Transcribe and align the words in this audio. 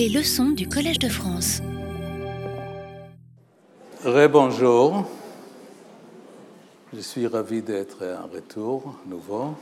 Les 0.00 0.08
leçons 0.08 0.52
du 0.52 0.66
Collège 0.66 0.98
de 0.98 1.10
France. 1.10 1.60
Rebonjour. 4.02 5.04
Je 6.94 7.00
suis 7.00 7.26
ravi 7.26 7.60
d'être 7.60 8.02
en 8.06 8.26
retour 8.26 8.94
nouveau. 9.04 9.54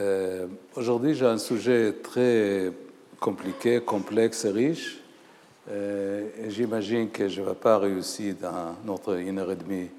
Euh, 0.00 0.46
Aujourd'hui, 0.74 1.14
j'ai 1.14 1.26
un 1.26 1.36
sujet 1.36 1.92
très 2.02 2.72
compliqué, 3.20 3.82
complexe 3.82 4.46
et 4.46 4.52
riche. 4.52 5.00
Euh, 5.70 6.26
J'imagine 6.48 7.10
que 7.10 7.28
je 7.28 7.42
ne 7.42 7.48
vais 7.48 7.54
pas 7.54 7.76
réussir 7.76 8.36
dans 8.40 8.74
notre 8.86 9.18
une 9.18 9.38
heure 9.38 9.52
et 9.52 9.56
demie 9.56 9.90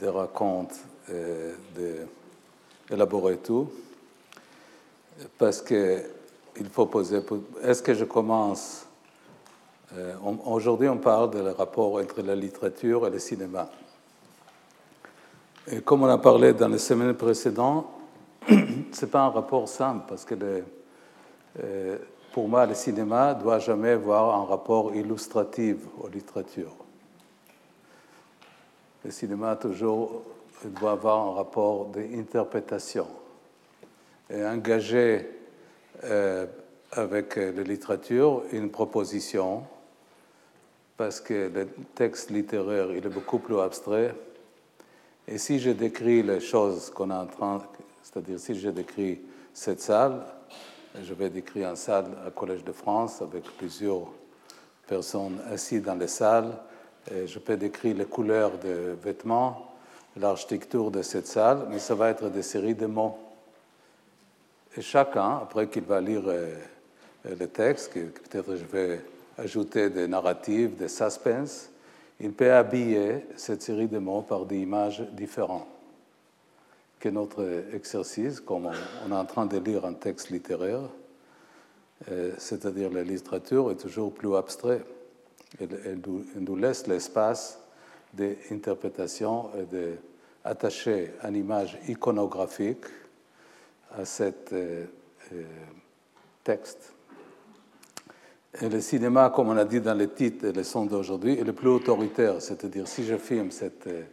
de 0.00 0.08
raconte 0.08 0.74
euh, 1.10 1.54
d'élaborer 2.90 3.36
tout. 3.36 3.70
Parce 5.38 5.62
qu'il 6.56 6.68
faut 6.68 6.86
poser. 6.86 7.20
Est-ce 7.62 7.82
que 7.82 7.94
je 7.94 8.04
commence 8.04 8.86
euh, 9.94 10.14
Aujourd'hui, 10.46 10.88
on 10.88 10.98
parle 10.98 11.30
du 11.30 11.40
rapport 11.40 11.94
entre 11.94 12.22
la 12.22 12.34
littérature 12.34 13.06
et 13.06 13.10
le 13.10 13.18
cinéma. 13.18 13.68
Et 15.70 15.80
comme 15.80 16.02
on 16.02 16.08
a 16.08 16.18
parlé 16.18 16.52
dans 16.52 16.68
les 16.68 16.78
semaines 16.78 17.14
précédentes, 17.14 17.86
ce 18.48 19.04
n'est 19.04 19.10
pas 19.10 19.22
un 19.22 19.30
rapport 19.30 19.68
simple 19.68 20.04
parce 20.08 20.24
que 20.24 20.34
euh, 21.62 21.98
pour 22.32 22.48
moi, 22.48 22.66
le 22.66 22.74
cinéma 22.74 23.34
ne 23.34 23.42
doit 23.42 23.58
jamais 23.58 23.90
avoir 23.90 24.40
un 24.40 24.44
rapport 24.44 24.94
illustratif 24.94 25.76
aux 26.00 26.08
littératures. 26.08 26.76
Le 29.04 29.10
cinéma 29.10 29.56
toujours 29.56 30.22
doit 30.64 30.92
avoir 30.92 31.28
un 31.28 31.32
rapport 31.32 31.86
d'interprétation 31.86 33.06
et 34.28 34.44
engager 34.44 35.35
avec 36.92 37.36
euh, 37.36 37.52
la 37.52 37.62
littérature 37.62 38.42
une 38.52 38.70
proposition 38.70 39.64
parce 40.96 41.20
que 41.20 41.50
le 41.52 41.68
texte 41.94 42.30
littéraire 42.30 42.90
il 42.90 43.04
est 43.04 43.10
beaucoup 43.10 43.38
plus 43.38 43.58
abstrait. 43.58 44.14
Et 45.28 45.38
si 45.38 45.58
je 45.58 45.70
décris 45.70 46.22
les 46.22 46.40
choses 46.40 46.90
qu'on 46.90 47.10
est 47.10 47.14
en 47.14 47.26
train, 47.26 47.62
c'est-à-dire 48.02 48.38
si 48.38 48.54
je 48.54 48.70
décris 48.70 49.20
cette 49.52 49.80
salle, 49.80 50.20
je 51.02 51.12
vais 51.12 51.28
décrire 51.28 51.70
une 51.70 51.76
salle 51.76 52.06
au 52.26 52.30
Collège 52.30 52.64
de 52.64 52.72
France 52.72 53.20
avec 53.20 53.44
plusieurs 53.58 54.06
personnes 54.86 55.38
assises 55.50 55.82
dans 55.82 55.96
les 55.96 56.08
salles. 56.08 56.52
Je 57.10 57.38
peux 57.38 57.56
décrire 57.56 57.96
les 57.96 58.04
couleurs 58.06 58.52
des 58.58 58.94
vêtements, 59.02 59.74
l'architecture 60.16 60.90
de 60.90 61.02
cette 61.02 61.26
salle, 61.26 61.66
mais 61.70 61.78
ça 61.78 61.94
va 61.94 62.08
être 62.10 62.30
des 62.30 62.42
séries 62.42 62.74
de 62.74 62.86
mots. 62.86 63.18
Et 64.76 64.82
chacun, 64.82 65.38
après 65.42 65.68
qu'il 65.68 65.84
va 65.84 66.00
lire 66.00 66.24
euh, 66.26 66.54
le 67.24 67.46
texte, 67.46 67.92
que 67.92 68.00
peut-être 68.00 68.56
je 68.56 68.64
vais 68.64 69.00
ajouter 69.38 69.88
des 69.88 70.06
narratives, 70.06 70.76
des 70.76 70.88
suspense, 70.88 71.70
il 72.20 72.32
peut 72.32 72.52
habiller 72.52 73.26
cette 73.36 73.62
série 73.62 73.88
de 73.88 73.98
mots 73.98 74.22
par 74.22 74.44
des 74.44 74.58
images 74.58 75.02
différentes. 75.12 75.66
Que 76.98 77.08
notre 77.08 77.64
exercice, 77.74 78.40
comme 78.40 78.70
on, 79.06 79.10
est 79.10 79.14
en 79.14 79.24
train 79.24 79.46
de 79.46 79.58
lire 79.58 79.84
un 79.84 79.94
texte 79.94 80.30
littéraire, 80.30 80.80
euh, 82.10 82.32
c'est-à-dire 82.38 82.90
la 82.90 83.02
littérature, 83.02 83.70
est 83.70 83.76
toujours 83.76 84.12
plus 84.12 84.34
abstrait. 84.34 84.82
Elle 85.60 86.00
nous 86.36 86.56
laisse 86.56 86.86
l'espace 86.86 87.58
d'interprétation 88.12 89.50
et 89.54 89.64
d'attacher 90.44 91.12
une 91.22 91.36
image 91.36 91.78
iconographique 91.88 92.84
à 93.96 94.04
cet 94.04 94.52
euh, 94.52 94.84
euh, 95.32 95.44
texte. 96.44 96.92
Le 98.60 98.80
cinéma, 98.80 99.30
comme 99.34 99.48
on 99.48 99.56
a 99.56 99.64
dit 99.64 99.80
dans 99.80 99.94
le 99.94 100.08
titre 100.12 100.46
et 100.46 100.52
les 100.52 100.58
leçons 100.58 100.86
d'aujourd'hui, 100.86 101.38
est 101.38 101.44
le 101.44 101.52
plus 101.52 101.68
autoritaire. 101.68 102.40
C'est-à-dire, 102.40 102.88
si 102.88 103.04
je 103.04 103.16
filme 103.16 103.50
cette 103.50 103.86
euh, 103.86 104.04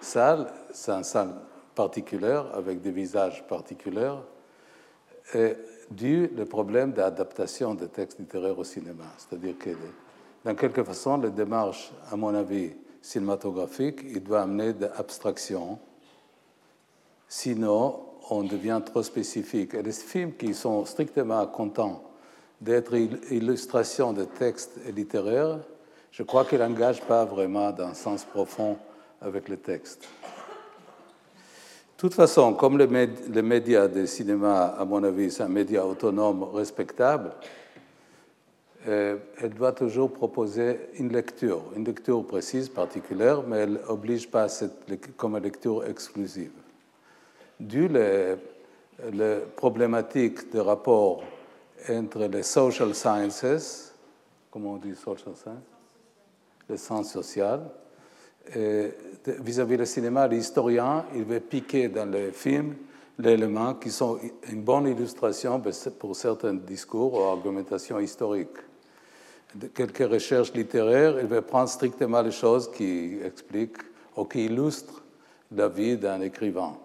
salle, 0.00 0.52
c'est 0.72 0.92
une 0.92 1.04
salle 1.04 1.34
particulière, 1.74 2.46
avec 2.54 2.80
des 2.80 2.90
visages 2.90 3.46
particuliers, 3.46 4.14
et 5.34 5.54
dû 5.90 6.28
le 6.28 6.44
problème 6.44 6.92
d'adaptation 6.92 7.74
des 7.74 7.88
textes 7.88 8.18
littéraires 8.18 8.58
au 8.58 8.64
cinéma. 8.64 9.04
C'est-à-dire 9.18 9.58
que, 9.58 9.70
dans 10.44 10.54
quelque 10.54 10.82
façon, 10.82 11.18
la 11.18 11.28
démarche, 11.28 11.92
à 12.10 12.16
mon 12.16 12.34
avis, 12.34 12.72
cinématographique, 13.02 14.00
il 14.04 14.22
doit 14.22 14.42
amener 14.42 14.72
de 14.72 14.86
l'abstraction. 14.86 15.78
Sinon, 17.28 18.09
on 18.28 18.42
devient 18.42 18.80
trop 18.84 19.02
spécifique. 19.02 19.74
Et 19.74 19.82
les 19.82 19.92
films 19.92 20.32
qui 20.32 20.54
sont 20.54 20.84
strictement 20.84 21.46
contents 21.46 22.02
d'être 22.60 22.94
illustrations 22.94 24.12
de 24.12 24.24
textes 24.24 24.78
littéraires, 24.94 25.58
je 26.12 26.22
crois 26.22 26.44
qu'ils 26.44 26.58
n'engagent 26.58 27.02
pas 27.02 27.24
vraiment 27.24 27.70
d'un 27.70 27.94
sens 27.94 28.24
profond 28.24 28.76
avec 29.22 29.48
le 29.48 29.56
texte. 29.56 30.02
De 31.96 32.08
toute 32.08 32.14
façon, 32.14 32.54
comme 32.54 32.78
le, 32.78 32.86
méd- 32.86 33.32
le 33.32 33.42
média 33.42 33.86
de 33.86 34.06
cinéma, 34.06 34.74
à 34.78 34.84
mon 34.84 35.04
avis, 35.04 35.30
c'est 35.30 35.42
un 35.42 35.48
média 35.48 35.86
autonome, 35.86 36.44
respectable, 36.44 37.32
euh, 38.88 39.18
elle 39.38 39.50
doit 39.50 39.72
toujours 39.72 40.10
proposer 40.10 40.80
une 40.94 41.12
lecture, 41.12 41.62
une 41.76 41.84
lecture 41.84 42.24
précise, 42.26 42.70
particulière, 42.70 43.42
mais 43.46 43.58
elle 43.58 43.80
n'oblige 43.86 44.30
pas 44.30 44.46
comme 45.18 45.36
une 45.36 45.42
lecture 45.42 45.84
exclusive. 45.84 46.52
Dû 47.60 47.88
les, 47.88 48.36
les 49.12 49.36
problématiques 49.54 50.50
de 50.52 50.60
rapport 50.60 51.22
entre 51.88 52.24
les 52.24 52.42
social 52.42 52.94
sciences, 52.94 53.94
comment 54.50 54.72
on 54.72 54.76
dit 54.76 54.94
social 54.94 55.36
sciences 55.36 55.56
Les 56.68 56.76
sciences 56.76 57.12
sociales, 57.12 57.70
vis-à-vis 59.26 59.76
du 59.76 59.86
cinéma, 59.86 60.26
l'historien, 60.26 61.04
il 61.14 61.24
va 61.24 61.40
piquer 61.40 61.88
dans 61.88 62.10
les 62.10 62.32
films 62.32 62.74
l'élément 63.18 63.74
qui 63.74 63.90
sont 63.90 64.18
une 64.50 64.62
bonne 64.62 64.86
illustration 64.86 65.62
pour 65.98 66.16
certains 66.16 66.54
discours 66.54 67.14
ou 67.14 67.22
argumentations 67.22 68.00
historiques. 68.00 68.58
Quelques 69.74 70.10
recherches 70.10 70.52
littéraires, 70.54 71.20
il 71.20 71.26
va 71.26 71.42
prendre 71.42 71.68
strictement 71.68 72.22
les 72.22 72.30
choses 72.30 72.70
qui 72.70 73.18
expliquent 73.22 73.82
ou 74.16 74.24
qui 74.24 74.46
illustrent 74.46 75.02
la 75.52 75.68
vie 75.68 75.96
d'un 75.96 76.20
écrivain. 76.20 76.76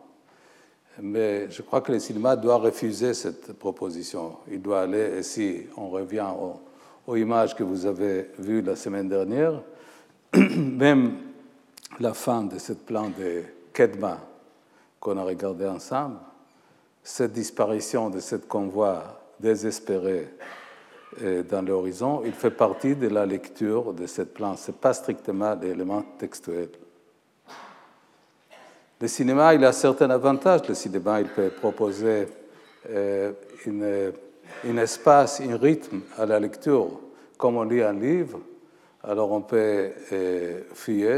Mais 1.01 1.49
je 1.49 1.61
crois 1.61 1.81
que 1.81 1.91
le 1.91 1.99
cinéma 1.99 2.35
doit 2.35 2.57
refuser 2.57 3.13
cette 3.13 3.53
proposition. 3.53 4.37
Il 4.49 4.61
doit 4.61 4.81
aller, 4.81 5.17
et 5.17 5.23
si 5.23 5.63
on 5.75 5.89
revient 5.89 6.27
aux, 7.07 7.15
images 7.15 7.55
que 7.55 7.63
vous 7.63 7.85
avez 7.85 8.29
vues 8.39 8.61
la 8.61 8.75
semaine 8.75 9.09
dernière, 9.09 9.61
même 10.33 11.17
la 11.99 12.13
fin 12.13 12.43
de 12.43 12.57
cette 12.57 12.85
plan 12.85 13.09
de 13.09 13.43
Kedma 13.73 14.19
qu'on 14.99 15.17
a 15.17 15.23
regardé 15.23 15.67
ensemble, 15.67 16.17
cette 17.03 17.33
disparition 17.33 18.09
de 18.09 18.19
cette 18.19 18.47
convoi 18.47 19.21
désespéré 19.39 20.27
euh, 21.21 21.43
dans 21.43 21.61
l'horizon, 21.61 22.23
il 22.25 22.33
fait 22.33 22.51
partie 22.51 22.95
de 22.95 23.07
la 23.07 23.25
lecture 23.25 23.93
de 23.93 24.07
cette 24.07 24.33
plan. 24.33 24.55
Ce 24.55 24.71
n'est 24.71 24.77
pas 24.77 24.93
strictement 24.93 25.55
l'élément 25.55 26.03
textuel. 26.17 26.69
Le 28.99 29.07
cinéma, 29.07 29.53
il 29.53 29.65
a 29.65 29.73
certains 29.73 30.09
avantages. 30.09 30.67
Le 30.67 30.73
cinéma, 30.73 31.19
il 31.19 31.27
peut 31.27 31.49
proposer 31.49 32.27
euh, 32.89 33.31
une, 33.65 34.13
un 34.63 34.77
espace, 34.77 35.41
un 35.41 35.57
rythme 35.57 36.01
à 36.17 36.25
la 36.25 36.39
lecture. 36.39 36.99
Comme 37.37 37.57
on 37.57 37.63
lit 37.63 37.81
un 37.81 37.93
livre, 37.93 38.39
alors 39.03 39.31
on 39.31 39.41
peut 39.41 39.91
euh, 40.13 40.61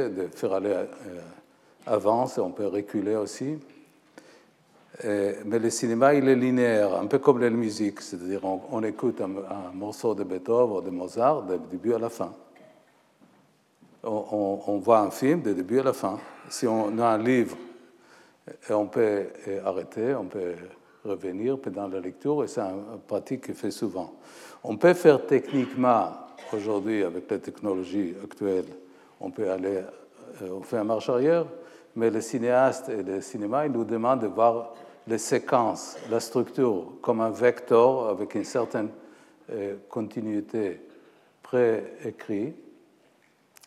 de 0.10 0.28
faire 0.36 0.54
aller 0.54 0.74
euh, 1.88 2.40
on 2.40 2.52
peut 2.52 2.68
reculer 2.68 3.16
aussi. 3.16 3.58
Euh, 5.06 5.36
mais 5.46 5.60
le 5.60 5.70
cinéma, 5.70 6.16
il 6.16 6.28
est 6.28 6.36
linéaire, 6.36 6.96
un 6.96 7.06
peu 7.06 7.20
comme 7.20 7.40
la 7.40 7.52
musique, 7.52 8.02
c'est-à-dire 8.02 8.42
on, 8.44 8.84
écoute 8.84 9.22
un, 9.22 9.72
morceau 9.74 10.16
de 10.16 10.24
Beethoven 10.24 10.78
ou 10.78 10.81
de 10.81 10.90
Mozart 10.90 11.44
du 11.44 11.57
début 11.69 11.94
à 11.94 12.00
la 12.00 12.10
fin. 12.10 12.34
On 14.04 14.80
voit 14.84 15.00
un 15.00 15.12
film 15.12 15.42
du 15.42 15.54
début 15.54 15.80
à 15.80 15.84
la 15.84 15.94
fin. 15.94 16.18
Si 16.50 16.66
on 16.66 16.98
a 16.98 17.07
un 17.10 17.18
livre, 17.18 17.57
et 18.70 18.74
on 18.74 18.88
peut 18.88 19.28
euh, 19.48 19.66
arrêter, 19.66 20.16
on 20.16 20.26
peut 20.26 20.56
revenir 21.04 21.60
pendant 21.60 21.88
la 21.88 22.00
lecture, 22.00 22.44
et 22.44 22.48
c'est 22.48 22.62
une 22.62 23.00
pratique 23.08 23.48
qu'on 23.48 23.54
fait 23.54 23.72
souvent. 23.72 24.14
On 24.64 24.78
peut 24.78 24.94
faire 24.94 25.26
techniquement, 25.26 26.12
aujourd'hui, 26.54 27.04
avec 27.04 27.30
la 27.30 27.40
technologie 27.40 28.16
actuelle, 28.24 28.66
on 29.20 29.32
peut 29.32 29.50
aller, 29.50 29.82
euh, 30.42 30.50
on 30.52 30.62
fait 30.62 30.78
un 30.78 30.84
marche 30.84 31.10
arrière, 31.10 31.46
mais 31.96 32.10
les 32.10 32.22
cinéastes 32.22 32.90
et 32.90 33.04
le 33.04 33.22
cinéma, 33.22 33.66
ils 33.66 33.72
nous 33.72 33.86
demandent 33.86 34.22
de 34.22 34.28
voir 34.28 34.74
les 35.08 35.18
séquences, 35.18 35.98
la 36.10 36.20
structure, 36.20 36.94
comme 37.02 37.22
un 37.22 37.30
vecteur 37.30 38.10
avec 38.10 38.36
une 38.36 38.44
certaine 38.44 38.90
euh, 39.52 39.78
continuité 39.90 40.82
préécrite. 41.42 42.56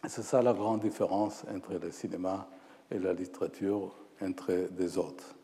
C'est 0.06 0.22
ça 0.22 0.42
la 0.42 0.52
grande 0.52 0.80
différence 0.80 1.44
entre 1.54 1.72
le 1.82 1.90
cinéma 1.90 2.46
et 2.90 2.98
la 2.98 3.12
littérature, 3.12 3.92
entre 4.22 4.52
des 4.70 4.98
autres. 4.98 5.34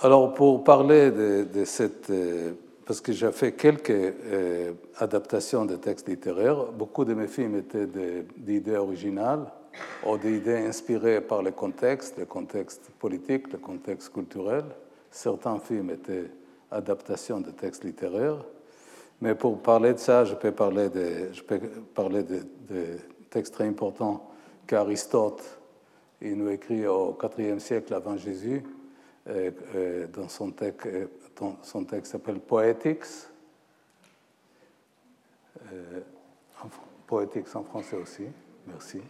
Alors, 0.00 0.32
pour 0.32 0.64
parler 0.64 1.10
de, 1.10 1.64
cette 1.64 2.08
euh, 2.10 2.52
parce 2.86 3.00
que 3.00 3.12
j'ai 3.12 3.30
fait 3.30 3.52
quelques 3.52 3.90
euh, 3.90 4.72
adaptations 4.96 5.64
de 5.64 5.76
textes 5.76 6.08
littéraires. 6.08 6.72
Beaucoup 6.72 7.04
de 7.04 7.14
mes 7.14 7.28
films 7.28 7.56
étaient 7.56 7.86
d'idées 8.36 8.76
originales 8.76 9.46
ou 10.04 10.16
des 10.16 10.38
idées 10.38 10.56
inspirées 10.56 11.20
par 11.20 11.42
le 11.42 11.52
contexte, 11.52 12.18
le 12.18 12.24
contexte 12.24 12.90
politique, 12.98 13.52
le 13.52 13.58
contexte 13.58 14.12
culturel. 14.12 14.64
Certains 15.10 15.60
films 15.60 15.90
étaient 15.90 16.30
adaptations 16.70 17.40
de 17.40 17.50
textes 17.52 17.84
littéraires. 17.84 18.44
Mais 19.20 19.36
pour 19.36 19.58
parler 19.58 19.92
de 19.92 19.98
ça, 19.98 20.24
je 20.24 20.34
peux 20.34 20.50
parler 20.50 20.88
de, 20.88 21.32
je 21.32 21.42
peux 21.42 21.60
parler 21.94 22.22
de, 22.22 22.38
de 22.68 22.86
textes 23.28 23.54
très 23.54 23.68
importants 23.68 24.30
qu'Aristote 24.66 25.59
il 26.22 26.36
nous 26.36 26.50
écrit 26.50 26.86
au 26.86 27.16
IVe 27.38 27.58
siècle 27.58 27.94
avant 27.94 28.16
Jésus, 28.16 28.62
euh, 29.28 29.50
euh, 29.74 30.06
dans 30.08 30.28
son 30.28 30.50
texte, 30.50 30.86
euh, 30.86 31.06
son 31.62 31.84
texte 31.84 32.12
s'appelle 32.12 32.40
Poetics. 32.40 33.28
Poetics 37.06 37.54
en 37.54 37.64
français 37.64 37.96
aussi, 37.96 38.26
merci. 38.66 39.00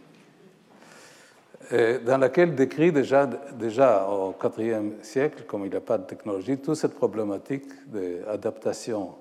dans 2.05 2.19
laquelle 2.19 2.55
décrit 2.55 2.93
déjà, 2.93 3.27
déjà 3.27 4.09
au 4.09 4.35
IVe 4.59 5.03
siècle, 5.03 5.45
comme 5.47 5.65
il 5.65 5.71
n'y 5.71 5.77
a 5.77 5.81
pas 5.81 5.99
de 5.99 6.05
technologie, 6.05 6.59
toute 6.59 6.77
cette 6.77 6.95
problématique 6.95 7.67
d'adaptation 7.89 9.15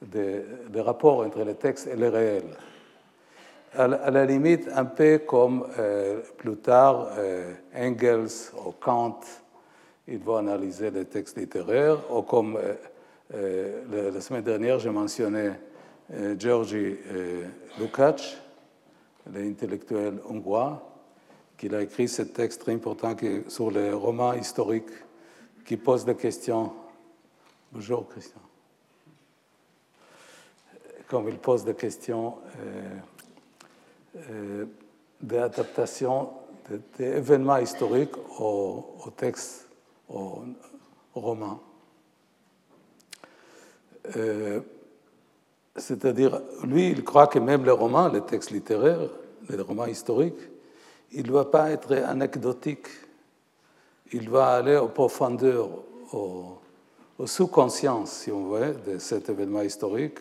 des, 0.00 0.42
des 0.68 0.80
rapports 0.80 1.20
entre 1.20 1.44
les 1.44 1.54
textes 1.54 1.86
et 1.86 1.96
les 1.96 2.08
réels 2.08 2.56
à 3.76 4.10
la 4.10 4.24
limite 4.24 4.68
un 4.74 4.86
peu 4.86 5.18
comme 5.18 5.66
euh, 5.78 6.20
plus 6.38 6.56
tard 6.56 7.08
euh, 7.18 7.52
Engels 7.74 8.52
ou 8.66 8.72
Kant, 8.72 9.20
ils 10.08 10.18
vont 10.18 10.36
analyser 10.36 10.90
les 10.90 11.04
textes 11.04 11.36
littéraires, 11.36 11.98
ou 12.10 12.22
comme 12.22 12.58
euh, 13.34 14.10
la, 14.12 14.20
semaine 14.20 14.42
dernière, 14.42 14.78
j'ai 14.78 14.90
mentionné 14.90 15.50
Georgi 16.38 16.96
Lukács, 17.80 18.38
l'intellectuel 19.34 20.20
hongrois, 20.28 20.80
qui 21.58 21.74
a 21.74 21.82
écrit 21.82 22.06
ce 22.06 22.22
texte 22.22 22.60
très 22.60 22.72
important 22.72 23.16
sur 23.48 23.72
les 23.72 23.90
romans 23.90 24.34
historiques 24.34 24.92
qui 25.64 25.76
pose 25.76 26.04
des 26.04 26.14
questions. 26.14 26.72
Bonjour 27.72 28.08
Christian. 28.08 28.40
Comme 31.08 31.28
il 31.28 31.38
pose 31.38 31.64
des 31.64 31.74
questions 31.74 32.36
d'adaptation 35.20 36.30
d'événements 36.98 37.58
historiques 37.58 38.16
au, 38.38 38.84
au, 39.04 39.10
texte, 39.10 39.68
au, 40.08 40.42
roman. 41.14 41.60
Euh, 44.16 44.60
c'est-à-dire, 45.76 46.40
lui, 46.64 46.90
il 46.90 47.04
croit 47.04 47.26
que 47.26 47.38
même 47.38 47.64
les 47.64 47.70
romans, 47.70 48.08
les 48.08 48.22
textes 48.22 48.50
littéraires, 48.50 49.10
les 49.48 49.60
romans 49.60 49.86
historiques, 49.86 50.40
il 51.12 51.22
ne 51.22 51.28
doit 51.28 51.50
pas 51.50 51.70
être 51.70 51.92
anecdotique. 51.92 52.88
Il 54.12 54.28
va 54.30 54.54
aller 54.54 54.76
aux 54.76 54.88
profondeurs, 54.88 55.68
au, 56.12 56.58
au 57.18 57.26
sous-conscience, 57.26 58.12
si 58.12 58.32
on 58.32 58.48
veut, 58.48 58.74
de 58.86 58.98
cet 58.98 59.28
événement 59.28 59.62
historique 59.62 60.18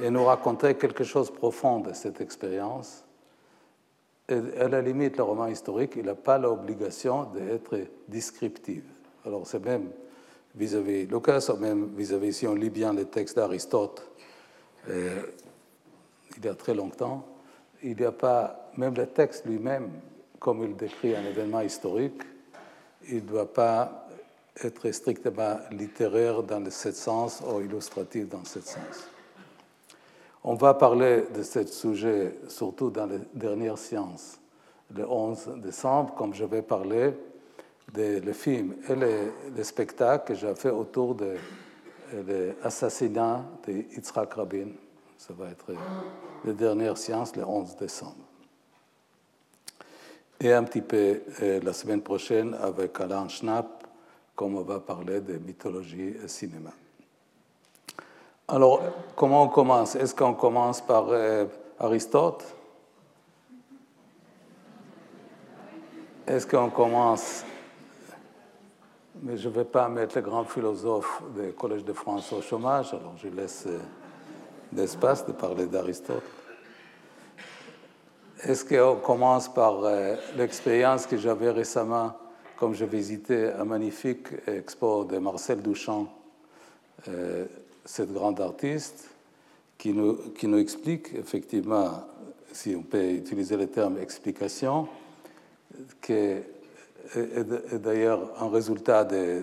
et 0.00 0.10
nous 0.10 0.24
raconter 0.24 0.74
quelque 0.74 1.04
chose 1.04 1.30
de 1.30 1.36
profond 1.36 1.80
de 1.80 1.92
cette 1.92 2.20
expérience. 2.20 3.04
Et 4.28 4.40
à 4.58 4.68
la 4.68 4.80
limite, 4.80 5.16
le 5.16 5.22
roman 5.22 5.46
historique, 5.46 5.94
il 5.96 6.06
n'a 6.06 6.14
pas 6.14 6.38
l'obligation 6.38 7.24
d'être 7.24 7.78
descriptif. 8.08 8.82
Alors 9.24 9.46
c'est 9.46 9.64
même 9.64 9.90
vis-à-vis 10.54 11.06
Lucas, 11.06 11.50
ou 11.52 11.56
même 11.56 11.90
vis-à-vis, 11.96 12.32
si 12.32 12.46
on 12.46 12.54
lit 12.54 12.70
bien 12.70 12.92
les 12.92 13.06
textes 13.06 13.36
d'Aristote, 13.36 14.06
euh, 14.88 15.22
il 16.36 16.44
y 16.44 16.48
a 16.48 16.54
très 16.54 16.74
longtemps, 16.74 17.26
il 17.82 17.96
n'y 17.96 18.04
a 18.04 18.12
pas, 18.12 18.70
même 18.76 18.94
le 18.94 19.06
texte 19.06 19.44
lui-même, 19.46 19.90
comme 20.38 20.62
il 20.62 20.76
décrit 20.76 21.14
un 21.14 21.24
événement 21.24 21.60
historique, 21.60 22.22
il 23.08 23.16
ne 23.16 23.20
doit 23.20 23.52
pas 23.52 24.08
être 24.62 24.90
strictement 24.92 25.58
littéraire 25.70 26.42
dans 26.42 26.70
ce 26.70 26.92
sens 26.92 27.42
ou 27.46 27.60
illustratif 27.60 28.28
dans 28.28 28.44
ce 28.44 28.60
sens. 28.60 29.13
On 30.46 30.54
va 30.56 30.74
parler 30.74 31.24
de 31.34 31.42
ce 31.42 31.66
sujet 31.66 32.36
surtout 32.48 32.90
dans 32.90 33.06
les 33.06 33.18
dernières 33.32 33.78
sciences, 33.78 34.38
le 34.94 35.08
11 35.08 35.54
décembre, 35.56 36.14
comme 36.14 36.34
je 36.34 36.44
vais 36.44 36.60
parler 36.60 37.14
des 37.90 38.20
le 38.20 38.32
film 38.34 38.74
et 38.86 38.94
les, 38.94 39.64
spectacles 39.64 40.32
que 40.32 40.38
j'ai 40.38 40.54
fait 40.54 40.70
autour 40.70 41.14
de 41.14 41.36
l'assassinat 42.62 43.42
de 43.66 44.34
Rabin. 44.34 44.68
Ça 45.16 45.32
va 45.32 45.48
être 45.48 45.72
les 46.44 46.52
dernières 46.52 46.98
sciences, 46.98 47.34
le 47.36 47.44
11 47.44 47.76
décembre. 47.76 48.26
Et 50.38 50.52
un 50.52 50.64
petit 50.64 50.82
peu 50.82 51.22
euh, 51.40 51.60
la 51.62 51.72
semaine 51.72 52.02
prochaine 52.02 52.54
avec 52.60 53.00
Alain 53.00 53.28
Schnapp, 53.28 53.86
comme 54.36 54.56
on 54.56 54.62
va 54.62 54.80
parler 54.80 55.22
de 55.22 55.38
mythologie 55.38 56.16
et 56.22 56.28
cinéma. 56.28 56.72
Alors, 58.46 58.82
comment 59.16 59.44
on 59.44 59.48
commence? 59.48 59.96
Est-ce 59.96 60.14
qu'on 60.14 60.34
commence 60.34 60.82
par 60.82 61.06
euh, 61.08 61.46
Aristote? 61.78 62.44
Est-ce 66.26 66.46
qu'on 66.46 66.68
commence? 66.68 67.42
Mais 69.22 69.38
je 69.38 69.48
ne 69.48 69.54
vais 69.54 69.64
pas 69.64 69.88
mettre 69.88 70.16
le 70.16 70.22
grand 70.22 70.44
philosophe 70.44 71.22
du 71.34 71.54
Collège 71.54 71.84
de 71.84 71.94
France 71.94 72.34
au 72.34 72.42
chômage, 72.42 72.92
alors 72.92 73.14
je 73.16 73.28
laisse 73.28 73.64
euh, 73.66 73.78
l'espace 74.74 75.24
de 75.24 75.32
parler 75.32 75.64
d'Aristote. 75.64 76.22
Est-ce 78.42 78.62
qu'on 78.62 78.96
commence 78.96 79.48
par 79.48 79.84
euh, 79.84 80.16
l'expérience 80.36 81.06
que 81.06 81.16
j'avais 81.16 81.50
récemment, 81.50 82.12
comme 82.58 82.74
je 82.74 82.84
visitais 82.84 83.54
un 83.54 83.64
magnifique 83.64 84.28
expo 84.46 85.04
de 85.04 85.16
Marcel 85.16 85.62
Duchamp 85.62 86.08
cette 87.84 88.12
grande 88.12 88.40
artiste 88.40 89.10
qui 89.78 89.92
nous, 89.92 90.14
qui 90.34 90.46
explique 90.54 91.14
effectivement, 91.14 92.04
si 92.52 92.74
on 92.76 92.82
peut 92.82 93.10
utiliser 93.10 93.56
le 93.56 93.66
terme 93.66 93.98
explication, 93.98 94.88
que 96.00 96.42
est 97.16 97.78
d'ailleurs 97.78 98.30
un 98.40 98.48
résultat 98.48 99.04
de 99.04 99.42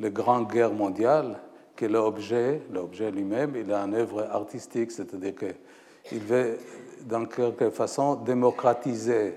la 0.00 0.10
grande 0.10 0.50
guerre 0.50 0.72
mondiale, 0.72 1.38
que 1.76 1.86
l'objet, 1.86 2.62
l'objet 2.72 3.10
lui-même, 3.10 3.54
il 3.56 3.72
a 3.72 3.80
une 3.80 3.94
œuvre 3.94 4.22
artistique, 4.30 4.90
c'est-à-dire 4.92 5.34
qu'il 5.34 6.20
veut, 6.20 6.58
dans 7.02 7.26
quelque 7.26 7.70
façon, 7.70 8.14
démocratiser 8.16 9.34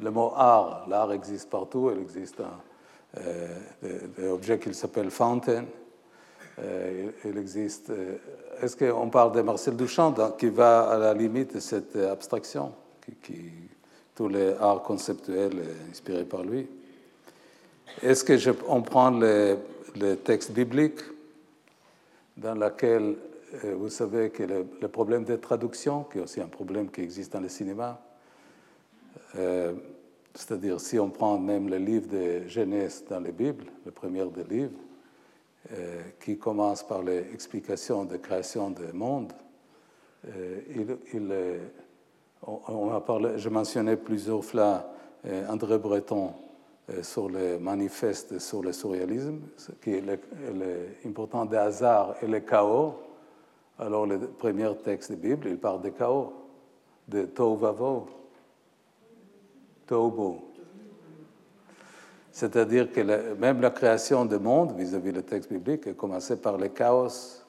le 0.00 0.10
mot 0.10 0.32
art. 0.34 0.86
L'art 0.88 1.12
existe 1.12 1.50
partout, 1.50 1.90
il 1.94 2.00
existe 2.00 2.40
un 2.40 3.20
euh, 3.20 4.32
objet 4.32 4.58
qu'il 4.58 4.74
s'appelle 4.74 5.10
fountain, 5.10 5.64
il 7.24 7.38
existe. 7.38 7.90
Euh, 7.90 8.16
est-ce 8.62 8.76
qu'on 8.76 9.08
parle 9.08 9.32
de 9.32 9.42
Marcel 9.42 9.76
Duchamp 9.76 10.14
qui 10.38 10.48
va 10.48 10.90
à 10.90 10.98
la 10.98 11.14
limite 11.14 11.54
de 11.54 11.60
cette 11.60 11.96
abstraction, 11.96 12.72
qui, 13.22 13.52
tous 14.14 14.28
les 14.28 14.52
arts 14.60 14.82
conceptuels 14.82 15.62
inspirés 15.90 16.24
par 16.24 16.42
lui? 16.42 16.66
Est-ce 18.02 18.52
qu'on 18.52 18.82
prend 18.82 19.10
le, 19.10 19.58
texte 20.24 20.52
biblique 20.52 21.00
dans 22.36 22.54
lequel 22.54 23.16
euh, 23.64 23.74
vous 23.76 23.88
savez 23.88 24.30
que 24.30 24.42
le, 24.42 24.88
problème 24.88 25.24
de 25.24 25.36
traduction, 25.36 26.04
qui 26.04 26.18
est 26.18 26.22
aussi 26.22 26.40
un 26.40 26.48
problème 26.48 26.90
qui 26.90 27.00
existe 27.00 27.32
dans 27.32 27.40
le 27.40 27.48
cinéma, 27.48 28.00
c'est-à-dire 30.34 30.80
si 30.80 30.98
on 30.98 31.10
prend 31.10 31.38
même 31.38 31.68
le 31.68 31.78
livre 31.78 32.08
de 32.08 32.46
Genèse 32.46 33.04
dans 33.10 33.20
la 33.20 33.30
Bible, 33.30 33.64
le 33.84 33.90
premier 33.90 34.24
des 34.26 34.44
livres, 34.44 34.70
euh, 34.72 34.87
qui 36.20 36.38
commence 36.38 36.82
par 36.82 37.02
l'explication 37.02 38.04
de 38.04 38.16
création 38.16 38.70
du 38.70 38.92
monde, 38.92 39.32
euh, 40.26 40.60
il, 41.14 41.60
on, 42.42 42.90
a 42.94 43.00
parlé, 43.00 43.38
je 43.38 43.48
mentionnais 43.48 43.96
plusieurs 43.96 44.44
fois 44.44 44.84
euh, 45.26 45.48
André 45.48 45.78
Breton 45.78 46.32
sur 47.02 47.28
le 47.28 47.58
manifeste 47.58 48.38
sur 48.38 48.62
le 48.62 48.72
surréalisme, 48.72 49.40
qui 49.82 49.90
est 49.90 50.02
l'important 51.04 51.44
des 51.44 51.58
hasards 51.58 52.14
et 52.22 52.26
le 52.26 52.40
chaos. 52.40 52.94
Alors, 53.78 54.06
le 54.06 54.18
premier 54.18 54.74
texte 54.82 55.12
de 55.12 55.16
la 55.16 55.22
Bible, 55.22 55.48
il 55.50 55.58
parle 55.58 55.82
de 55.82 55.90
chaos, 55.90 56.32
de 57.06 57.26
Tovavo, 57.26 58.08
Tobo. 59.86 60.47
C'est-à-dire 62.38 62.92
que 62.92 63.34
même 63.34 63.60
la 63.60 63.70
création 63.70 64.24
du 64.24 64.38
monde, 64.38 64.72
vis-à-vis 64.78 65.12
du 65.12 65.24
texte 65.24 65.52
biblique, 65.52 65.88
a 65.88 65.92
commencé 65.92 66.36
par 66.36 66.56
le 66.56 66.68
chaos. 66.68 67.42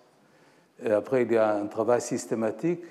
Et 0.83 0.89
après, 0.89 1.21
il 1.21 1.31
y 1.31 1.37
a 1.37 1.57
un 1.57 1.67
travail 1.67 2.01
systématique 2.01 2.81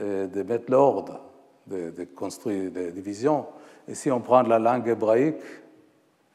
euh, 0.00 0.26
de 0.26 0.42
mettre 0.42 0.72
l'ordre, 0.72 1.20
de, 1.68 2.04
construire 2.16 2.72
des 2.72 2.90
divisions. 2.90 3.46
Et 3.86 3.94
si 3.94 4.10
on 4.10 4.20
prend 4.20 4.42
la 4.42 4.58
langue 4.58 4.88
hébraïque, 4.88 5.44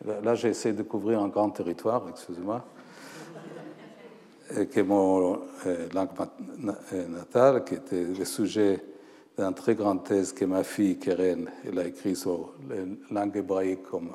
là, 0.05 0.33
j'essaie 0.33 0.71
de 0.71 0.83
couvrir 0.83 1.19
un 1.19 1.27
grand 1.27 1.49
territoire, 1.49 2.05
excusez-moi. 2.09 2.63
qui 4.71 4.79
est 4.79 4.83
mon 4.83 5.41
langue 5.93 6.09
natale, 7.09 7.65
qui 7.65 7.73
était 7.73 8.05
le 8.17 8.23
sujet 8.23 8.81
d'une 9.37 9.53
très 9.53 9.75
grande 9.75 10.05
thèse 10.05 10.31
que 10.31 10.45
ma 10.45 10.63
fille 10.63 10.97
Keren 10.97 11.49
a 11.77 11.83
écrit 11.83 12.15
sur 12.15 12.53
la 12.69 13.23
langue 13.25 13.35
hébraïque 13.35 13.83
comme 13.83 14.11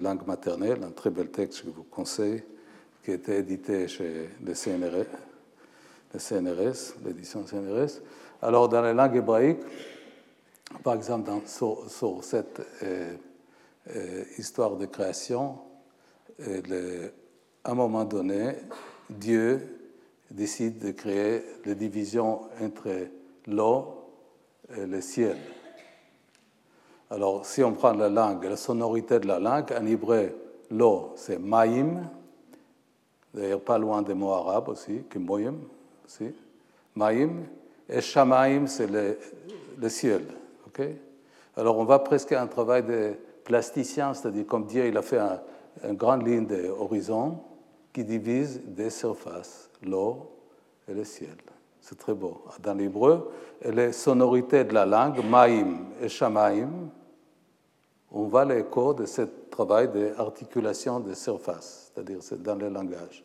langue 0.00 0.26
maternelle, 0.26 0.82
un 0.82 0.90
très 0.90 1.10
bel 1.10 1.30
texte 1.30 1.62
que 1.62 1.66
je 1.68 1.72
vous 1.72 1.84
conseille, 1.84 2.42
qui 3.02 3.10
a 3.10 3.14
été 3.14 3.36
édité 3.38 3.88
chez 3.88 4.30
le 4.44 4.54
CNRS, 4.54 5.06
l'édition 7.04 7.44
CNRS. 7.44 8.00
Alors, 8.42 8.68
dans 8.68 8.82
la 8.82 8.92
langue 8.92 9.16
hébraïque, 9.16 9.60
par 10.82 10.94
exemple, 10.94 11.28
dans, 11.28 11.42
sur, 11.46 12.24
cette 12.24 12.62
histoire 14.38 14.76
de 14.76 14.86
création, 14.86 15.58
à 16.38 17.70
un 17.70 17.74
moment 17.74 18.04
donné, 18.04 18.56
Dieu 19.10 19.60
décide 20.30 20.78
de 20.78 20.90
créer 20.90 21.42
la 21.64 21.74
division 21.74 22.42
entre 22.60 22.90
l'eau 23.46 24.10
et 24.76 24.86
le 24.86 25.00
ciel. 25.00 25.36
Alors, 27.10 27.44
si 27.44 27.62
on 27.62 27.72
prend 27.72 27.92
la 27.92 28.08
langue, 28.08 28.44
la 28.44 28.56
sonorité 28.56 29.20
de 29.20 29.26
la 29.26 29.38
langue, 29.38 29.72
en 29.78 29.86
hébreu, 29.86 30.32
l'eau, 30.70 31.12
c'est 31.16 31.38
maïm, 31.38 32.08
d'ailleurs 33.32 33.60
pas 33.60 33.78
loin 33.78 34.02
des 34.02 34.14
mots 34.14 34.32
arabes 34.32 34.68
aussi, 34.68 35.02
que 35.08 35.18
moyim 35.18 35.56
aussi, 36.06 36.32
maïm, 36.94 37.44
et 37.88 38.00
shamaim, 38.00 38.66
c'est 38.66 38.86
le, 38.86 39.88
ciel. 39.88 40.24
ok? 40.66 40.82
Alors, 41.56 41.78
on 41.78 41.84
va 41.84 41.98
presque 41.98 42.32
à 42.32 42.42
un 42.42 42.46
travail 42.46 42.82
de 42.82 43.14
plasticien, 43.44 44.14
c'est-à-dire 44.14 44.46
comme 44.46 44.66
Dieu 44.66 44.86
il 44.86 44.96
a 44.96 45.02
fait 45.02 45.20
une 45.84 45.94
grande 45.94 46.26
ligne 46.26 46.46
d'horizon 46.46 47.38
qui 47.92 48.04
divise 48.04 48.60
des 48.64 48.90
surfaces, 48.90 49.68
l'eau 49.82 50.30
et 50.88 50.94
le 50.94 51.04
ciel. 51.04 51.36
C'est 51.84 51.98
très 51.98 52.14
beau. 52.14 52.40
Dans 52.62 52.72
l'hébreu, 52.72 53.30
les 53.62 53.92
sonorités 53.92 54.64
de 54.64 54.72
la 54.72 54.86
langue, 54.86 55.22
maïm 55.22 55.84
et 56.00 56.08
shamaim, 56.08 56.70
on 58.10 58.22
voit 58.22 58.46
l'écho 58.46 58.94
de 58.94 59.04
ce 59.04 59.20
travail 59.50 59.88
d'articulation 59.88 60.98
des 61.00 61.14
surfaces, 61.14 61.92
c'est-à-dire 61.92 62.22
c'est 62.22 62.42
dans 62.42 62.54
le 62.54 62.70
langage. 62.70 63.22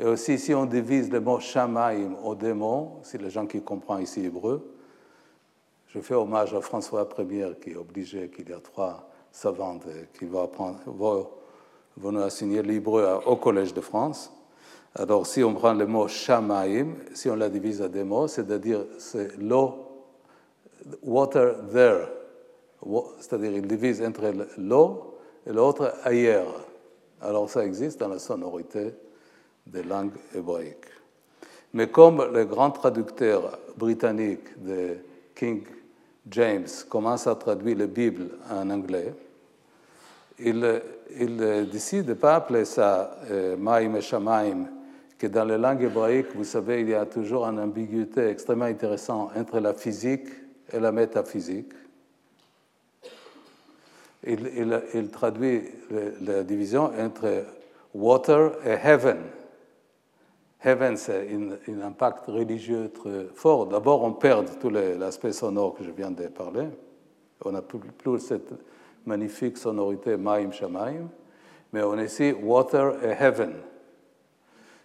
Et 0.00 0.04
aussi, 0.04 0.36
si 0.36 0.52
on 0.52 0.66
divise 0.66 1.12
le 1.12 1.20
mot 1.20 1.38
shamaim 1.38 2.16
au 2.24 2.34
démon, 2.34 2.94
si 3.04 3.18
les 3.18 3.30
gens 3.30 3.46
qui 3.46 3.62
comprennent 3.62 4.02
ici 4.02 4.24
hébreu, 4.24 4.68
je 5.86 6.00
fais 6.00 6.14
hommage 6.14 6.52
à 6.54 6.60
François 6.60 7.08
Ier 7.20 7.52
qui 7.62 7.70
est 7.70 7.76
obligé 7.76 8.30
qu'il 8.30 8.50
y 8.50 8.52
a 8.52 8.58
trois 8.58 9.08
savantes 9.30 9.84
qui 10.18 10.24
vont, 10.24 10.42
apprendre, 10.42 10.80
vont, 10.86 11.28
nous 11.96 12.20
enseigner 12.20 12.62
l'hébreu 12.62 13.20
au 13.26 13.36
Collège 13.36 13.72
de 13.72 13.80
France. 13.80 14.32
Alors, 14.94 15.26
si 15.26 15.42
on 15.42 15.54
prend 15.54 15.72
le 15.72 15.86
mot 15.86 16.06
shamaim, 16.06 16.96
si 17.14 17.30
on 17.30 17.36
la 17.36 17.48
divise 17.48 17.80
à 17.80 17.88
des 17.88 18.04
mots, 18.04 18.28
c'est-à-dire 18.28 18.84
c'est 18.98 19.38
l'eau, 19.38 19.88
water 21.02 21.54
there, 21.72 22.08
c'est-à-dire 23.18 23.52
il 23.52 23.66
divise 23.66 24.02
entre 24.02 24.32
l'eau 24.58 25.16
et 25.46 25.52
l'autre 25.52 25.94
ailleurs. 26.04 26.66
Alors, 27.22 27.48
ça 27.48 27.64
existe 27.64 28.00
dans 28.00 28.08
la 28.08 28.18
sonorité 28.18 28.92
des 29.66 29.82
langues 29.82 30.12
hébraïques. 30.34 30.90
Mais 31.72 31.88
comme 31.88 32.30
le 32.30 32.44
grand 32.44 32.70
traducteur 32.70 33.58
britannique 33.78 34.62
de 34.62 34.98
King 35.34 35.62
James 36.28 36.66
commence 36.90 37.26
à 37.26 37.34
traduire 37.34 37.78
la 37.78 37.86
Bible 37.86 38.28
en 38.50 38.68
anglais, 38.68 39.14
il, 40.38 40.82
il 41.18 41.68
décide 41.70 42.04
de 42.04 42.10
ne 42.10 42.14
pas 42.14 42.34
appeler 42.36 42.66
ça 42.66 43.16
euh, 43.30 43.56
Maïm 43.56 43.96
et 43.96 44.02
Shamaim 44.02 44.66
que 45.22 45.28
dans 45.28 45.44
les 45.44 45.56
langues 45.56 45.84
hébraïques, 45.84 46.34
vous 46.34 46.42
savez, 46.42 46.80
il 46.80 46.88
y 46.88 46.94
a 46.94 47.06
toujours 47.06 47.44
une 47.44 47.60
ambiguïté 47.60 48.26
extrêmement 48.26 48.64
intéressante 48.64 49.30
entre 49.36 49.60
la 49.60 49.72
physique 49.72 50.26
et 50.72 50.80
la 50.80 50.90
métaphysique. 50.90 51.72
Il, 54.26 55.10
traduit 55.12 55.62
la 56.22 56.42
division 56.42 56.90
entre 56.98 57.44
water 57.94 58.50
et 58.66 58.76
heaven. 58.84 59.18
Heaven, 60.64 60.96
c'est 60.96 61.28
un, 61.68 61.80
impact 61.82 62.26
religieux 62.26 62.90
très 62.92 63.26
fort. 63.32 63.68
D'abord, 63.68 64.02
on 64.02 64.14
perd 64.14 64.58
tout 64.58 64.70
l'aspect 64.70 65.32
sonore 65.32 65.74
que 65.74 65.84
je 65.84 65.92
viens 65.92 66.10
de 66.10 66.26
parler. 66.26 66.66
On 67.44 67.52
n'a 67.52 67.62
plus, 67.62 68.18
cette 68.18 68.52
magnifique 69.06 69.56
sonorité 69.56 70.16
Maim 70.16 70.50
Shamaim, 70.50 71.08
mais 71.72 71.84
on 71.84 71.96
est 71.96 72.06
ici 72.06 72.32
water 72.32 72.94
et 73.04 73.14
heaven 73.22 73.52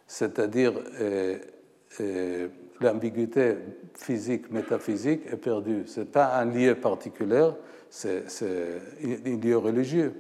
c'est-à-dire 0.08 0.74
euh, 1.00 1.38
euh, 2.00 2.48
l'ambiguïté 2.80 3.56
physique, 3.94 4.50
métaphysique 4.52 5.22
est 5.32 5.38
perdue. 5.38 5.84
Ce 5.86 6.00
n'est 6.00 6.06
pas 6.06 6.38
un 6.38 6.46
lieu 6.46 6.76
particulier, 6.76 7.50
c'est 7.90 8.24
un 8.44 9.38
lieu 9.38 9.58
religieux. 9.58 10.14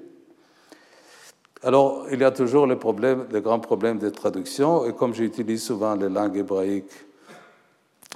Alors, 1.63 2.06
il 2.12 2.20
y 2.20 2.24
a 2.24 2.32
toujours 2.32 2.67
le, 2.67 2.77
problème, 2.77 3.27
le 3.32 3.41
grand 3.41 3.60
problème 3.60 3.98
de 3.98 4.10
traduction, 4.10 4.86
et 4.86 4.94
comme 4.94 5.15
j'utilise 5.15 5.63
souvent 5.63 5.96
les 5.96 6.10
langues 6.10 6.38
hébraïques 6.38 7.06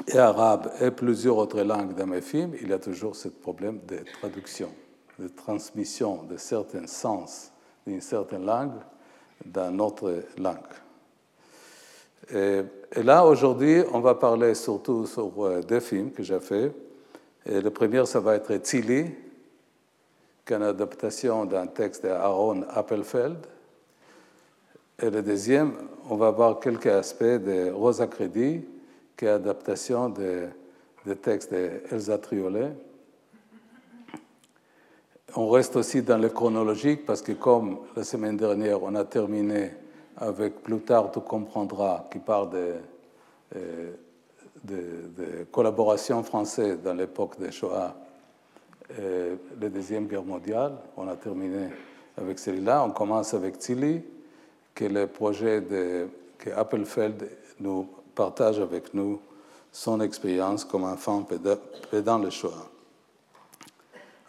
et 0.07 0.17
arabes 0.17 0.71
et 0.79 0.91
plusieurs 0.91 1.37
autres 1.37 1.61
langues 1.61 1.95
dans 1.95 2.05
mes 2.05 2.21
films, 2.21 2.53
il 2.61 2.69
y 2.69 2.73
a 2.73 2.79
toujours 2.79 3.15
ce 3.15 3.29
problème 3.29 3.79
de 3.87 3.99
traduction, 4.19 4.69
de 5.17 5.27
transmission 5.27 6.23
de 6.23 6.37
certains 6.37 6.87
sens 6.87 7.51
d'une 7.87 8.01
certaine 8.01 8.45
langue 8.45 8.79
dans 9.45 9.71
notre 9.71 10.23
langue. 10.37 10.57
Et, 12.29 12.61
là, 13.03 13.25
aujourd'hui, 13.25 13.81
on 13.91 13.99
va 13.99 14.15
parler 14.15 14.53
surtout 14.53 15.05
sur 15.05 15.31
euh, 15.43 15.61
deux 15.61 15.79
films 15.79 16.11
que 16.11 16.23
j'ai 16.23 16.39
faits. 16.39 16.73
le 17.45 17.69
premier, 17.69 18.05
ça 18.05 18.19
va 18.19 18.35
être 18.35 18.55
Tilly, 18.57 19.05
qui 20.45 20.53
est 20.53 20.55
une 20.55 20.63
adaptation 20.63 21.45
d'un 21.45 21.67
texte 21.67 22.03
d'Aaron 22.03 22.63
Appelfeld. 22.69 23.37
Et 25.01 25.09
le 25.09 25.21
deuxième, 25.21 25.73
on 26.09 26.15
va 26.15 26.29
voir 26.29 26.59
quelques 26.59 26.87
aspects 26.87 27.23
de 27.23 27.71
Rosa 27.71 28.07
Credi, 28.07 28.61
qui 29.17 29.25
est 29.25 29.29
adaptation 29.29 30.09
de, 30.09 30.47
de 31.05 31.13
texte 31.13 31.51
d'Elsa 31.51 32.17
Triolet. 32.17 32.71
On 35.35 35.49
reste 35.49 35.75
aussi 35.75 36.01
dans 36.01 36.17
le 36.17 36.29
chronologique 36.29 37.05
parce 37.05 37.21
que 37.21 37.31
comme 37.31 37.79
la 37.95 38.03
semaine 38.03 38.35
dernière, 38.35 38.83
on 38.83 38.93
a 38.95 39.05
terminé 39.05 39.71
avec 40.17 40.61
plus 40.61 40.79
tard, 40.79 41.11
tu 41.11 41.19
comprendras, 41.19 42.05
qui 42.11 42.19
parle 42.19 42.49
de, 42.49 42.75
euh, 43.55 43.91
de, 44.63 45.45
collaboration 45.51 46.23
française 46.23 46.79
dans 46.83 46.93
l'époque 46.93 47.39
de 47.39 47.49
Shoah, 47.49 47.95
et 48.97 49.37
la 49.59 49.69
Deuxième 49.69 50.07
Guerre 50.07 50.23
mondiale. 50.23 50.73
On 50.97 51.07
a 51.07 51.15
terminé 51.15 51.69
avec 52.17 52.39
celui-là. 52.39 52.83
On 52.83 52.91
commence 52.91 53.33
avec 53.33 53.57
Tilly, 53.57 54.01
qui 54.75 54.85
est 54.85 54.89
le 54.89 55.07
projet 55.07 55.61
de, 55.61 56.07
que 56.37 56.49
Appelfeld 56.49 57.29
nous 57.59 57.87
partage 58.13 58.59
avec 58.59 58.93
nous 58.93 59.19
son 59.71 60.01
expérience 60.01 60.65
comme 60.65 60.83
enfant 60.83 61.25
pendant 61.91 62.17
le 62.17 62.29
Shoah. 62.29 62.67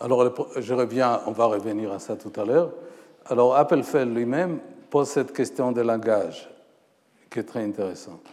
Alors, 0.00 0.32
je 0.56 0.74
reviens, 0.74 1.20
on 1.26 1.32
va 1.32 1.46
revenir 1.46 1.92
à 1.92 1.98
ça 1.98 2.16
tout 2.16 2.32
à 2.40 2.44
l'heure. 2.44 2.70
Alors, 3.26 3.56
Appelfeld 3.56 4.14
lui-même 4.14 4.60
pose 4.92 5.08
cette 5.08 5.32
question 5.32 5.72
de 5.72 5.80
langage, 5.80 6.50
qui 7.30 7.38
est 7.38 7.44
très 7.44 7.64
intéressante. 7.64 8.26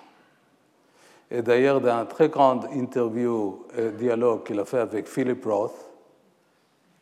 Et 1.31 1.41
d'ailleurs, 1.41 1.79
dans 1.79 1.95
un 1.95 2.05
très 2.05 2.27
grande 2.27 2.67
interview, 2.73 3.65
et 3.77 3.91
dialogue 3.91 4.43
qu'il 4.43 4.59
a 4.59 4.65
fait 4.65 4.79
avec 4.79 5.07
Philip 5.07 5.45
Roth, 5.45 5.89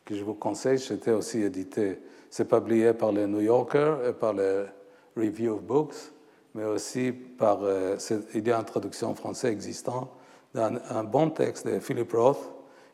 que 0.04 0.14
je 0.14 0.22
vous 0.22 0.34
conseille, 0.34 0.78
c'était 0.78 1.10
aussi 1.10 1.42
édité, 1.42 1.98
c'est 2.30 2.48
publié 2.48 2.92
par 2.92 3.10
le 3.10 3.26
New 3.26 3.40
Yorker 3.40 3.96
et 4.08 4.12
par 4.12 4.32
le 4.32 4.68
Review 5.16 5.54
of 5.54 5.62
Books, 5.62 6.12
mais 6.54 6.64
aussi 6.64 7.10
par, 7.10 7.58
euh, 7.64 7.96
il 8.34 8.46
y 8.46 8.52
a 8.52 8.58
une 8.58 8.64
traduction 8.64 9.12
française 9.16 9.50
existante 9.50 10.08
d'un 10.54 10.78
un 10.88 11.02
bon 11.02 11.30
texte 11.30 11.66
de 11.66 11.80
Philip 11.80 12.12
Roth 12.12 12.48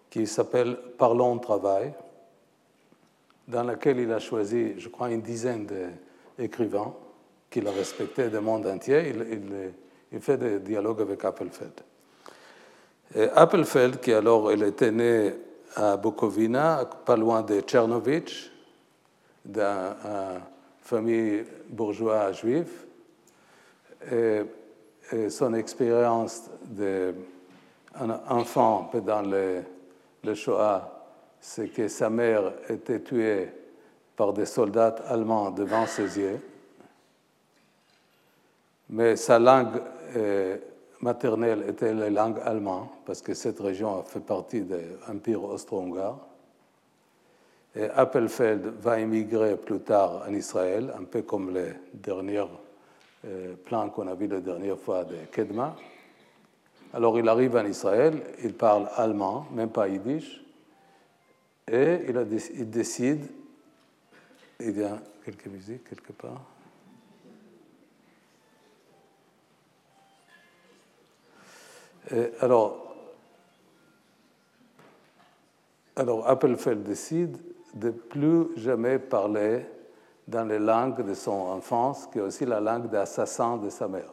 qui 0.09 0.26
s'appelle 0.26 0.78
Parlons 0.97 1.38
travail, 1.38 1.92
dans 3.47 3.64
lequel 3.64 3.99
il 3.99 4.11
a 4.11 4.18
choisi, 4.18 4.80
je 4.80 4.88
crois, 4.88 5.11
une 5.11 5.21
dizaine 5.21 5.66
de 5.66 5.88
écrivain 6.38 6.93
qu'il 7.50 7.67
a 7.69 7.71
respecté 7.71 8.29
du 8.29 8.41
monde 8.41 8.67
entier, 8.67 9.14
il, 10.11 10.21
fait 10.21 10.37
des 10.37 10.61
dialogues 10.61 11.03
avec 11.03 11.25
Appelfeld. 11.25 11.81
Et 13.14 13.29
Appelfeld, 13.29 14.00
qui 14.00 14.12
alors 14.12 14.53
il 14.53 14.62
était 14.62 14.91
né 14.91 15.35
à 15.76 15.97
Bukovina, 15.97 16.85
pas 17.05 17.17
loin 17.17 17.43
de 17.43 17.61
Tchernovitch, 17.61 18.50
d'une 19.45 20.41
famille 20.81 21.45
bourgeoise 21.69 22.41
juive, 22.41 22.87
et, 24.11 24.43
son 25.29 25.53
expérience 25.53 26.50
d'un 26.62 27.12
enfant 28.29 28.91
dans 29.05 29.21
le, 29.21 29.62
le 30.25 30.35
Shoah, 30.35 30.95
c'est 31.38 31.69
que 31.69 31.88
sa 31.88 32.09
mère 32.09 32.55
était 32.71 33.00
tuée 33.00 33.49
par 34.16 34.33
des 34.33 34.47
soldats 34.47 34.97
allemands 35.09 35.50
devant 35.50 35.87
ses 35.87 36.18
yeux. 36.18 36.40
mais 38.90 39.16
sa 39.16 39.38
langue 39.38 39.80
euh, 40.16 40.56
maternelle 41.00 41.64
était 41.68 41.92
la 41.92 42.11
langue 42.11 42.38
allemande, 42.44 42.88
parce 43.04 43.23
que 43.23 43.35
cette 43.35 43.61
région 43.61 44.00
a 44.00 44.02
fait 44.02 44.21
partie 44.21 44.62
de 44.62 44.78
l'Empire 45.09 45.44
austro-hongrois. 45.44 46.28
Et 47.76 47.85
Appelfeld 47.90 48.73
va 48.80 49.00
émigrer 49.00 49.56
plus 49.56 49.80
tard 49.80 50.23
en 50.28 50.33
Israël, 50.33 50.92
un 50.99 51.04
peu 51.04 51.23
comme 51.23 51.52
les 51.52 51.73
derniers 51.92 52.44
euh, 53.26 53.54
plans 53.64 53.90
qu'on 53.90 54.06
a 54.06 54.14
vus 54.14 54.28
la 54.28 54.40
dernière 54.40 54.78
fois 54.78 55.04
de 55.04 55.16
Kedma. 55.33 55.75
Alors 56.92 57.18
il 57.18 57.28
arrive 57.28 57.56
en 57.56 57.66
Israël, 57.66 58.23
il 58.44 58.54
parle 58.54 58.88
allemand, 58.97 59.47
même 59.52 59.71
pas 59.71 59.88
yiddish, 59.88 60.44
et 61.66 62.00
il, 62.06 62.71
décide, 62.71 63.26
il 64.66 64.78
y 64.78 64.85
a 64.85 64.99
quelques 65.25 65.47
musiques 65.47 65.85
quelque 65.85 66.12
part. 66.12 66.42
alors, 72.40 72.94
alors 75.97 76.28
Appelfeld 76.28 76.83
décide 76.83 77.38
de 77.73 77.90
plus 77.90 78.49
jamais 78.56 78.99
parler 78.99 79.64
dans 80.28 80.44
les 80.44 80.59
langues 80.59 81.04
de 81.04 81.14
son 81.14 81.33
enfance, 81.33 82.06
qui 82.06 82.18
est 82.18 82.23
aussi 82.23 82.44
la 82.44 82.61
langue 82.61 82.88
d'assassin 82.88 83.56
de 83.56 83.71
sa 83.71 83.88
mère. 83.88 84.12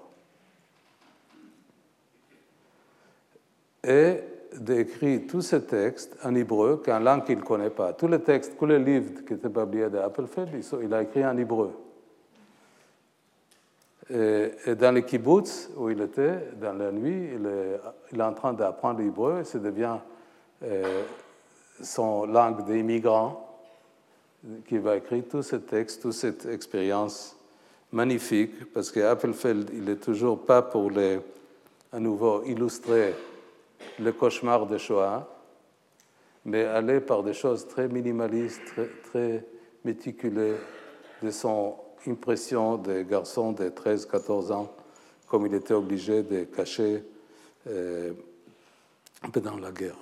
Et 3.83 4.21
d'écrire 4.59 5.21
tous 5.27 5.41
ces 5.41 5.63
textes 5.63 6.17
en 6.23 6.35
hébreu, 6.35 6.81
qu'en 6.83 6.99
langue 6.99 7.25
qu'il 7.25 7.37
ne 7.37 7.43
connaît 7.43 7.69
pas. 7.69 7.93
Tous 7.93 8.07
les 8.07 8.19
textes, 8.19 8.57
tous 8.57 8.65
les 8.65 8.79
livres 8.79 9.21
qui 9.25 9.33
étaient 9.33 9.49
publiés 9.49 9.89
d'Appelfeld, 9.89 10.49
il 10.83 10.93
a 10.93 11.01
écrit 11.03 11.25
en 11.25 11.37
hébreu. 11.37 11.71
Et, 14.09 14.75
dans 14.75 14.93
le 14.93 15.01
kibbutz 15.01 15.69
où 15.77 15.89
il 15.89 16.01
était, 16.01 16.49
dans 16.59 16.73
la 16.73 16.91
nuit, 16.91 17.29
il 17.35 18.17
est, 18.19 18.21
en 18.21 18.33
train 18.33 18.53
d'apprendre 18.53 18.99
l'hébreu 18.99 19.39
et 19.39 19.43
ça 19.45 19.57
devient 19.57 19.97
euh, 20.63 21.03
son 21.81 22.25
langue 22.25 22.65
des 22.65 22.79
immigrants 22.79 23.47
qui 24.67 24.79
va 24.79 24.97
écrire 24.97 25.23
tous 25.29 25.43
ces 25.43 25.61
textes, 25.61 26.01
toute 26.01 26.13
cette 26.13 26.45
expérience 26.45 27.37
magnifique, 27.91 28.73
parce 28.73 28.91
qu'Appelfeld, 28.91 29.69
il 29.73 29.85
n'est 29.85 29.95
toujours 29.95 30.45
pas 30.45 30.61
pour 30.61 30.91
les, 30.91 31.19
à 31.93 31.99
nouveau 31.99 32.43
illustrer 32.43 33.13
le 33.99 34.11
cauchemar 34.11 34.65
de 34.65 34.77
Shoah, 34.77 35.27
mais 36.45 36.65
aller 36.65 36.99
par 36.99 37.23
des 37.23 37.33
choses 37.33 37.67
très 37.67 37.87
minimalistes, 37.87 38.61
très, 38.65 38.89
très 39.03 39.45
méticuleuses 39.83 40.59
de 41.21 41.31
son 41.31 41.75
impression 42.07 42.77
des 42.77 43.05
garçons 43.05 43.51
de 43.51 43.69
13-14 43.69 44.51
ans, 44.51 44.75
comme 45.27 45.45
il 45.45 45.53
était 45.53 45.73
obligé 45.73 46.23
de 46.23 46.45
cacher 46.45 47.03
euh, 47.67 48.13
pendant 49.31 49.57
la 49.57 49.71
guerre. 49.71 49.97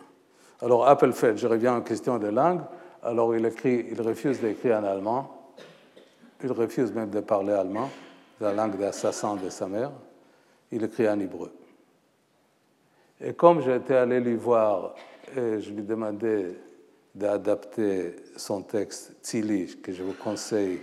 Alors, 0.61 0.87
Appelfeld, 0.87 1.37
je 1.37 1.47
reviens 1.47 1.75
en 1.75 1.81
question 1.81 2.17
de 2.17 2.27
langue. 2.27 2.61
Alors, 3.03 3.35
il, 3.35 3.45
écrit, 3.45 3.87
il 3.91 4.01
refuse 4.01 4.39
d'écrire 4.39 4.77
en 4.77 4.83
allemand. 4.83 5.53
Il 6.43 6.51
refuse 6.51 6.93
même 6.93 7.09
de 7.09 7.19
parler 7.19 7.53
allemand, 7.53 7.89
la 8.39 8.53
langue 8.53 8.77
d'assassin 8.77 9.35
de 9.35 9.49
sa 9.49 9.67
mère. 9.67 9.91
Il 10.71 10.83
écrit 10.83 11.07
en 11.09 11.19
hébreu. 11.19 11.51
Et 13.21 13.33
comme 13.33 13.61
j'étais 13.61 13.95
allé 13.95 14.19
lui 14.19 14.35
voir 14.35 14.95
et 15.35 15.59
je 15.59 15.71
lui 15.71 15.83
demandais 15.83 16.55
d'adapter 17.13 18.15
son 18.37 18.61
texte 18.61 19.13
Tzili, 19.21 19.77
que 19.81 19.91
je 19.91 20.03
vous 20.03 20.13
conseille 20.13 20.79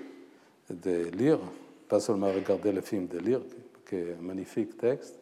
de 0.69 1.11
lire, 1.17 1.39
pas 1.89 2.01
seulement 2.01 2.31
regarder 2.33 2.73
le 2.73 2.83
film, 2.83 3.07
de 3.07 3.19
lire, 3.19 3.41
qui 3.89 3.97
est 3.97 4.17
un 4.19 4.23
magnifique 4.23 4.77
texte. 4.77 5.19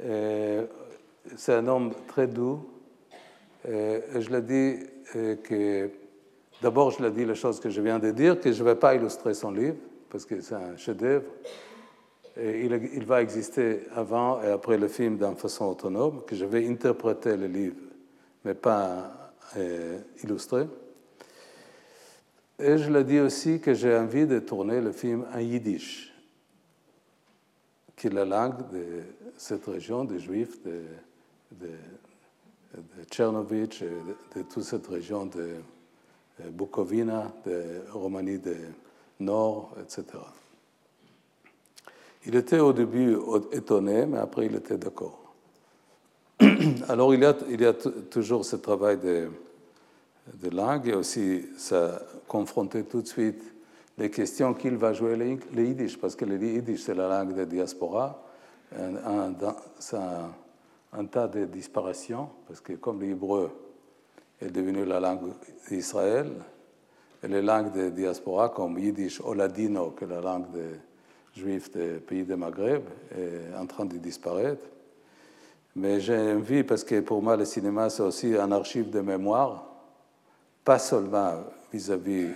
C'est 0.00 1.52
un 1.54 1.66
homme 1.68 1.92
très 2.08 2.26
doux. 2.26 2.60
Et 3.68 4.00
je 4.18 4.30
l'ai 4.30 4.42
dit 4.42 4.86
que, 5.44 5.90
d'abord, 6.62 6.90
je 6.90 7.04
l'ai 7.04 7.10
dit 7.10 7.24
les 7.24 7.34
choses 7.34 7.60
que 7.60 7.70
je 7.70 7.80
viens 7.80 7.98
de 7.98 8.10
dire, 8.10 8.40
que 8.40 8.50
je 8.50 8.64
ne 8.64 8.68
vais 8.68 8.74
pas 8.74 8.94
illustrer 8.94 9.34
son 9.34 9.50
livre, 9.50 9.76
parce 10.08 10.24
que 10.24 10.40
c'est 10.40 10.54
un 10.54 10.76
chef-d'œuvre. 10.76 11.26
Il, 12.36 13.04
va 13.04 13.22
exister 13.22 13.82
avant 13.94 14.42
et 14.42 14.50
après 14.50 14.78
le 14.78 14.88
film 14.88 15.18
d'une 15.18 15.36
façon 15.36 15.66
autonome, 15.66 16.22
que 16.24 16.36
je 16.36 16.44
vais 16.44 16.68
interpréter 16.68 17.36
le 17.36 17.46
livre, 17.46 17.76
mais 18.44 18.54
pas 18.54 19.32
euh, 19.56 19.98
illustrer. 20.22 20.66
Et 22.58 22.78
je 22.78 22.90
le 22.90 23.02
dis 23.04 23.18
aussi 23.18 23.58
que 23.60 23.74
j'ai 23.74 23.96
envie 23.96 24.26
de 24.26 24.38
tourner 24.38 24.80
le 24.80 24.92
film 24.92 25.24
en 25.34 25.38
yiddish, 25.38 26.12
qui 27.96 28.06
est 28.06 28.10
la 28.10 28.24
langue 28.24 28.70
de 28.70 29.02
cette 29.36 29.64
région 29.66 30.04
des 30.04 30.20
Juifs 30.20 30.62
de, 30.62 30.82
de, 31.52 31.68
de 32.76 33.04
Tchernovitch, 33.10 33.82
de, 33.82 34.42
toute 34.42 34.62
cette 34.62 34.86
région 34.86 35.26
de 35.26 35.56
Bukovina, 36.50 37.32
de 37.44 37.82
Roumanie 37.92 38.38
du 38.38 38.56
Nord, 39.18 39.74
etc. 39.82 40.18
Il 42.26 42.36
était 42.36 42.58
au 42.58 42.72
début 42.72 43.16
étonné, 43.52 44.06
mais 44.06 44.18
après 44.18 44.46
il 44.46 44.54
était 44.56 44.76
d'accord. 44.76 45.34
Alors 46.88 47.14
il 47.14 47.20
y 47.20 47.64
a, 47.64 47.74
toujours 47.74 48.44
ce 48.44 48.56
travail 48.56 48.98
de 48.98 49.30
de 50.34 50.50
langue 50.50 50.88
et 50.88 50.94
aussi 50.94 51.44
ça 51.56 52.00
confronter 52.28 52.84
tout 52.84 53.02
de 53.02 53.06
suite 53.06 53.42
les 53.98 54.10
questions 54.10 54.54
qu'il 54.54 54.76
va 54.76 54.92
jouer 54.92 55.16
le 55.16 55.62
yiddish, 55.62 55.98
parce 55.98 56.16
que 56.16 56.24
le 56.24 56.42
yiddish, 56.42 56.80
c'est 56.80 56.94
la 56.94 57.06
langue 57.06 57.34
de 57.34 57.44
diaspora. 57.44 58.22
C'est 59.78 59.96
un, 59.96 61.04
tas 61.04 61.28
de 61.28 61.44
disparitions, 61.44 62.30
parce 62.46 62.60
que 62.60 62.74
comme 62.74 63.02
l'hébreu 63.02 63.50
est 64.40 64.50
devenu 64.50 64.86
la 64.86 65.00
langue 65.00 65.32
d'Israël, 65.68 66.30
et 67.22 67.28
les 67.28 67.42
langues 67.42 67.72
de 67.72 67.90
diaspora 67.90 68.48
comme 68.48 68.78
yiddish 68.78 69.20
ou 69.20 69.34
ladino, 69.34 69.90
que 69.90 70.06
la 70.06 70.22
langue 70.22 70.50
des 70.50 70.80
juifs 71.34 71.70
des 71.70 71.98
pays 72.00 72.24
du 72.24 72.36
Maghreb, 72.36 72.82
est 73.16 73.56
en 73.56 73.66
train 73.66 73.84
de 73.84 73.96
disparaître. 73.96 74.64
Mais 75.76 76.00
j'ai 76.00 76.32
envie, 76.32 76.64
parce 76.64 76.84
que 76.84 77.00
pour 77.00 77.22
moi, 77.22 77.36
le 77.36 77.44
cinéma, 77.44 77.88
c'est 77.90 78.02
aussi 78.02 78.34
un 78.34 78.50
archive 78.52 78.90
de 78.90 79.00
mémoire 79.00 79.70
pas 80.64 80.78
seulement 80.78 81.44
vis-à-vis 81.72 82.28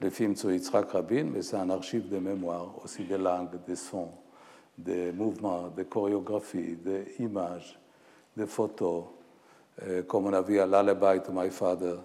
le 0.00 0.10
film 0.10 0.36
sur 0.36 0.52
Yitzhak 0.52 0.90
Rabin, 0.90 1.24
mais 1.32 1.42
c'est 1.42 1.56
un 1.56 1.70
archive 1.70 2.08
de 2.08 2.18
mémoire, 2.18 2.74
aussi 2.84 3.04
des 3.04 3.18
langues, 3.18 3.58
des 3.66 3.76
sons, 3.76 4.10
des 4.76 5.12
mouvements, 5.12 5.68
des 5.68 5.84
chorégraphies, 5.84 6.76
des 6.76 7.14
images, 7.18 7.78
des 8.36 8.46
photos, 8.46 9.04
euh, 9.82 10.02
comme 10.02 10.26
on 10.26 10.32
a 10.32 10.42
vu 10.42 10.58
à 10.58 10.66
Lullaby 10.66 11.22
to 11.22 11.32
My 11.32 11.50
Father. 11.50 11.96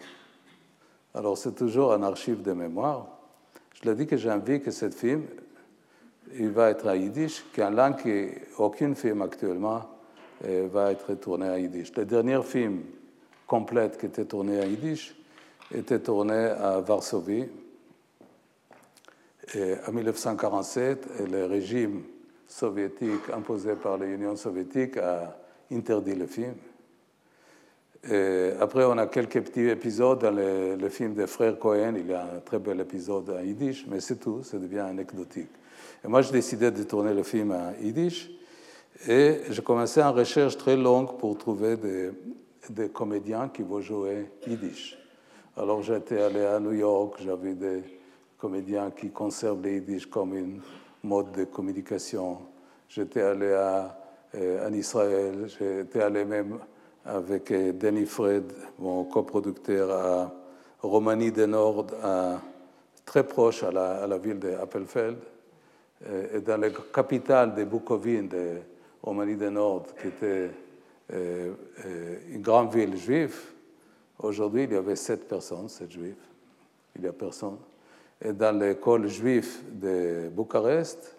Alors 1.13 1.37
c'est 1.37 1.55
toujours 1.55 1.93
un 1.93 2.03
archive 2.03 2.41
de 2.41 2.53
mémoire. 2.53 3.07
Je 3.73 3.89
l'ai 3.89 3.95
dit 3.95 4.07
que 4.07 4.17
j'ai 4.17 4.31
envie 4.31 4.61
que 4.61 4.71
ce 4.71 4.89
film, 4.89 5.23
il 6.35 6.49
va 6.49 6.69
être 6.69 6.87
à 6.87 6.95
yiddish, 6.95 7.43
une 7.57 7.75
langue 7.75 7.95
qu'aucun 8.55 8.93
film 8.95 9.21
actuellement 9.21 9.81
euh, 10.45 10.67
va 10.71 10.91
être 10.91 11.13
tourné 11.15 11.47
à 11.47 11.59
yiddish. 11.59 11.91
Le 11.95 12.05
dernier 12.05 12.41
film 12.43 12.81
complet 13.45 13.89
qui 13.99 14.07
était 14.07 14.25
tourné 14.25 14.59
à 14.59 14.65
yiddish, 14.65 15.15
était 15.73 15.99
tourné 15.99 16.33
à 16.33 16.79
Varsovie. 16.79 17.47
En 19.87 19.91
1947, 19.93 21.29
le 21.31 21.45
régime 21.45 22.03
soviétique 22.47 23.29
imposé 23.33 23.75
par 23.75 23.97
l'Union 23.97 24.35
soviétique 24.35 24.97
a 24.97 25.37
interdit 25.71 26.15
le 26.15 26.27
film. 26.27 26.53
Après, 28.59 28.83
on 28.85 28.97
a 28.97 29.07
quelques 29.07 29.41
petits 29.41 29.69
épisodes 29.69 30.19
dans 30.19 30.31
le, 30.31 30.89
film 30.89 31.13
des 31.13 31.27
frères 31.27 31.57
Cohen. 31.57 31.95
Il 31.97 32.07
y 32.07 32.13
a 32.13 32.23
un 32.23 32.39
très 32.39 32.59
bel 32.59 32.79
épisode 32.81 33.29
en 33.29 33.41
yiddish, 33.41 33.85
mais 33.87 34.01
c'est 34.01 34.17
tout, 34.17 34.43
ça 34.43 34.57
devient 34.57 34.79
anecdotique. 34.79 35.49
Et 36.03 36.07
moi, 36.07 36.21
j'ai 36.21 36.31
décidé 36.31 36.71
de 36.71 36.83
tourner 36.83 37.13
le 37.13 37.23
film 37.23 37.51
en 37.51 37.73
yiddish. 37.81 38.29
Et 39.07 39.41
j'ai 39.49 39.61
commencé 39.61 40.01
une 40.01 40.15
recherche 40.15 40.57
très 40.57 40.75
longue 40.75 41.17
pour 41.17 41.37
trouver 41.37 41.77
des, 41.77 42.89
comédiens 42.89 43.49
qui 43.49 43.61
vont 43.61 43.79
jouer 43.79 44.29
yiddish. 44.45 44.97
Alors 45.55 45.81
j'étais 45.81 46.21
allé 46.21 46.41
à 46.41 46.59
New 46.59 46.73
York, 46.73 47.19
j'avais 47.23 47.53
des 47.53 47.83
comédiens 48.37 48.91
qui 48.91 49.09
conservent 49.11 49.61
les 49.61 49.75
yiddish 49.75 50.07
comme 50.07 50.33
un 50.33 51.07
mode 51.07 51.31
de 51.31 51.43
communication. 51.45 52.39
J'étais 52.89 53.21
allé 53.21 53.53
à, 53.53 53.97
euh, 54.35 54.67
en 54.67 54.73
Israël, 54.73 55.47
j'étais 55.47 56.01
allé 56.01 56.25
même 56.25 56.59
avec 57.05 57.51
euh, 57.51 57.71
Danny 57.73 58.05
Fred, 58.05 58.51
mon 58.79 59.05
coproducteur, 59.05 59.91
à 59.91 60.33
Romanie 60.81 61.31
du 61.31 61.47
Nord, 61.47 61.87
très 63.05 63.23
proche 63.23 63.63
à 63.63 63.71
la, 63.71 64.17
ville 64.17 64.39
de 64.39 64.53
Appelfeld, 64.53 65.17
euh, 65.17 65.36
et 66.05 66.39
dans 66.41 66.57
la 66.57 66.69
capitale 66.69 67.55
de 67.55 67.63
Bukovine, 67.63 68.27
de 68.27 68.57
Romanie 69.01 69.35
du 69.35 69.49
Nord, 69.49 69.87
qui 69.99 70.07
était 70.07 70.51
une 71.09 72.41
grande 72.41 72.73
ville 72.73 72.95
juive. 72.97 73.35
Aujourd'hui, 74.19 74.63
il 74.63 74.73
y 74.73 74.75
avait 74.75 74.95
sept 74.95 75.27
personnes, 75.27 75.69
sept 75.69 75.91
juifs. 75.91 76.15
Il 76.95 77.01
n'y 77.01 77.07
a 77.07 77.13
personne. 77.13 77.57
Et 78.21 78.33
dans 78.33 78.57
l'école 78.57 79.07
juive 79.07 79.59
de 79.71 80.29
Bucarest, 80.29 81.15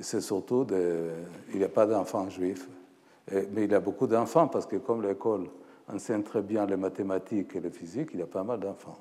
c'est 0.00 0.20
surtout, 0.20 0.64
de, 0.64 1.10
il 1.52 1.58
n'y 1.58 1.64
a 1.64 1.68
pas 1.68 1.86
d'enfants 1.86 2.28
juifs, 2.28 2.68
mais 3.30 3.64
il 3.64 3.70
y 3.70 3.74
a 3.74 3.80
beaucoup 3.80 4.06
d'enfants 4.06 4.48
parce 4.48 4.66
que 4.66 4.76
comme 4.76 5.02
l'école 5.02 5.46
enseigne 5.88 6.22
très 6.22 6.42
bien 6.42 6.66
les 6.66 6.76
mathématiques 6.76 7.56
et 7.56 7.60
la 7.60 7.70
physique, 7.70 8.10
il 8.14 8.20
y 8.20 8.22
a 8.22 8.26
pas 8.26 8.44
mal 8.44 8.60
d'enfants. 8.60 8.98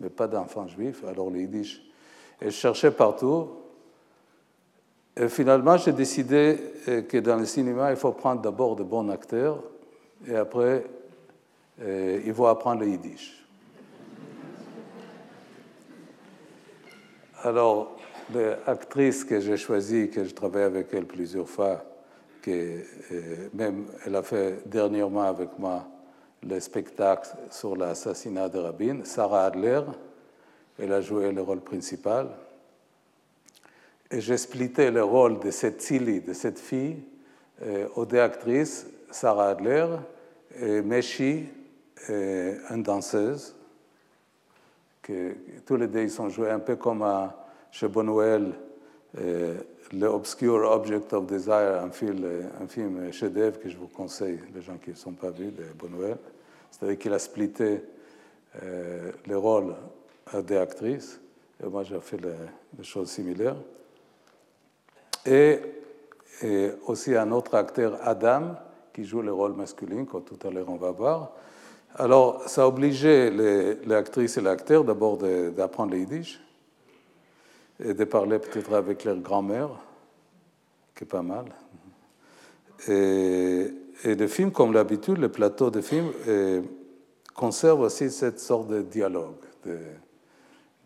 Mais 0.00 0.08
pas 0.08 0.26
d'enfants 0.26 0.66
juifs, 0.66 1.04
alors 1.04 1.30
les 1.30 1.42
yiddish. 1.42 1.88
Et 2.42 2.46
je 2.46 2.56
cherchais 2.56 2.90
partout. 2.90 3.50
Et 5.16 5.28
finalement, 5.28 5.76
j'ai 5.76 5.92
décidé 5.92 6.58
euh, 6.88 7.02
que 7.02 7.18
dans 7.18 7.36
le 7.36 7.44
cinéma, 7.44 7.90
il 7.90 7.96
faut 7.96 8.12
prendre 8.12 8.40
d'abord 8.42 8.74
de 8.74 8.82
bons 8.82 9.08
acteurs 9.10 9.62
et 10.26 10.34
après, 10.34 10.84
euh, 11.80 12.20
il 12.24 12.34
faut 12.34 12.46
apprendre 12.46 12.80
le 12.80 12.88
yiddish. 12.88 13.46
Alors, 17.42 17.96
l'actrice 18.34 19.24
que 19.24 19.40
j'ai 19.40 19.56
choisie, 19.56 20.10
que 20.10 20.24
je 20.24 20.34
travaille 20.34 20.64
avec 20.64 20.88
elle 20.92 21.06
plusieurs 21.06 21.48
fois, 21.48 21.84
que 22.40 22.50
euh, 22.50 23.48
même 23.54 23.86
elle 24.04 24.16
a 24.16 24.22
fait 24.22 24.66
dernièrement 24.66 25.22
avec 25.22 25.58
moi 25.58 25.86
le 26.42 26.58
spectacle 26.58 27.28
sur 27.50 27.76
l'assassinat 27.76 28.48
de 28.48 28.58
Rabin, 28.58 29.04
Sarah 29.04 29.44
Adler, 29.44 29.82
elle 30.82 30.92
a 30.92 31.00
joué 31.00 31.30
le 31.30 31.42
rôle 31.42 31.60
principal. 31.60 32.28
Et 34.10 34.20
j'ai 34.20 34.36
splitté 34.36 34.90
le 34.90 35.04
rôle 35.04 35.38
de 35.38 35.52
cette 35.52 35.78
Tilly, 35.78 36.20
de 36.20 36.32
cette 36.32 36.58
fille, 36.58 36.96
euh, 37.62 37.86
aux 37.94 38.04
deux 38.04 38.18
actrices, 38.18 38.86
Sarah 39.10 39.50
Adler 39.50 39.86
et 40.60 40.82
Meshi, 40.82 41.46
euh, 42.10 42.58
une 42.70 42.82
danseuse, 42.82 43.54
que 45.02 45.36
tous 45.64 45.76
les 45.76 45.86
deux 45.86 46.02
ils 46.02 46.10
sont 46.10 46.28
joués 46.28 46.50
un 46.50 46.58
peu 46.58 46.74
comme 46.74 47.06
chez 47.70 47.86
Bonwell, 47.86 48.52
euh, 49.20 49.54
le 49.92 50.06
Obscure 50.06 50.68
Object 50.68 51.12
of 51.12 51.26
Desire, 51.26 51.80
un 51.84 51.90
film, 51.90 52.26
un 52.60 52.66
film 52.66 53.12
chef-d'œuvre 53.12 53.60
que 53.60 53.68
je 53.68 53.76
vous 53.76 53.88
conseille, 53.88 54.40
les 54.52 54.62
gens 54.62 54.78
qui 54.82 54.90
ne 54.90 54.96
sont 54.96 55.12
pas 55.12 55.30
vus, 55.30 55.52
de 55.52 55.64
Bonwell. 55.76 56.18
C'est-à-dire 56.70 56.98
qu'il 56.98 57.12
a 57.12 57.18
splitté 57.18 57.82
le 59.26 59.36
rôle 59.36 59.74
des 60.44 60.56
actrices, 60.56 61.20
et 61.62 61.66
moi 61.66 61.82
j'ai 61.82 62.00
fait 62.00 62.18
des 62.18 62.84
choses 62.84 63.10
similaires. 63.10 63.56
Et, 65.26 65.58
aussi 66.86 67.14
un 67.14 67.30
autre 67.30 67.54
acteur, 67.54 67.98
Adam, 68.02 68.56
qui 68.92 69.04
joue 69.04 69.22
le 69.22 69.32
rôle 69.32 69.52
masculin, 69.52 70.04
comme 70.04 70.24
tout 70.24 70.38
à 70.44 70.50
l'heure 70.50 70.68
on 70.68 70.76
va 70.76 70.90
voir. 70.90 71.32
Alors, 71.94 72.42
ça 72.48 72.64
a 72.64 72.66
obligé 72.66 73.30
l'actrice 73.84 74.38
et 74.38 74.40
l'acteur 74.40 74.82
d'abord 74.82 75.18
d'apprendre 75.18 75.92
le 75.92 75.98
yiddish 76.00 76.40
et 77.78 77.94
de 77.94 78.04
parler 78.04 78.40
peut-être 78.40 78.72
avec 78.72 79.04
leur 79.04 79.18
grand-mère, 79.18 79.68
qui 80.96 81.04
est 81.04 81.06
pas 81.06 81.22
mal. 81.22 81.44
Et, 82.88 83.70
et 84.04 84.14
le 84.14 84.26
film, 84.26 84.50
comme 84.50 84.72
l'habitude, 84.72 85.18
le 85.18 85.28
plateau 85.28 85.70
de 85.70 85.80
film 85.80 86.10
euh, 86.26 86.62
conserve 87.34 87.80
aussi 87.80 88.10
cette 88.10 88.40
sorte 88.40 88.68
de 88.68 88.82
dialogue, 88.82 89.36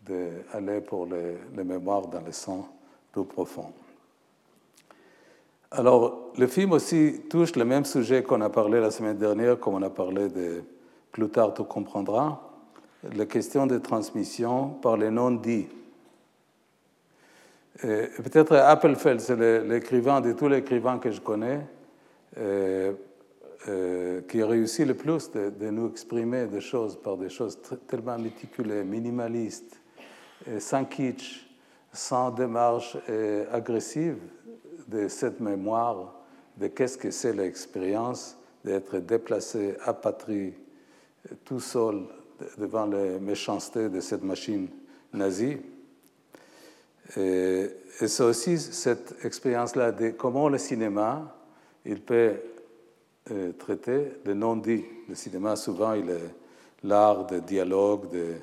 d'aller 0.07 0.81
pour 0.81 1.05
les, 1.05 1.37
les, 1.55 1.63
mémoires 1.63 2.07
dans 2.07 2.21
le 2.21 2.31
sang 2.31 2.67
plus 3.11 3.25
profond. 3.25 3.71
Alors, 5.71 6.31
le 6.37 6.47
film 6.47 6.71
aussi 6.71 7.21
touche 7.29 7.55
le 7.55 7.65
même 7.65 7.85
sujet 7.85 8.23
qu'on 8.23 8.41
a 8.41 8.49
parlé 8.49 8.79
la 8.79 8.91
semaine 8.91 9.17
dernière, 9.17 9.59
comme 9.59 9.75
on 9.75 9.81
a 9.81 9.89
parlé 9.89 10.29
de 10.29 10.63
Plus 11.11 11.29
tard, 11.29 11.53
tu 11.53 11.63
comprendras, 11.63 12.39
la 13.15 13.25
question 13.25 13.65
de 13.65 13.77
transmission 13.77 14.69
par 14.69 14.97
les 14.97 15.09
non-dits. 15.09 15.67
Peut-être 17.81 18.55
Appelfeld, 18.55 19.19
c'est 19.19 19.63
l'écrivain 19.63 20.21
de 20.21 20.33
tous 20.33 20.47
les 20.47 20.57
écrivains 20.57 20.97
que 20.97 21.11
je 21.11 21.21
connais, 21.21 21.61
euh, 22.37 22.93
euh, 23.67 24.21
qui 24.27 24.41
a 24.41 24.47
réussi 24.47 24.85
le 24.85 24.93
plus 24.93 25.31
de, 25.31 25.69
nous 25.69 25.89
exprimer 25.89 26.45
des 26.45 26.61
choses 26.61 26.95
par 26.95 27.17
des 27.17 27.29
choses 27.29 27.59
tellement 27.87 28.17
méticulées, 28.17 28.83
minimalistes, 28.83 29.76
sans 30.59 30.85
kitsch, 30.85 31.47
sans 31.91 32.31
démarche 32.31 32.97
agressive 33.51 34.17
de 34.87 35.07
cette 35.07 35.39
mémoire 35.39 36.13
de 36.57 36.67
qu'est-ce 36.67 36.97
que 36.97 37.11
c'est 37.11 37.33
l'expérience 37.33 38.37
d'être 38.63 38.97
déplacé, 38.99 39.75
apatrie, 39.85 40.53
tout 41.45 41.59
seul 41.59 42.03
devant 42.57 42.85
les 42.85 43.19
méchancetés 43.19 43.89
de 43.89 43.99
cette 43.99 44.23
machine 44.23 44.67
nazie. 45.13 45.57
Et, 47.15 47.69
c'est 47.99 48.23
aussi 48.23 48.57
cette 48.59 49.15
expérience-là 49.23 49.91
de 49.91 50.09
comment 50.11 50.49
le 50.49 50.57
cinéma, 50.57 51.35
il 51.85 52.01
peut 52.01 52.33
euh, 53.31 53.53
traiter 53.53 54.13
le 54.25 54.33
non-dit. 54.33 54.85
Le 55.09 55.15
cinéma, 55.15 55.55
souvent, 55.55 55.93
il 55.93 56.09
est 56.09 56.35
l'art 56.83 57.25
de 57.25 57.39
dialogue, 57.39 58.09
de, 58.11 58.35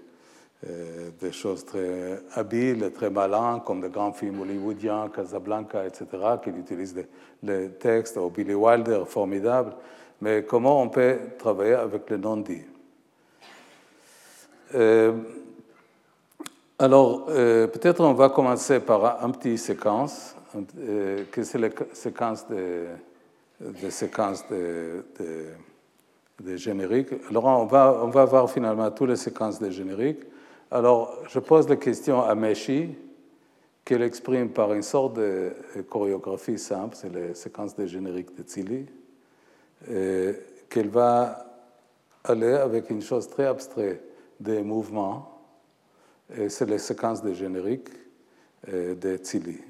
des 1.21 1.33
choses 1.33 1.65
très 1.65 2.21
habiles, 2.35 2.91
très 2.95 3.11
malins, 3.11 3.61
comme 3.65 3.83
les 3.83 3.91
grands 3.91 4.13
films 4.13 4.41
hollywoodiens, 4.41 5.09
Casablanca, 5.09 5.85
etc., 5.85 6.07
qui 6.43 6.51
utilisent 6.51 6.95
les, 7.43 7.71
textes, 7.71 8.17
ou 8.17 8.31
Billy 8.31 8.55
Wilder, 8.55 9.03
formidable. 9.07 9.75
Mais 10.21 10.45
comment 10.45 10.81
on 10.81 10.89
peut 10.89 11.19
travailler 11.39 11.75
avec 11.75 12.09
le 12.11 12.17
non-dit? 12.17 12.63
Euh, 14.75 15.13
alors, 16.79 17.27
euh, 17.29 17.67
peut-être 17.67 18.01
on 18.01 18.15
va 18.15 18.31
commencer 18.31 18.81
par 18.81 19.23
un 19.25 19.31
petit 19.31 19.59
séquence, 19.59 20.35
euh, 20.79 21.25
que 21.31 21.43
c'est 21.45 21.59
la 21.59 21.69
séquence 21.93 22.49
de, 22.49 22.87
de 23.61 23.91
séquence 23.91 24.45
de, 24.49 25.05
de, 26.43 26.57
génériques. 26.57 27.13
Alors, 27.31 27.45
on 27.45 27.67
va, 27.67 28.01
on 28.03 28.09
va 28.09 28.25
voir 28.25 28.51
finalement 28.51 28.91
toutes 28.91 29.11
les 29.11 29.17
séquences 29.17 29.61
de 29.61 29.71
génériques. 29.71 30.25
Alors, 30.75 31.17
je 31.29 31.39
pose 31.39 31.69
la 31.69 31.77
question 31.77 32.21
à 32.21 32.35
Meshi, 32.35 32.97
qu'elle 33.85 34.03
exprime 34.03 34.51
par 34.51 34.75
une 34.75 34.83
sorte 34.83 35.15
de 35.15 35.53
chorégraphie 35.89 36.59
simple, 36.59 36.97
c'est 36.97 37.15
les 37.15 37.35
séquences 37.35 37.77
de 37.77 37.87
génériques 37.87 38.37
de 38.37 38.43
Tsili, 38.43 38.87
qu'elle 39.87 40.89
va 40.89 41.47
aller 42.25 42.55
avec 42.55 42.91
une 42.91 43.03
chose 43.03 43.29
très 43.29 43.47
abstraite, 43.47 44.03
des 44.41 44.63
mouvements 44.63 45.35
c'est 46.49 46.69
les 46.69 46.79
séquences 46.79 47.23
de 47.23 47.33
générique 47.33 47.89
euh, 48.69 48.95
de 48.95 49.17
Tsili. 49.17 49.61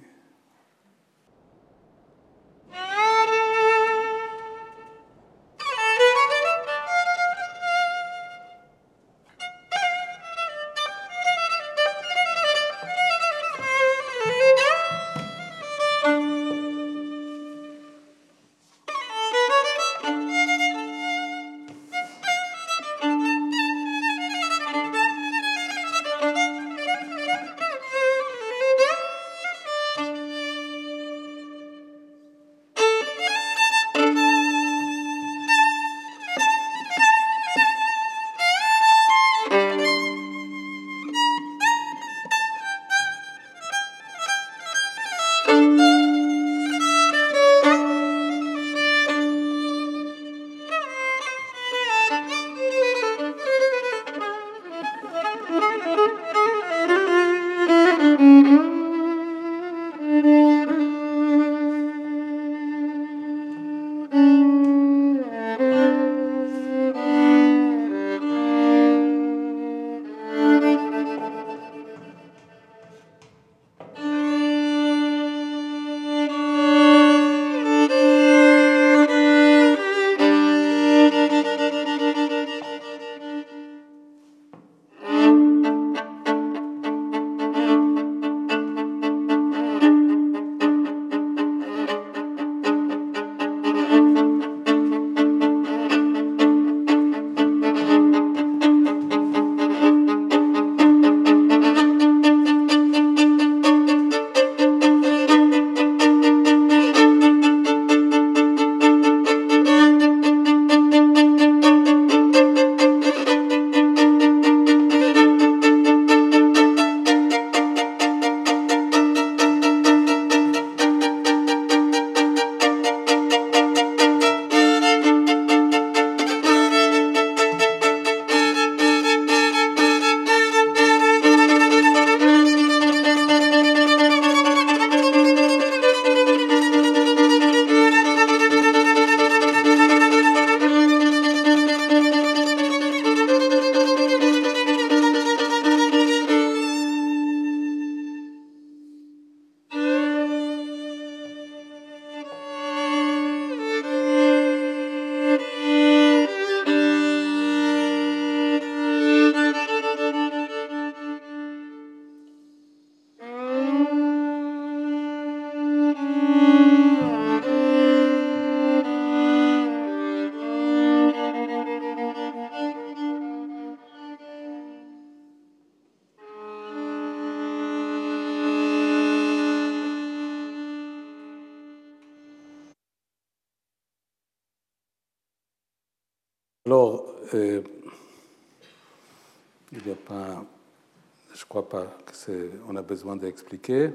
Qu'on 192.14 192.76
a 192.76 192.82
besoin 192.82 193.16
d'expliquer. 193.16 193.90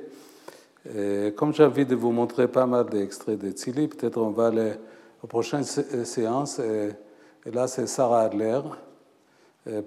Comme 1.36 1.54
j'ai 1.54 1.64
envie 1.64 1.86
de 1.86 1.96
vous 1.96 2.12
montrer 2.12 2.48
pas 2.48 2.66
mal 2.66 2.86
d'extraits 2.86 3.38
de 3.38 3.52
Tsili, 3.52 3.88
peut-être 3.88 4.18
on 4.18 4.32
va 4.32 4.48
aller 4.48 4.74
aux 5.24 5.28
prochaines 5.28 5.64
séances. 5.64 6.60
Et, 6.60 6.92
là, 7.52 7.68
c'est 7.68 7.88
Sarah 7.88 8.22
Adler, 8.22 8.62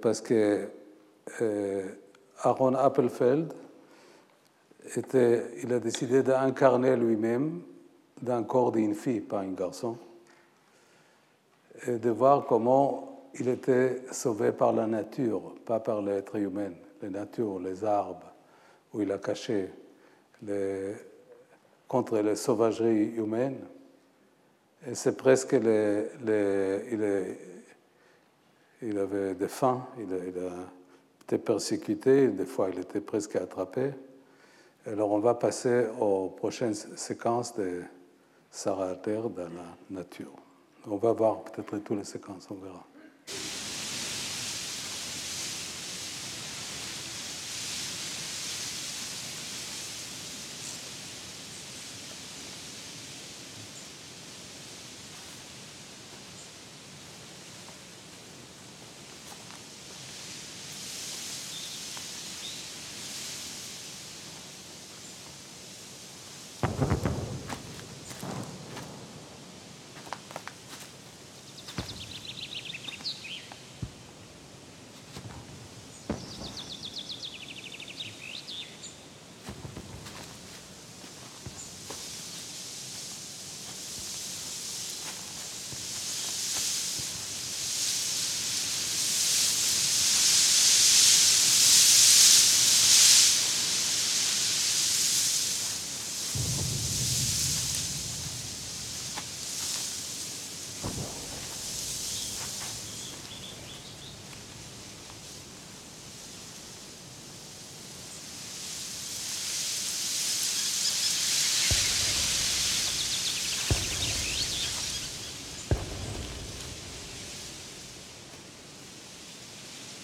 parce 0.01 0.21
que 0.21 0.67
Aaron 2.43 2.75
Appelfeld, 2.75 3.53
il 5.63 5.73
a 5.73 5.79
décidé 5.79 6.23
d'incarner 6.23 6.95
lui-même 6.95 7.61
d'un 8.21 8.43
corps 8.43 8.71
d'une 8.71 8.95
fille, 8.95 9.21
pas 9.21 9.39
un 9.39 9.51
garçon, 9.51 9.97
et 11.87 11.97
de 11.97 12.09
voir 12.09 12.45
comment 12.45 13.27
il 13.39 13.49
était 13.49 14.03
sauvé 14.11 14.51
par 14.51 14.73
la 14.73 14.87
nature, 14.87 15.55
pas 15.65 15.79
par 15.79 16.01
l'être 16.01 16.35
humain, 16.35 16.71
la 17.03 17.19
nature, 17.19 17.59
les 17.59 17.83
arbres, 17.83 18.31
où 18.93 19.01
il 19.01 19.11
a 19.11 19.17
caché 19.17 19.69
les, 20.43 20.93
contre 21.87 22.17
les 22.19 22.35
sauvageries 22.35 23.15
humaines. 23.15 23.59
Et 24.87 24.95
c'est 24.95 25.15
presque 25.15 25.53
les, 25.53 26.05
il, 28.81 28.97
avait 28.97 29.35
des 29.35 29.47
fins, 29.47 29.87
il, 29.97 30.13
a 30.13 30.17
été 31.23 31.37
persécuté, 31.37 32.27
des 32.27 32.45
fois 32.45 32.69
il 32.69 32.79
était 32.79 33.01
presque 33.01 33.35
attrapé. 33.35 33.91
Alors 34.85 35.11
on 35.11 35.19
va 35.19 35.35
passer 35.35 35.85
aux 35.99 36.27
prochaines 36.29 36.73
séquences 36.73 37.55
de 37.55 37.83
Sarah 38.51 38.95
Terre 38.95 39.29
dans 39.29 39.43
la 39.43 39.77
nature. 39.89 40.33
On 40.85 40.97
va 40.97 41.13
voir 41.13 41.43
peut-être 41.43 41.77
toutes 41.77 41.97
les 41.97 42.03
séquences, 42.03 42.49
on 42.51 42.55
verra. 42.55 42.85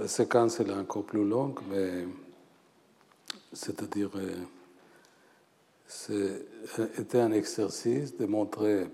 la 0.00 0.08
séquence 0.08 0.58
est 0.60 0.72
encore 0.72 1.04
plus 1.04 1.28
longue, 1.28 1.60
mais 1.68 2.06
c'est-à-dire, 3.52 4.10
euh, 4.16 4.46
c'était 5.86 7.20
un 7.20 7.32
exercice 7.32 8.16
de 8.16 8.24
montrer 8.24 8.86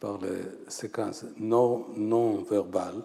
par 0.00 0.18
les 0.18 0.40
séquences 0.68 1.26
non, 1.36 1.88
non 1.94 2.38
verbales. 2.38 3.02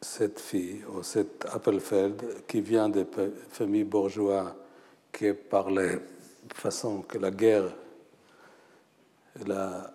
Cette 0.00 0.40
fille, 0.40 0.84
ou 0.86 1.02
cette 1.02 1.44
Appelfeld, 1.52 2.46
qui 2.46 2.62
vient 2.62 2.88
de 2.88 3.04
famille 3.50 3.84
bourgeoise, 3.84 4.54
qui 5.12 5.34
parlait 5.34 5.96
de 6.48 6.54
façon 6.54 7.02
que 7.02 7.18
la 7.18 7.30
guerre, 7.30 7.74
elle 9.38 9.52
a 9.52 9.92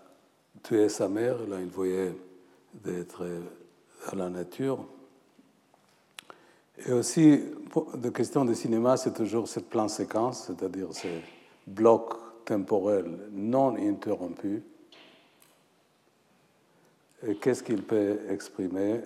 tué 0.61 0.87
sa 0.89 1.07
mère, 1.07 1.37
elle 1.43 1.53
a 1.53 1.57
envoyé 1.57 2.11
d'être 2.73 3.25
à 4.07 4.15
la 4.15 4.29
nature. 4.29 4.85
Et 6.85 6.91
aussi, 6.91 7.41
de 7.95 8.09
question 8.09 8.45
de 8.45 8.53
cinéma, 8.53 8.97
c'est 8.97 9.13
toujours 9.13 9.47
cette 9.47 9.69
plan 9.69 9.87
séquence, 9.87 10.45
c'est-à-dire 10.47 10.87
ces 10.91 11.21
blocs 11.67 12.15
temporels 12.45 13.29
non 13.31 13.75
interrompus. 13.75 14.61
Et 17.25 17.35
qu'est-ce 17.35 17.63
qu'il 17.63 17.83
peut 17.83 18.19
exprimer? 18.29 19.01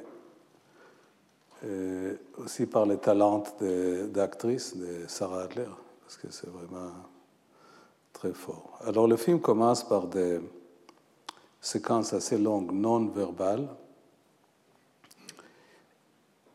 Aussi 2.37 2.67
par 2.67 2.85
les 2.85 2.97
talents 2.97 3.43
d'actrice 3.59 4.77
de 4.77 5.07
Sarah 5.07 5.43
Adler, 5.43 5.69
parce 6.01 6.17
que 6.17 6.31
c'est 6.31 6.49
vraiment 6.49 6.91
très 8.13 8.33
fort. 8.33 8.79
Alors 8.85 9.07
le 9.07 9.17
film 9.17 9.41
commence 9.41 9.83
par 9.83 10.07
des 10.07 10.39
séquences 11.59 12.13
assez 12.13 12.37
longues, 12.37 12.71
non 12.71 13.07
verbales. 13.07 13.67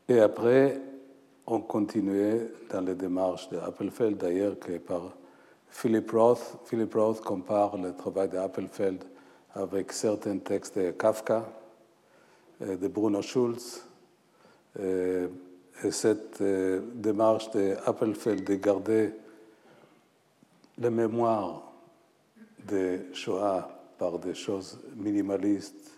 Et 0.09 0.19
après, 0.19 0.81
on 1.47 1.61
continuait 1.61 2.51
dans 2.71 2.81
les 2.81 2.95
démarches 2.95 3.49
de 3.51 3.59
Appelfeld, 3.59 4.17
d'ailleurs, 4.17 4.59
que 4.59 4.79
par 4.79 5.13
Philip 5.69 6.11
Roth. 6.11 6.59
Philip 6.65 6.93
Roth 6.95 7.21
compare 7.21 7.77
le 7.77 7.95
travail 7.95 8.29
d'Appelfeld 8.29 9.05
avec 9.55 9.93
certains 9.93 10.39
textes 10.39 10.79
de 10.79 10.91
Kafka, 10.93 11.49
euh, 12.63 12.77
de 12.77 12.89
Bruno 12.89 13.23
Schulz. 13.23 13.85
Euh, 14.79 15.29
et 15.83 15.91
cette 15.91 16.41
euh, 16.41 16.81
démarche 16.95 17.51
d'Appelfeld 17.51 18.45
de 18.45 18.55
garder 18.55 19.15
la 20.79 20.91
mémoire 20.91 21.73
de 22.69 23.01
Shoah 23.13 23.69
par 23.99 24.19
des 24.19 24.35
choses 24.35 24.79
minimalistes, 24.97 25.91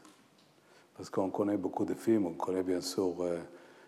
parce 0.97 1.11
qu'on 1.11 1.31
connaît 1.31 1.57
beaucoup 1.57 1.85
de 1.85 1.95
films, 1.95 2.27
on 2.27 2.33
connaît 2.33 2.63
bien 2.63 2.81
sûr 2.81 3.15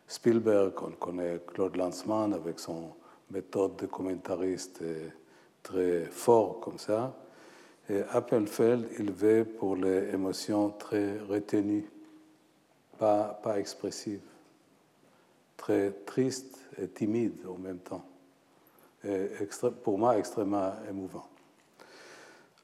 Spielberg, 0.09 0.73
on 0.83 0.93
connaît 0.93 1.41
Claude 1.47 1.77
Lanzmann 1.77 2.33
avec 2.33 2.61
son 2.61 2.91
méthode 3.31 3.77
de 3.77 3.87
commentariste 3.87 4.83
très 5.63 6.05
fort 6.05 6.61
comme 6.61 6.79
ça. 6.79 7.15
Et 7.89 8.03
Appelfeld, 8.11 8.89
il 8.99 9.13
veut 9.13 9.45
pour 9.45 9.77
les 9.77 10.13
émotions 10.13 10.71
très 10.71 11.19
retenues, 11.19 11.89
pas, 12.99 13.39
pas 13.43 13.59
expressives, 13.59 14.21
très 15.57 15.93
tristes 16.05 16.59
et 16.81 16.89
timides 16.89 17.47
en 17.49 17.59
même 17.59 17.79
temps. 17.79 18.05
Et 19.05 19.29
pour 19.85 19.99
moi, 19.99 20.19
extrêmement 20.19 20.73
émouvant. 20.89 21.27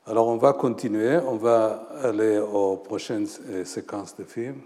Alors 0.05 0.27
on 0.27 0.37
va 0.37 0.53
continuer, 0.53 1.17
on 1.19 1.37
va 1.37 1.87
aller 2.03 2.39
aux 2.39 2.77
prochaines 2.77 3.29
euh, 3.49 3.65
séquences 3.65 4.17
de 4.17 4.25
films. 4.25 4.61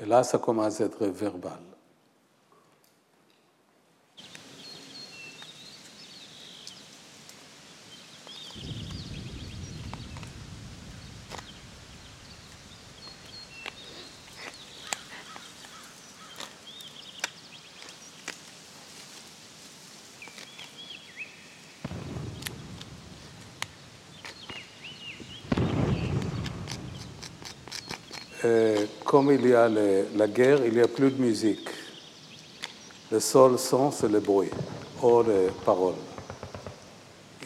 Et 0.00 0.06
là, 0.06 0.24
ça 0.24 0.38
commence 0.38 0.80
à 0.80 0.84
être 0.84 1.06
verbal. 1.06 1.73
Comme 29.14 29.30
il 29.30 29.46
y 29.46 29.54
a 29.54 29.68
la 29.68 30.26
guerre, 30.26 30.66
il 30.66 30.72
n'y 30.74 30.80
a 30.80 30.88
plus 30.88 31.12
de 31.12 31.22
musique. 31.22 31.68
Le 33.12 33.20
seul 33.20 33.56
son, 33.60 33.92
c'est 33.92 34.08
le 34.08 34.18
bruit, 34.18 34.50
hors 35.00 35.22
les 35.22 35.52
paroles. 35.64 35.94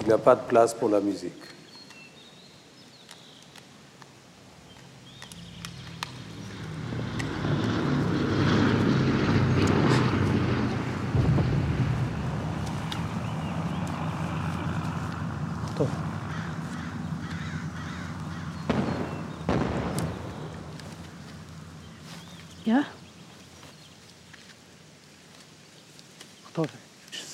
Il 0.01 0.07
n'y 0.07 0.15
a 0.15 0.17
pas 0.17 0.35
de 0.35 0.49
place 0.49 0.73
pour 0.73 0.89
la 0.89 0.99
musique. 0.99 1.35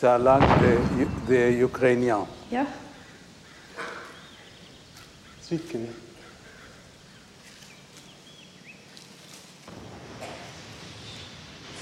La 0.04 0.18
langue 0.18 0.44
des, 1.26 1.62
Ukrainiens. 1.62 2.26
Ja. 2.52 2.66
Звідки 5.48 5.78
він? 5.78 5.88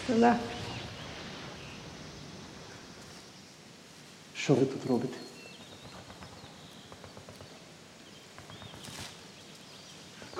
Села. 0.07 0.37
Що 4.35 4.55
ви 4.55 4.67
тут 4.67 4.87
робите? 4.87 5.17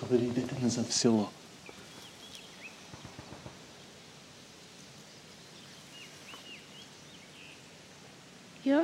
Коли 0.01 0.17
йдете 0.21 0.57
назад 0.63 0.85
в 0.89 0.93
село? 0.93 1.31
Ja. 8.73 8.83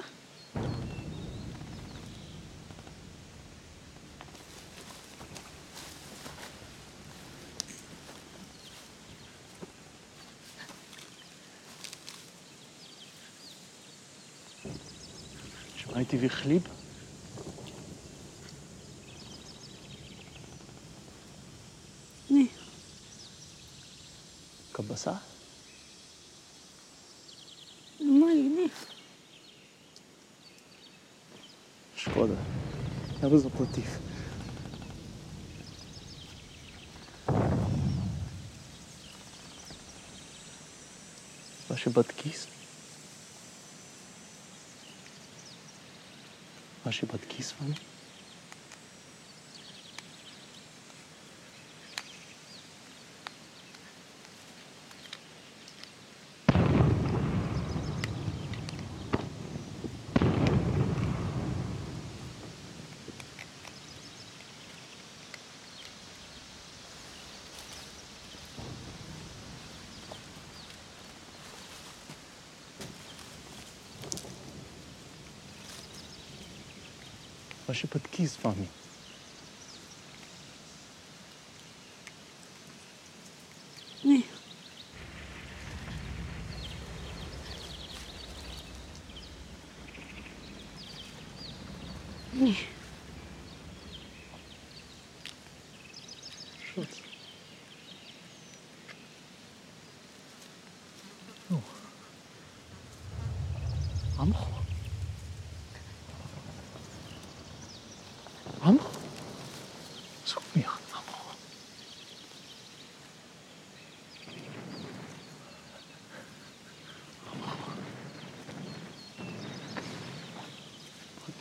הייתי 15.95 16.17
וחליב. 16.21 16.63
ני. 22.31 22.47
קבסה? 24.73 25.13
Би 33.29 33.39
заплатив. 33.39 33.85
Ваші 41.69 41.91
батьки? 41.91 42.31
Ваші 46.85 47.07
батьки 47.07 47.43
з 47.43 47.55
вами? 47.61 47.77
je 77.73 77.81
sais 77.81 77.87
pas 77.89 77.99
de 77.99 78.09
qui, 78.09 78.27
cette 78.27 78.41
famille. 78.41 78.69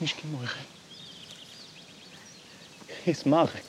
misschien 0.07 0.29
morgen. 0.29 0.61
Is 3.03 3.23
Mark. 3.23 3.63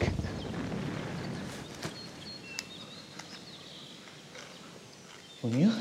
Wanneer? 5.41 5.72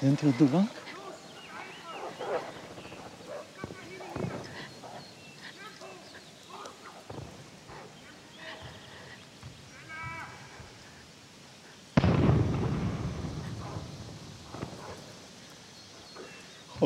Bent 0.00 0.22
u 0.22 0.26
op 0.26 0.38
de? 0.38 0.64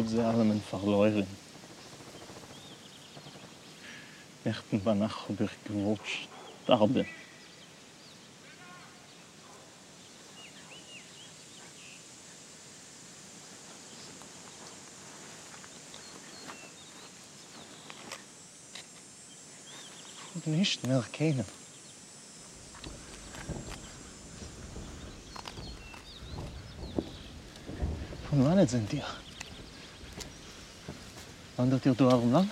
sozialen 0.07 0.62
Verläufen. 0.62 1.26
Werden 4.44 4.82
danach 4.84 5.28
über 5.28 5.48
gewutscht, 5.64 6.28
sterben. 6.64 7.07
nicht 20.44 20.86
mehr 20.86 21.04
kennen. 21.11 21.44
Von 28.30 28.44
wann 28.44 28.68
sind 28.68 28.92
die? 28.92 29.02
Want 31.57 31.70
dat 31.70 31.84
hield 31.84 31.98
door 31.98 32.12
lang. 32.12 32.46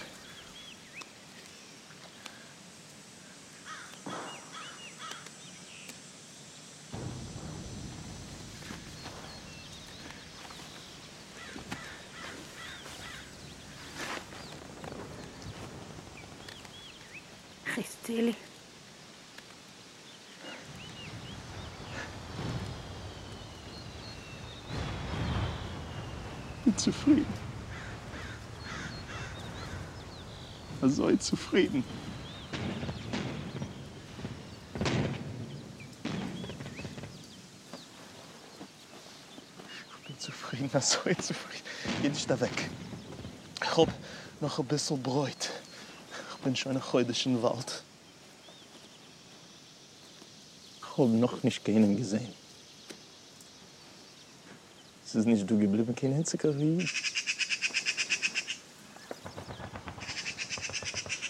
Er 30.85 30.91
sei 30.91 31.17
zufrieden. 31.17 31.83
Ich 39.89 40.07
bin 40.07 40.19
zufrieden, 40.19 40.69
er 40.71 40.81
sei 40.83 41.15
zufrieden. 41.15 41.65
Geh 42.03 42.11
nicht 42.11 42.29
da 42.29 42.39
weg. 42.39 42.69
Ich 43.63 43.77
hab 43.79 43.89
noch 44.43 44.59
ein 44.59 44.67
bisschen 44.67 45.03
Bräut. 45.03 45.49
Ich 46.35 46.45
bin 46.45 46.55
schon 46.55 46.77
ein 46.77 46.93
heidischen 46.93 47.43
Wald. 47.43 47.83
Ich 50.81 50.99
hab 50.99 51.09
noch 51.09 51.43
nicht 51.43 51.65
keinen 51.65 51.97
gesehen. 51.97 52.29
Es 55.03 55.15
ist 55.15 55.25
nicht 55.25 55.49
du 55.49 55.59
geblieben, 55.59 55.95
kein 55.97 56.13
einziger 56.13 56.55
wie. 56.59 56.87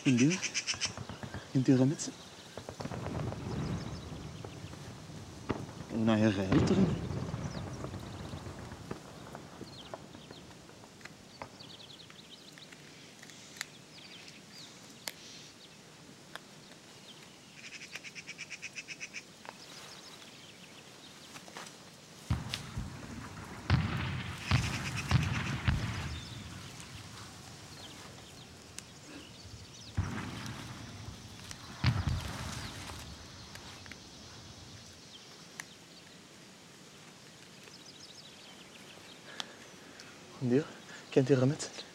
in 0.05 0.19
hingehen, 0.19 0.39
in 1.55 1.65
die 1.65 1.73
Mütze. 1.73 2.13
Und 5.93 6.09
Herre 6.09 6.47
älteren. 6.51 7.14
kinderen 41.15 41.49
met 41.49 41.63
zijn. 41.63 41.87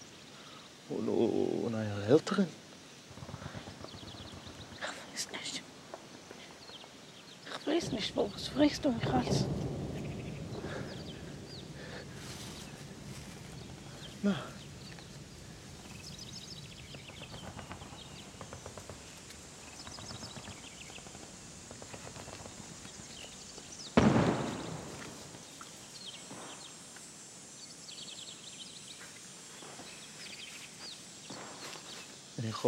Und 0.88 1.74
eure 1.76 2.06
Eltern. 2.08 2.48
Ich 4.80 4.88
weiß 5.12 5.28
nicht. 5.32 5.62
Ich 7.46 7.68
weiß 7.68 7.92
nicht, 7.92 8.16
Boris. 8.16 8.48
Fragst 8.48 8.86
du 8.86 8.92
mich 8.92 9.08
alles? 9.08 9.46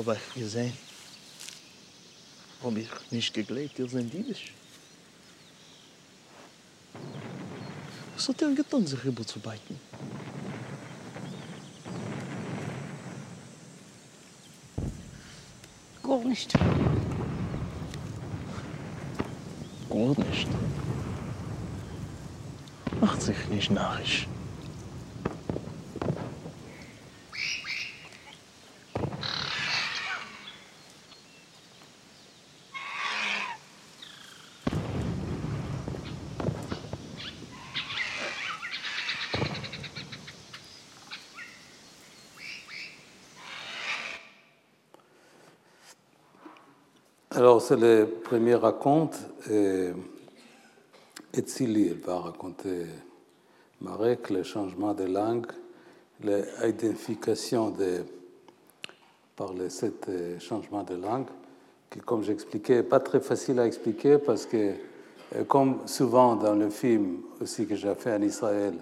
Heb 0.02 0.08
euch 0.08 0.34
gesehen. 0.34 0.74
Hab 2.64 2.76
ich 2.76 2.89
nicht 3.12 3.32
geglaubt, 3.36 3.78
ihr 3.78 3.88
seid 3.88 4.12
jüdisch. 4.12 4.52
Was 8.16 8.28
hat 8.28 8.41
er 8.41 8.49
getan, 8.56 8.88
sich 8.88 9.04
rüberzubeiten? 9.06 9.80
Gar 16.02 16.24
nicht. 16.24 16.54
Gar 19.88 20.20
nicht. 20.26 20.47
Macht 22.99 23.22
sich 23.22 23.47
nicht 23.49 23.70
narrisch. 23.70 24.28
Alors, 47.42 47.60
c'est 47.60 47.76
le 47.76 48.06
premier 48.24 48.54
raconte. 48.54 49.18
Et 49.50 49.89
Etzili, 51.34 51.88
elle 51.88 51.98
va 51.98 52.20
raconter 52.20 52.86
Marek, 53.82 54.30
le 54.30 54.44
changement 54.44 54.94
de 54.94 55.06
langue, 55.06 55.48
l'identification 56.24 57.72
de, 57.72 58.04
par 59.36 59.54
les 59.54 59.72
sept 59.72 60.08
euh, 60.08 60.38
changements 60.38 60.84
de 60.84 60.94
langue, 60.94 61.26
qui, 61.89 61.98
comme 62.02 62.22
j'expliquais, 62.22 62.76
n'est 62.76 62.84
pas 62.84 63.00
très 63.00 63.20
facile 63.20 63.60
à 63.60 63.66
expliquer 63.66 64.20
parce 64.20 64.46
que, 64.46 64.74
euh, 65.36 65.44
comme 65.46 65.80
souvent 65.88 66.36
dans 66.36 66.54
le 66.54 66.70
film 66.70 67.22
aussi 67.42 67.66
que 67.66 67.74
j'ai 67.74 67.96
fait 67.96 68.14
en 68.14 68.22
Israël, 68.22 68.76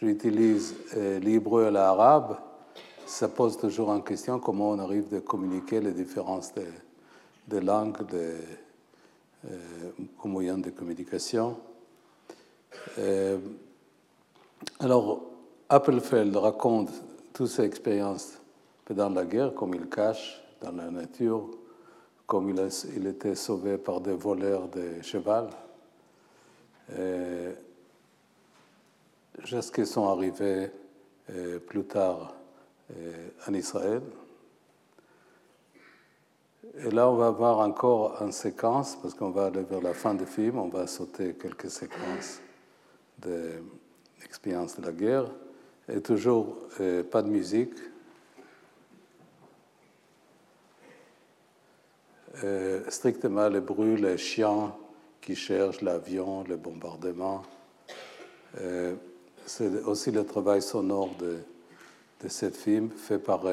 j'utilise 0.00 0.76
euh, 0.96 1.18
l'hébreu 1.18 1.66
et 1.66 1.70
l'arabe, 1.72 2.36
ça 3.06 3.26
pose 3.26 3.56
toujours 3.56 3.88
en 3.88 4.02
question 4.02 4.38
comment 4.38 4.70
on 4.70 4.78
arrive 4.78 5.08
de 5.08 5.18
communiquer 5.18 5.80
les 5.80 5.90
différences 5.90 6.54
de, 7.48 7.58
langues 7.58 8.06
de, 8.06 8.34
euh, 9.50 9.90
au 10.22 10.28
moyen 10.28 10.58
de 10.58 10.70
communication. 10.70 11.56
Euh, 12.98 13.38
alors, 14.80 15.22
Appelfeld 15.68 16.34
raconte 16.36 16.90
toutes 17.32 17.48
ses 17.48 17.64
expériences 17.64 18.38
dans 18.88 19.10
la 19.10 19.24
guerre, 19.24 19.54
comme 19.54 19.74
il 19.74 19.88
cache 19.88 20.42
dans 20.60 20.72
la 20.72 20.90
nature, 20.90 21.50
comme 22.26 22.50
il, 22.50 22.60
a, 22.60 22.68
il 22.96 23.06
était 23.06 23.34
sauvé 23.34 23.76
par 23.78 24.00
des 24.00 24.14
voleurs 24.14 24.68
de 24.68 25.02
cheval. 25.02 25.48
Euh, 26.92 27.52
jusqu'à 29.42 29.84
sont 29.84 30.06
arrivés 30.06 30.70
euh, 31.30 31.58
plus 31.58 31.84
tard 31.84 32.34
en 33.48 33.54
Israël. 33.54 34.02
Et 36.78 36.90
là, 36.90 37.08
on 37.08 37.16
va 37.16 37.30
voir 37.30 37.58
encore 37.60 38.20
en 38.20 38.32
séquence, 38.32 38.96
parce 39.00 39.14
qu'on 39.14 39.30
va 39.30 39.46
aller 39.46 39.62
vers 39.62 39.80
la 39.80 39.94
fin 39.94 40.14
du 40.14 40.26
film, 40.26 40.58
on 40.58 40.68
va 40.68 40.86
sauter 40.86 41.34
quelques 41.34 41.70
séquences 41.70 42.40
de 43.18 43.62
l'expérience 44.20 44.80
de 44.80 44.86
la 44.86 44.92
guerre, 44.92 45.30
et 45.88 46.00
toujours 46.00 46.56
euh, 46.80 47.02
pas 47.02 47.22
de 47.22 47.28
musique. 47.28 47.74
Euh, 52.42 52.82
strictement 52.88 53.48
les 53.48 53.60
bruits, 53.60 53.96
les 53.96 54.18
chiens 54.18 54.74
qui 55.20 55.36
cherchent 55.36 55.82
l'avion, 55.82 56.44
le 56.44 56.56
bombardement. 56.56 57.42
Euh, 58.60 58.94
c'est 59.46 59.82
aussi 59.84 60.10
le 60.10 60.24
travail 60.24 60.62
sonore 60.62 61.14
de, 61.18 61.38
de 62.22 62.28
ce 62.28 62.50
film 62.50 62.90
fait 62.90 63.18
par 63.18 63.44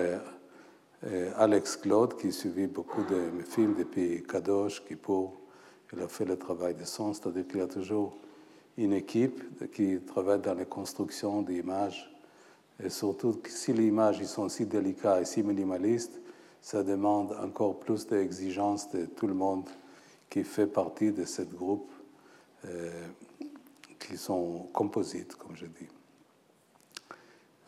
Alex 1.37 1.77
Claude, 1.77 2.15
qui 2.15 2.31
suivit 2.31 2.67
beaucoup 2.67 3.03
de 3.03 3.43
films 3.43 3.75
depuis 3.75 4.23
Kadosh, 4.23 4.85
Kippour. 4.85 5.33
Il 5.93 6.01
a 6.01 6.07
fait 6.07 6.25
le 6.25 6.37
travail 6.37 6.75
de 6.75 6.83
son, 6.83 7.13
c'est-à-dire 7.13 7.47
qu'il 7.47 7.57
y 7.57 7.63
a 7.63 7.67
toujours 7.67 8.15
une 8.77 8.93
équipe 8.93 9.71
qui 9.71 9.99
travaille 10.01 10.39
dans 10.39 10.53
la 10.53 10.65
construction 10.65 11.41
d'images. 11.41 12.09
Et 12.83 12.89
surtout, 12.89 13.39
si 13.47 13.73
les 13.73 13.87
images 13.87 14.23
sont 14.25 14.49
si 14.49 14.65
délicates 14.65 15.21
et 15.21 15.25
si 15.25 15.43
minimalistes, 15.43 16.19
ça 16.61 16.83
demande 16.83 17.35
encore 17.41 17.79
plus 17.79 18.05
d'exigences 18.07 18.91
de 18.91 19.05
tout 19.05 19.27
le 19.27 19.33
monde 19.33 19.69
qui 20.29 20.43
fait 20.43 20.67
partie 20.67 21.11
de 21.11 21.25
ce 21.25 21.41
groupe, 21.41 21.91
euh, 22.65 23.07
qui 23.99 24.17
sont 24.17 24.67
composites, 24.71 25.35
comme 25.35 25.55
je 25.55 25.65
dis. 25.65 25.89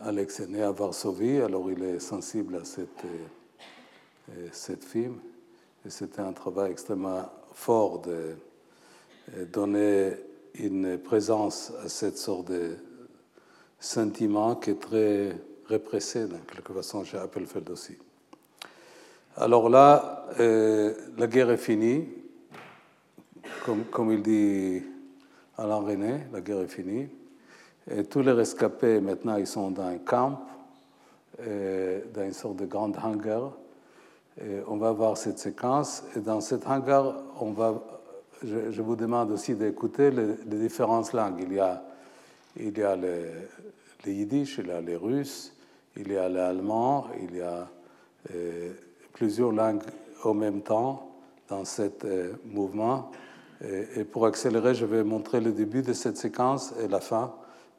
Alex 0.06 0.42
est 0.42 0.48
né 0.48 0.62
à 0.62 0.72
Varsovie, 0.72 1.40
alors 1.40 1.72
il 1.72 1.82
est 1.82 2.00
sensible 2.00 2.58
à 2.58 2.66
cette, 2.66 3.06
euh, 3.06 4.48
cette 4.52 4.84
film. 4.84 5.16
C'était 5.88 6.20
un 6.20 6.34
travail 6.34 6.72
extrêmement 6.72 7.30
fort 7.54 8.02
de 8.02 8.36
euh, 9.34 9.46
donner 9.46 10.12
une 10.56 10.98
présence 10.98 11.72
à 11.84 11.88
cette 11.88 12.18
sorte 12.18 12.52
de 12.52 12.76
sentiment 13.80 14.56
qui 14.56 14.72
est 14.72 14.80
très 14.80 15.38
répressé, 15.68 16.28
dans 16.28 16.40
quelque 16.40 16.74
façon, 16.74 17.06
chez 17.06 17.18
Appelfeld 17.18 17.70
aussi. 17.70 17.98
Alors 19.38 19.70
là, 19.70 20.28
euh, 20.40 20.94
la 21.18 21.28
guerre 21.28 21.50
est 21.52 21.58
finie. 21.58 22.10
Comme, 23.66 23.86
comme 23.86 24.12
il 24.12 24.22
dit 24.22 24.84
Alain 25.58 25.78
René, 25.78 26.24
la 26.34 26.42
guerre 26.42 26.60
est 26.60 26.68
finie. 26.68 27.08
Tous 28.10 28.22
les 28.22 28.32
rescapés, 28.32 29.02
maintenant, 29.02 29.36
ils 29.36 29.48
sont 29.48 29.70
dans 29.70 29.84
un 29.84 29.98
camp, 29.98 30.40
euh, 31.42 32.00
dans 32.14 32.24
une 32.24 32.34
sorte 32.34 32.56
de 32.56 32.66
grand 32.66 32.92
hangar. 33.04 33.52
On 34.68 34.78
va 34.78 34.92
voir 34.92 35.18
cette 35.18 35.38
séquence. 35.38 36.04
Et 36.16 36.20
dans 36.20 36.42
cet 36.42 36.66
hangar, 36.66 37.14
on 37.40 37.52
va, 37.52 37.84
je, 38.42 38.82
vous 38.82 38.96
demande 38.96 39.32
aussi 39.32 39.54
d'écouter 39.54 40.12
les, 40.12 40.58
différentes 40.58 41.14
langues. 41.14 41.42
Il 41.42 41.54
y 41.54 41.60
a, 41.60 41.84
il 42.56 42.78
y 42.78 42.84
a 42.84 42.96
les 42.96 44.14
yiddish, 44.14 44.60
il 44.60 44.68
y 44.68 44.72
a 44.72 44.82
les 44.82 44.96
russes, 44.96 45.54
il 45.98 46.12
y 46.12 46.18
a 46.18 46.30
l'allemand, 46.30 47.08
il 47.22 47.36
y 47.36 47.42
a 47.42 47.68
euh, 48.34 48.72
plusieurs 49.14 49.52
langues 49.52 49.84
en 50.24 50.34
même 50.34 50.62
temps 50.62 51.12
dans 51.50 51.66
ce 51.66 51.84
euh, 52.06 52.34
mouvement. 52.46 53.12
Et, 53.96 54.04
pour 54.04 54.26
accélérer, 54.26 54.74
je 54.74 54.86
vais 54.86 55.04
montrer 55.04 55.40
le 55.40 55.54
début 55.54 55.84
de 55.84 55.94
cette 55.94 56.18
séquence 56.18 56.74
et 56.84 56.88
la 56.88 57.00
fin. 57.00 57.34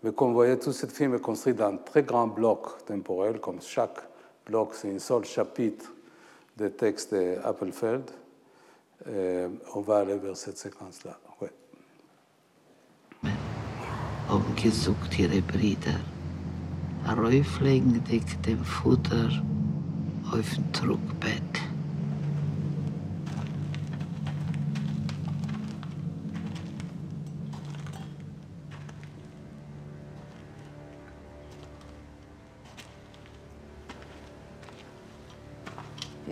Mais 0.04 0.12
comme 0.12 0.28
vous 0.28 0.34
voyez, 0.34 0.58
tout 0.58 0.72
ce 0.72 0.84
film 0.84 1.14
est 1.14 1.18
construit 1.18 1.54
dans 1.54 1.68
un 1.68 1.76
très 1.78 2.02
grand 2.02 2.26
bloc 2.26 2.84
temporel, 2.84 3.40
comme 3.40 3.62
chaque 3.62 4.00
bloc, 4.44 4.74
c'est 4.74 4.94
un 4.94 4.98
seul 4.98 5.24
chapitre 5.24 5.94
de 6.58 6.68
texte 6.68 7.14
d'Appelfeld. 7.14 8.10
on 9.06 9.80
va 9.80 10.00
aller 10.00 10.18
vers 10.18 10.36
cette 10.36 10.58
séquence-là. 10.58 11.18
Ouais. 11.40 11.50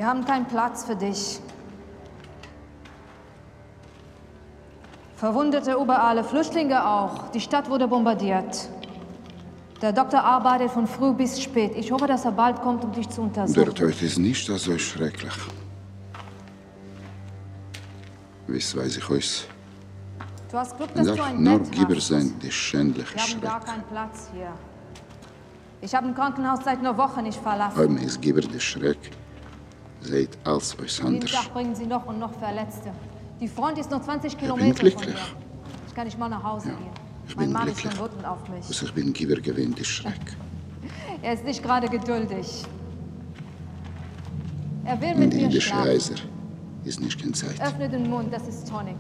Wir 0.03 0.09
haben 0.09 0.25
keinen 0.25 0.47
Platz 0.47 0.85
für 0.85 0.97
dich. 0.97 1.39
Verwundete 5.15 5.75
überall, 5.75 6.25
Flüchtlinge 6.25 6.85
auch. 6.85 7.31
Die 7.31 7.41
Stadt 7.41 7.71
wurde 7.71 7.87
bombardiert. 7.87 8.69
Der 9.81 9.93
Doktor 9.93 10.25
arbeitet 10.25 10.73
von 10.73 10.89
früh 10.89 11.13
bis 11.13 11.41
spät. 11.41 11.77
Ich 11.77 11.93
hoffe, 11.93 12.09
dass 12.09 12.25
er 12.25 12.33
bald 12.33 12.61
kommt, 12.63 12.83
um 12.83 12.91
dich 12.91 13.09
zu 13.11 13.23
untersuchen. 13.23 13.65
Der 13.65 13.73
Tod 13.73 14.03
ist 14.03 14.19
nicht 14.19 14.45
so 14.45 14.77
schrecklich. 14.77 15.35
Wisst 18.49 18.77
weiß 18.77 18.97
ich 18.97 19.09
euch. 19.09 19.47
Du 20.51 20.59
hast 20.59 20.77
Glück, 20.79 20.93
dass 20.97 21.07
Darf 21.07 21.17
du 21.17 21.23
ein 21.23 21.41
nur 21.45 21.61
Bett 21.61 21.71
Giber 21.71 21.95
hast. 21.95 22.09
sein, 22.09 22.35
die 22.43 22.51
schändliche 22.51 23.15
Wir 23.15 23.23
haben 23.23 23.41
gar 23.41 23.61
Schreck. 23.61 23.69
keinen 23.69 23.85
Platz 23.85 24.31
hier. 24.35 24.53
Ich 25.81 25.95
habe 25.95 26.09
ein 26.09 26.15
Krankenhaus 26.17 26.59
seit 26.65 26.81
einer 26.81 26.99
Woche 26.99 27.23
nicht 27.23 27.39
verlassen. 27.39 27.79
Haben 27.79 27.99
es 27.99 28.21
Giber 28.21 28.41
der 28.41 28.59
Schreck, 28.59 28.99
seht 30.03 30.37
als 30.45 30.79
euch 30.79 30.97
Jeden 30.99 31.15
anders. 31.15 31.31
Tag 31.33 31.53
bringen 31.53 31.75
sie 31.75 31.87
noch 31.87 32.07
und 32.07 32.19
noch 32.19 32.33
Verletzte. 32.39 32.93
Die 33.41 33.49
Front 33.49 33.79
ist 33.79 33.91
nur 33.91 34.03
20 34.03 34.33
bin 34.33 34.41
Kilometer 34.41 34.67
von 34.77 34.89
glücklich. 34.91 35.15
hier. 35.15 35.37
Ich 35.89 35.95
kann 35.95 36.05
nicht 36.07 36.19
mal 36.19 36.29
nach 36.29 36.43
Hause 36.43 36.69
Ja, 36.71 36.75
gehen. 36.75 36.87
ich 37.29 37.37
mein 37.37 37.47
bin 37.47 37.53
Mann 37.53 37.65
glücklich. 37.67 37.85
ist 37.87 37.97
schon 37.97 38.05
wütend 38.07 38.25
auf 38.25 38.49
mich. 38.49 38.65
Also 38.67 38.87
ich 38.87 38.93
bin 38.95 39.13
Giber 39.13 39.37
gewinnt 39.37 39.79
der 39.79 39.85
Schreck. 39.95 40.37
Er 41.23 41.35
ist 41.35 41.45
nicht 41.45 41.63
gerade 41.63 41.89
geduldig. 41.89 42.65
Er 44.85 45.01
will 45.01 45.15
mit 45.15 45.33
mir 45.35 45.61
schlafen. 45.61 45.89
Reiser 45.89 46.15
ist 46.85 47.01
nicht 47.01 47.21
keine 47.21 47.33
Zeit. 47.33 47.61
Öffne 47.61 47.89
den 47.89 48.11
Mund, 48.11 48.33
das 48.33 48.49
ist 48.49 48.69
Tonic. 48.69 48.97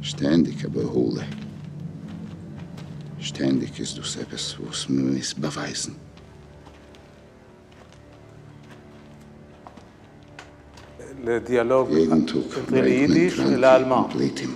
Ständig 0.00 0.64
aber 0.64 0.90
hole. 0.90 1.22
Ständig 3.18 3.78
ist 3.78 3.98
du 3.98 4.00
etwas, 4.20 4.56
was 4.66 4.88
mir 4.88 5.02
muss 5.12 5.34
beweisen. 5.34 5.96
L'allemand. 13.56 14.06
und 14.06 14.14
lädt 14.14 14.42
ihm. 14.42 14.54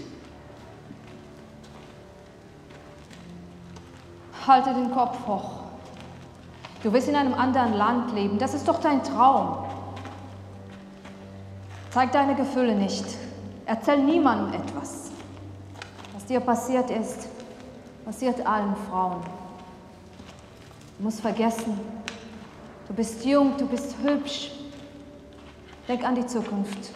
Halte 4.47 4.75
den 4.75 4.91
Kopf 4.91 5.17
hoch. 5.27 5.61
Du 6.83 6.93
willst 6.93 7.09
in 7.09 7.17
einem 7.17 7.35
anderen 7.35 7.75
Land 7.75 8.15
leben. 8.15 8.39
Das 8.39 8.53
ist 8.55 8.69
doch 8.69 8.81
dein 8.81 9.03
Traum. 9.03 9.65
Zeig 11.91 12.13
deine 12.13 12.35
Gefühle 12.35 12.75
nicht. 12.75 13.05
Erzähl 13.67 14.03
niemandem 14.03 14.61
etwas. 14.61 15.11
Was 16.13 16.27
dir 16.27 16.41
passiert 16.41 16.91
ist, 16.91 17.29
passiert 18.05 18.47
allen 18.47 18.75
Frauen. 18.91 19.23
Du 20.99 21.05
musst 21.05 21.21
vergessen, 21.21 21.79
du 22.89 22.95
bist 22.95 23.25
jung, 23.25 23.57
du 23.57 23.67
bist 23.67 23.95
hübsch. 24.03 24.51
Denk 25.88 26.04
an 26.04 26.16
die 26.16 26.28
Zukunft, 26.28 26.92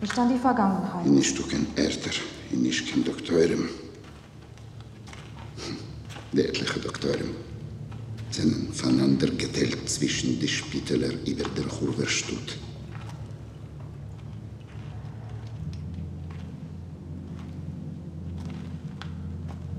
nicht 0.00 0.18
an 0.18 0.28
die 0.28 0.38
Vergangenheit. 0.38 1.06
Ich 1.06 1.10
nicht 1.12 1.38
du 1.38 1.42
kein 1.46 1.66
Ärter, 1.76 2.10
ich 2.50 2.58
nicht 2.58 2.90
kein 2.90 3.04
Doktorem. 3.04 3.68
Die 6.32 6.40
etliche 6.42 6.80
Doktoren 6.80 7.30
sind 8.30 8.74
voneinander 8.76 9.28
geteilt 9.28 9.88
zwischen 9.88 10.38
die 10.38 10.48
Spitaler 10.48 11.12
über 11.24 11.44
der 11.56 11.64
Churverstut. 11.66 12.58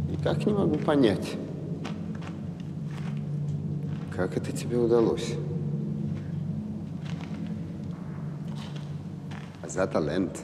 Никак 0.10 0.46
не 0.48 0.54
могу 0.54 0.78
понять. 0.80 1.38
Как 4.16 4.36
это 4.36 4.52
тебе 4.52 4.78
удалось? 4.78 5.36
За 9.73 9.87
талант. 9.87 10.39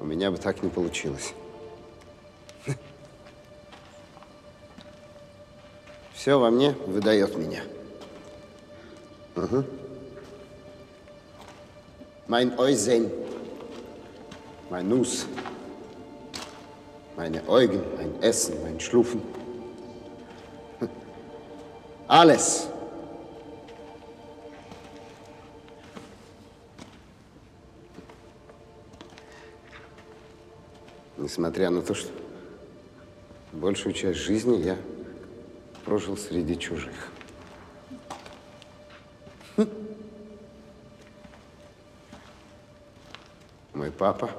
У 0.00 0.04
меня 0.04 0.30
бы 0.30 0.38
так 0.38 0.62
не 0.62 0.70
получилось. 0.70 1.34
Все 6.14 6.38
во 6.38 6.50
мне 6.50 6.70
выдает 6.86 7.36
меня. 7.36 7.62
Угу. 9.34 9.64
Mein 12.28 12.56
Äußern, 12.56 13.10
mein 14.70 14.88
Nuss, 14.88 15.26
meine 17.16 17.42
Augen, 17.48 17.82
mein 17.96 18.22
Essen, 18.22 18.54
mein 18.62 18.78
Schlufen. 18.78 19.20
Alles. 22.06 22.71
Несмотря 31.22 31.70
на 31.70 31.82
то, 31.82 31.94
что 31.94 32.10
большую 33.52 33.92
часть 33.92 34.18
жизни 34.18 34.56
я 34.56 34.76
прожил 35.84 36.16
среди 36.16 36.58
чужих. 36.58 37.12
Мой 43.72 43.92
папа 43.92 44.32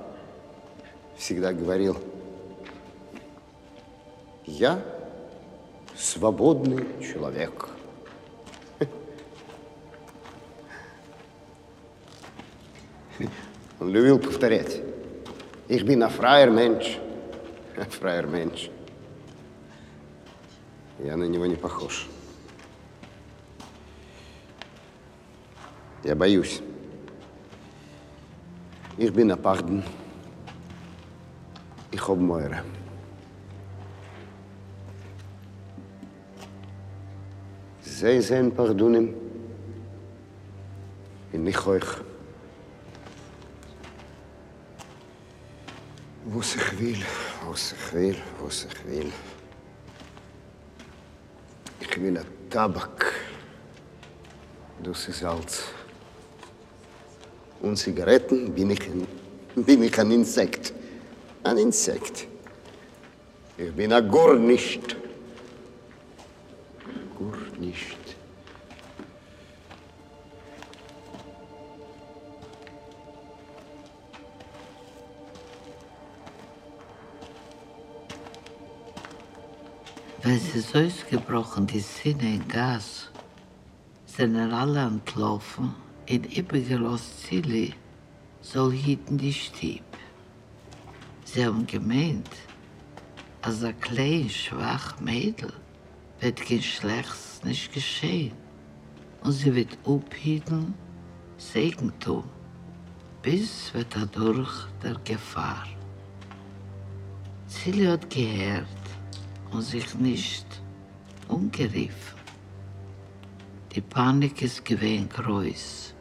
всегда 1.18 1.54
говорил, 1.54 1.96
я 4.46 4.84
свободный 5.96 6.86
человек. 7.02 7.70
Он 13.80 13.90
любил 13.90 14.20
повторять. 14.20 14.83
Ich 15.68 15.86
bin 15.86 16.04
ein 16.04 16.10
freier 16.10 16.52
Mensch. 16.52 17.00
Ein 17.78 17.90
freier 17.90 18.28
Mensch. 18.28 18.70
Я 21.04 21.16
на 21.18 21.24
него 21.24 21.46
не 21.46 21.56
похож. 21.56 22.08
Я 26.04 26.16
боюсь. 26.16 26.62
Ich 28.98 29.12
bin 29.12 29.32
ein 29.32 29.42
Pardon. 29.42 29.84
Ich 31.92 32.08
hab 32.08 32.18
Meure. 32.18 32.64
Sie 37.82 38.22
sind 38.22 38.56
Pardonim. 38.56 39.16
Und 41.32 41.44
nicht 41.44 41.66
euch. 41.66 42.13
Was 46.44 46.56
ich 46.56 46.78
will, 46.78 47.06
was 47.50 47.72
ich 47.72 47.94
will, 47.94 48.18
was 48.44 48.68
ich 48.70 48.86
will. 48.86 49.12
Ich 51.80 52.02
will 52.02 52.18
ein 52.18 52.26
Tabak. 52.50 53.14
Das 54.84 55.08
ist 55.08 55.24
alles. 55.24 55.64
Und 57.62 57.78
Zigaretten 57.78 58.54
bin 58.54 58.72
ich, 58.72 58.82
ein, 58.82 59.08
bin 59.56 59.84
ich 59.84 59.98
ein 59.98 60.12
Insekt. 60.12 60.74
Ein 61.44 61.60
Insekt. 61.60 62.28
Ich 63.58 63.72
bin 63.72 63.94
ein 63.94 64.06
Gur 64.10 64.36
Ausgebrochen, 80.76 81.68
die 81.68 81.80
Sinne 81.82 82.34
in 82.34 82.48
Gas, 82.48 83.12
sind 84.08 84.36
alle 84.36 84.88
entlaufen, 84.88 85.76
in 86.08 86.24
übergelost 86.24 87.22
Zilli, 87.22 87.76
soll 88.42 88.72
hieten 88.72 89.20
die 89.20 89.32
Stieb. 89.32 89.84
Sie 91.26 91.46
haben 91.46 91.68
gemeint, 91.68 92.32
als 93.44 93.64
ein 93.64 93.80
klein, 93.82 94.28
schwach 94.28 95.00
Mädel 95.00 95.54
wird 96.20 96.42
kein 96.42 96.64
Schlechtes 96.64 97.42
nicht 97.44 97.72
geschehen. 97.72 98.34
Und 99.22 99.34
sie 99.34 99.54
wird 99.54 99.78
uphieten, 99.86 100.74
Segentum, 101.38 102.24
bis 103.22 103.72
wird 103.76 103.96
dadurch 103.96 104.66
der 104.82 104.96
Gefahr. 105.04 105.68
Zilli 107.46 107.86
hat 107.86 108.10
gehört, 108.10 108.66
und 109.54 109.62
sich 109.62 109.94
nicht 109.96 110.46
umgeriefen. 111.34 112.18
Die 113.74 113.82
Panik 113.82 114.42
ist 114.42 114.64
gewesen 114.66 115.10
groß. 115.10 115.94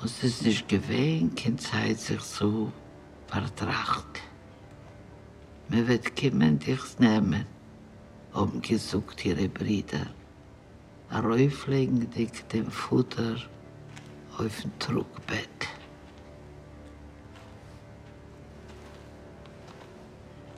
Und 0.00 0.06
es 0.06 0.22
ist 0.22 0.42
nicht 0.44 0.68
gewesen, 0.68 1.34
keine 1.34 1.56
Zeit 1.56 1.98
sich 1.98 2.20
zu 2.20 2.72
vertrachten. 3.26 4.22
Man 5.68 5.86
wird 5.88 6.16
kommen, 6.16 6.58
dich 6.58 6.98
nehmen, 6.98 7.44
haben 8.32 8.62
gesucht 8.62 9.24
ihre 9.24 9.48
Brüder. 9.48 10.06
Rauflegen 11.12 12.08
dich 12.10 12.44
dem 12.52 12.70
Futter 12.70 13.36
auf 14.38 14.62
dem 14.62 14.78
Trugbett. 14.78 15.68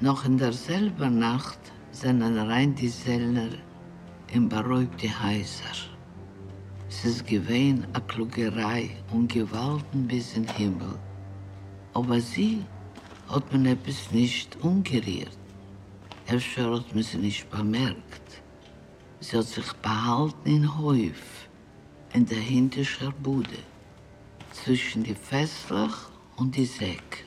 Noch 0.00 0.24
in 0.24 0.36
derselben 0.36 1.18
Nacht 1.18 1.60
sind 2.02 2.20
rein 2.20 2.74
die 2.74 2.88
Sellner 2.88 3.50
im 4.32 4.48
beräubte 4.48 5.08
Häuser. 5.22 5.76
Es 6.88 7.04
ist 7.04 7.24
gewesen 7.24 7.86
a 7.92 8.00
Klugerei 8.00 8.90
und 9.12 9.32
Gewalten 9.32 10.08
bis 10.08 10.36
in 10.36 10.48
Himmel. 10.48 10.98
Aber 11.94 12.20
sie 12.20 12.64
hat 13.28 13.52
man 13.52 13.66
etwas 13.66 14.10
nicht 14.10 14.50
umgerührt. 14.64 15.38
Erst 16.26 16.56
hat 16.56 16.92
man 16.92 17.04
sie 17.04 17.18
nicht 17.18 17.48
bemerkt. 17.50 18.28
Sie 19.20 19.36
hat 19.36 19.46
sich 19.46 19.72
behalten 19.74 20.48
in 20.56 20.78
Häuf, 20.78 21.48
in 22.14 22.26
der 22.26 22.44
hintersten 22.52 23.12
Bude, 23.22 23.62
zwischen 24.50 25.04
die 25.04 25.14
Fesslach 25.14 26.10
und 26.34 26.56
die 26.56 26.64
Säck. 26.64 27.26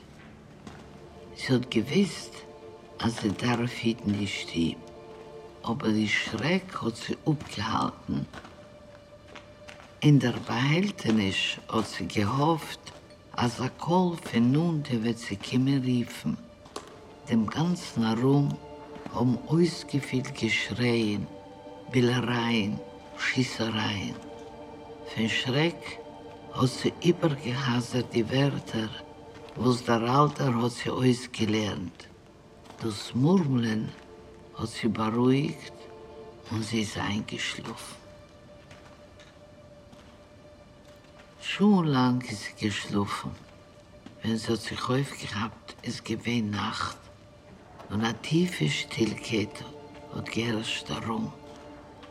Sie 1.34 1.54
hat 1.54 1.70
gewusst, 1.70 2.45
als 2.98 3.20
sie 3.20 3.32
darf 3.32 3.72
hinten 3.72 4.12
die 4.18 4.26
Stieb. 4.26 4.78
Aber 5.62 5.88
die 5.88 6.08
Schreck 6.08 6.82
hat 6.82 6.96
sie 6.96 7.16
abgehalten. 7.26 8.26
In 10.00 10.18
der 10.20 10.34
Behältnis 10.46 11.58
hat 11.68 11.86
sie 11.88 12.06
gehofft, 12.06 12.80
als 13.32 13.58
er 13.58 13.70
von 13.78 14.52
nun, 14.52 14.82
der 14.82 15.02
wird 15.02 15.18
sie 15.18 15.36
kommen 15.36 15.82
riefen. 15.82 16.38
Dem 17.28 17.46
ganzen 17.46 18.04
Raum 18.04 18.56
haben 19.12 19.38
ausgefüllt 19.48 20.34
Geschreien, 20.34 21.26
Billereien, 21.90 22.78
Schießereien. 23.18 24.14
Von 25.12 25.28
Schreck 25.28 25.98
hat 26.52 26.68
sie 26.68 26.92
übergehasert 27.02 28.14
die 28.14 28.30
Wörter, 28.30 28.88
was 29.56 29.84
der 29.84 30.02
Alter 30.02 30.54
hat 30.62 30.72
sie 30.72 30.90
ausgelernt. 30.90 32.08
Das 32.82 33.14
Murmeln 33.14 33.90
hat 34.54 34.68
sie 34.68 34.88
beruhigt 34.88 35.72
und 36.50 36.62
sie 36.62 36.82
ist 36.82 36.98
eingeschlafen. 36.98 37.96
Schon 41.40 41.86
lang 41.86 42.20
ist 42.20 42.44
sie 42.44 42.66
geschlafen. 42.66 43.30
Wenn 44.22 44.36
sie 44.36 44.56
sich 44.56 44.82
aufgehabt, 44.82 45.74
ist 45.80 46.04
gewesen 46.04 46.50
Nacht. 46.50 46.98
Und 47.88 48.04
eine 48.04 48.20
tiefe 48.20 48.68
Stillkeit 48.68 49.64
hat 50.14 50.30
geherrscht 50.30 50.90
darum. 50.90 51.32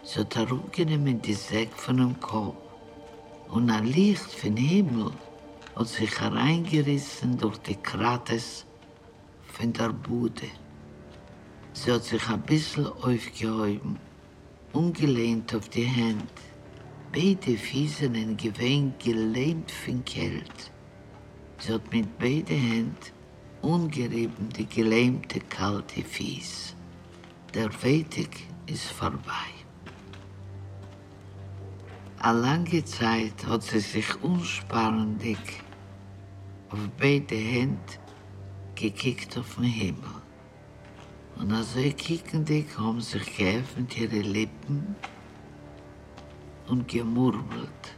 Sie 0.04 0.20
hat 0.20 0.36
herumgenommen 0.36 1.22
die 1.22 1.36
Säck 1.36 1.74
von 1.76 1.98
dem 1.98 2.20
Kopf. 2.20 2.56
Und 3.50 3.70
ein 3.70 3.86
Licht 3.86 4.32
vom 4.32 4.58
Himmel 4.58 5.12
hat 5.76 5.88
sich 5.90 6.20
hereingerissen 6.20 7.38
durch 7.38 7.58
die 7.60 7.76
Krates 7.76 8.66
von 9.58 9.72
der 9.72 9.94
Bude. 9.94 10.50
Sie 11.74 11.92
hat 11.92 12.04
sich 12.04 12.28
ein 12.30 12.42
bisschen 12.42 12.88
aufgehoben, 12.88 13.98
ungelehnt 14.74 15.54
auf 15.56 15.70
die 15.70 15.84
Hände. 15.84 16.26
Beide 17.14 17.58
Füße 17.58 18.06
in 18.06 18.36
Gewinn 18.36 18.94
gelähmt 19.00 19.72
von 19.72 20.04
Kälte. 20.04 20.72
Sie 21.60 21.74
hat 21.74 21.92
mit 21.94 22.18
beiden 22.20 22.58
Händen 22.58 22.96
ungerieben 23.62 24.50
die 24.50 24.68
gelähmte, 24.68 25.40
kalte 25.40 26.02
Fies. 26.02 26.76
der 27.54 27.72
Wettig 27.84 28.48
ist 28.66 28.92
vorbei. 28.92 29.52
Eine 32.20 32.40
lange 32.40 32.84
Zeit 32.84 33.46
hat 33.48 33.64
sie 33.64 33.80
sich 33.80 34.22
unsparendig 34.22 35.38
auf 36.70 36.90
beide 37.00 37.36
Hände 37.36 38.05
gekickt 38.76 39.38
auf 39.38 39.56
den 39.56 39.64
Himmel. 39.64 40.22
Und 41.38 41.52
als 41.52 41.74
sie 41.74 41.92
kickendig 41.94 42.68
haben 42.78 43.02
sich 43.02 43.38
geöffnet 43.38 43.98
ihre 43.98 44.22
Lippen 44.22 44.96
und 46.68 46.88
gemurmelt. 46.88 47.96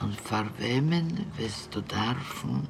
Und 0.00 0.20
vor 0.20 0.46
wem 0.58 0.90
wirst 1.36 1.74
du 1.74 1.80
dürfen 1.80 2.68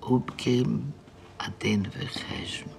abgeben 0.00 0.92
an 1.38 1.52
den 1.62 1.84
Verkäschen? 1.86 2.70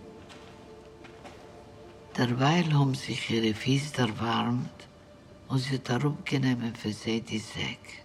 Derweil 2.18 2.74
haben 2.74 2.94
sich 2.94 3.30
ihre 3.30 3.54
Füße 3.54 3.98
erwärmt 3.98 4.88
und 5.48 5.60
sie 5.60 5.76
hat 5.76 6.04
aufgenommen 6.04 6.76
für 6.76 6.92
sie 6.92 7.22
die 7.22 7.40
Säge. 7.40 8.02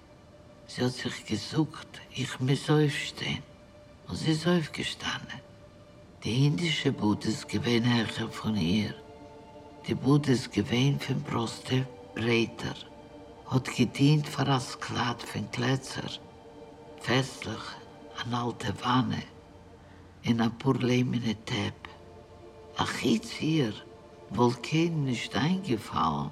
Sie 0.69 0.83
hat 0.83 0.93
sich 0.93 1.25
gesucht, 1.25 2.01
ich 2.11 2.39
muss 2.41 2.71
aufstehen. 2.71 3.43
Und 4.09 4.17
sie 4.17 4.33
ist 4.33 4.47
aufgestanden. 4.47 5.41
Die 6.23 6.47
indische 6.47 6.93
Bude 6.93 7.29
ist 7.29 7.47
von 8.33 8.57
ihr. 8.57 8.95
Die 9.87 9.95
Bude 9.95 10.33
ist 10.33 10.53
gewesen 10.53 10.99
von 11.01 11.23
Broste 11.23 11.87
breiter. 12.15 12.75
Hat 13.47 13.77
gedient 13.77 14.27
für 14.29 14.45
das 14.45 14.79
Kleid 14.81 15.23
von 15.23 15.49
Glätzer. 15.53 16.11
Festlich 17.01 17.63
an 18.25 18.35
alte 18.35 18.75
Wanne. 18.83 19.23
In 20.23 20.41
ein 20.41 20.59
paar 20.59 20.75
lehmene 20.75 21.37
Tepp. 21.45 21.89
Ach, 22.77 23.01
jetzt 23.01 23.31
hier, 23.31 23.73
wohl 24.31 24.55
kein 24.55 25.05
nicht 25.05 25.35
eingefallen, 25.37 26.31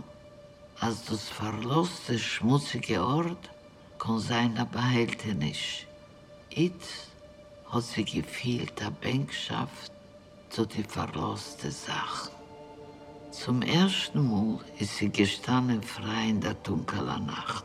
als 0.81 1.05
das 1.05 1.29
verloste, 1.29 2.19
schmutzige 2.19 3.05
Ort 3.05 3.51
kann 3.99 4.19
sein 4.19 4.59
ein 4.59 4.71
Behältnis. 4.71 5.87
Jetzt 6.51 7.14
hat 7.75 7.83
sie 7.83 8.05
gefühlt 8.05 8.81
eine 8.81 8.93
Bänkschaft 8.93 9.91
zu 10.49 10.65
die 10.65 10.85
verloste 10.85 11.73
Sache. 11.73 12.31
Zum 13.33 13.63
ersten 13.63 14.31
Mal 14.31 14.61
ist 14.79 14.97
sie 14.97 15.11
gestanden 15.11 15.83
frei 15.83 16.29
in 16.29 16.41
der 16.41 16.55
dunklen 16.55 17.27
Nacht. 17.27 17.65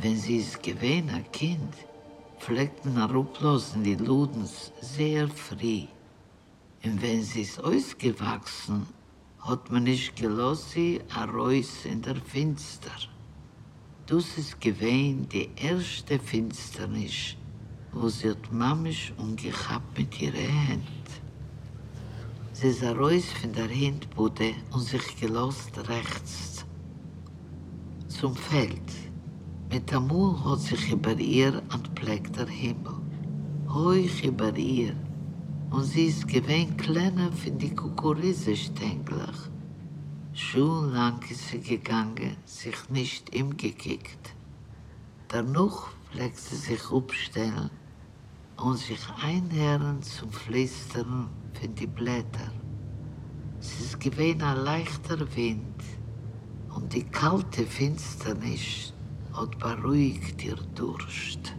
Wenn 0.00 0.16
sie 0.16 0.38
ist 0.38 0.62
gewesen, 0.62 1.10
ein 1.10 1.30
Kind, 1.32 1.74
pflegt 2.38 2.82
man 2.86 2.96
herablosen 2.96 3.84
die 3.84 3.96
Ludens 3.96 4.72
sehr 4.80 5.28
früh. 5.28 5.84
Und 6.82 7.02
wenn 7.02 7.22
sie 7.22 7.42
ist 7.42 7.62
ausgewachsen, 7.62 8.86
hat 9.40 9.70
man 9.70 9.82
nicht 9.82 10.16
gelassen, 10.16 11.00
ein 11.14 11.28
Reus 11.28 11.84
in 11.84 12.00
der 12.00 12.16
Finster. 12.16 12.96
Das 14.06 14.38
ist 14.38 14.58
gewesen 14.62 15.28
die 15.28 15.50
erste 15.56 16.18
Finsternis, 16.18 17.36
wo 17.92 18.08
sie 18.08 18.30
hat 18.30 18.52
Mamisch 18.52 19.12
umgehabt 19.16 19.98
mit 19.98 20.20
ihrer 20.20 20.68
Hand. 20.68 21.08
Sie 22.52 22.86
ein 22.86 22.96
Reus 22.96 23.24
von 23.40 23.52
der 23.52 23.68
Handbude 23.68 24.54
und 24.72 24.82
sich 24.82 25.16
gelost 25.18 25.72
rechts 25.88 26.64
zum 28.08 28.36
Feld. 28.36 28.90
Mit 29.70 29.90
der 29.90 30.00
Mul 30.00 30.36
hat 30.44 30.60
sich 30.60 30.92
über 30.92 31.16
ihr 31.18 31.62
entpleckt 31.72 32.36
der 32.36 32.48
Himmel. 32.48 32.98
Hoch 33.68 34.24
über 34.24 34.56
ihr. 34.56 34.94
Und 35.70 35.84
sie 35.84 36.06
ist 36.06 36.28
gewähnt 36.28 36.76
kleiner 36.78 37.32
von 37.32 37.56
die 37.56 37.74
Kukurydze-Stängler. 37.74 39.32
Schuhlang 40.32 41.20
ist 41.30 41.48
sie 41.48 41.60
gegangen, 41.60 42.36
sich 42.44 42.88
nicht 42.90 43.34
ihm 43.34 43.56
gekickt. 43.56 44.34
Danach 45.28 45.88
pflegt 46.10 46.38
sie 46.38 46.56
sich 46.56 46.90
aufstellen 46.90 47.70
und 48.60 48.76
sich 48.76 49.00
einhören 49.22 50.02
zum 50.02 50.30
Flüstern 50.30 51.28
von 51.58 51.74
die 51.74 51.86
Blätter. 51.86 52.52
Es 53.58 53.80
ist 53.80 54.00
gewesen 54.00 54.42
ein 54.42 54.64
leichter 54.64 55.18
Wind 55.36 55.82
und 56.74 56.92
die 56.92 57.04
kalte 57.04 57.64
Finsternis 57.64 58.92
hat 59.32 59.58
beruhigt 59.58 60.44
ihr 60.44 60.56
Durst. 60.74 61.54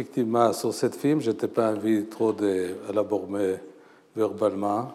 Effectivement, 0.00 0.50
sur 0.54 0.72
ce 0.72 0.88
film, 0.88 1.20
je 1.20 1.30
n'étais 1.30 1.46
pas 1.46 1.72
envie 1.72 2.06
trop 2.06 2.32
d'élaborer 2.32 3.58
verbalement. 4.16 4.94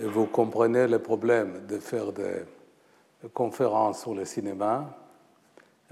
Et 0.00 0.04
vous 0.04 0.26
comprenez 0.26 0.86
le 0.86 1.00
problème 1.00 1.66
de 1.66 1.78
faire 1.78 2.12
des 2.12 2.44
conférences 3.34 4.02
sur 4.02 4.14
le 4.14 4.24
cinéma, 4.24 4.86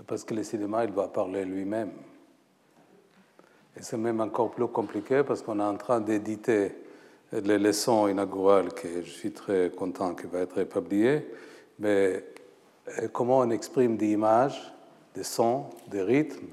parce 0.06 0.22
que 0.22 0.34
le 0.34 0.44
cinéma, 0.44 0.84
il 0.84 0.92
va 0.92 1.08
parler 1.08 1.44
lui-même. 1.44 1.90
Et 3.76 3.82
c'est 3.82 3.96
même 3.96 4.20
encore 4.20 4.52
plus 4.52 4.68
compliqué 4.68 5.24
parce 5.26 5.42
qu'on 5.42 5.58
est 5.58 5.64
en 5.64 5.76
train 5.76 6.00
d'éditer 6.00 6.76
les 7.32 7.58
leçons 7.58 8.06
inaugurales 8.06 8.72
que 8.72 9.02
je 9.02 9.10
suis 9.10 9.32
très 9.32 9.70
content 9.70 10.14
qu'il 10.14 10.28
va 10.28 10.40
être 10.40 10.62
publié. 10.62 11.28
Mais 11.80 12.24
comment 13.12 13.38
on 13.38 13.50
exprime 13.50 13.96
des 13.96 14.12
images, 14.12 14.72
des 15.12 15.24
sons, 15.24 15.64
des 15.88 16.02
rythmes 16.02 16.46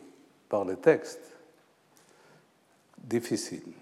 par 0.49 0.65
le 0.65 0.77
texte? 0.77 1.30
Difficile. 3.03 3.73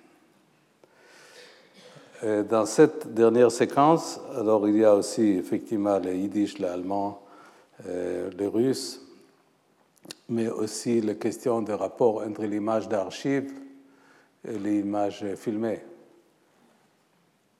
dans 2.50 2.66
cette 2.66 3.14
dernière 3.14 3.52
séquence, 3.52 4.20
alors 4.36 4.68
il 4.68 4.78
y 4.78 4.84
a 4.84 4.96
aussi 4.96 5.38
effectivement 5.38 6.00
le 6.00 6.14
yiddish, 6.14 6.60
l'allemand, 6.60 7.22
euh, 7.88 8.30
le 8.38 8.48
russe, 8.50 9.02
mais 10.28 10.50
aussi 10.50 11.00
la 11.00 11.16
question 11.16 11.62
des 11.62 11.74
rapports 11.74 12.22
entre 12.22 12.44
l'image 12.44 12.90
d'archives 12.90 13.54
et 14.46 14.58
l'image 14.58 15.26
filmée. 15.36 15.82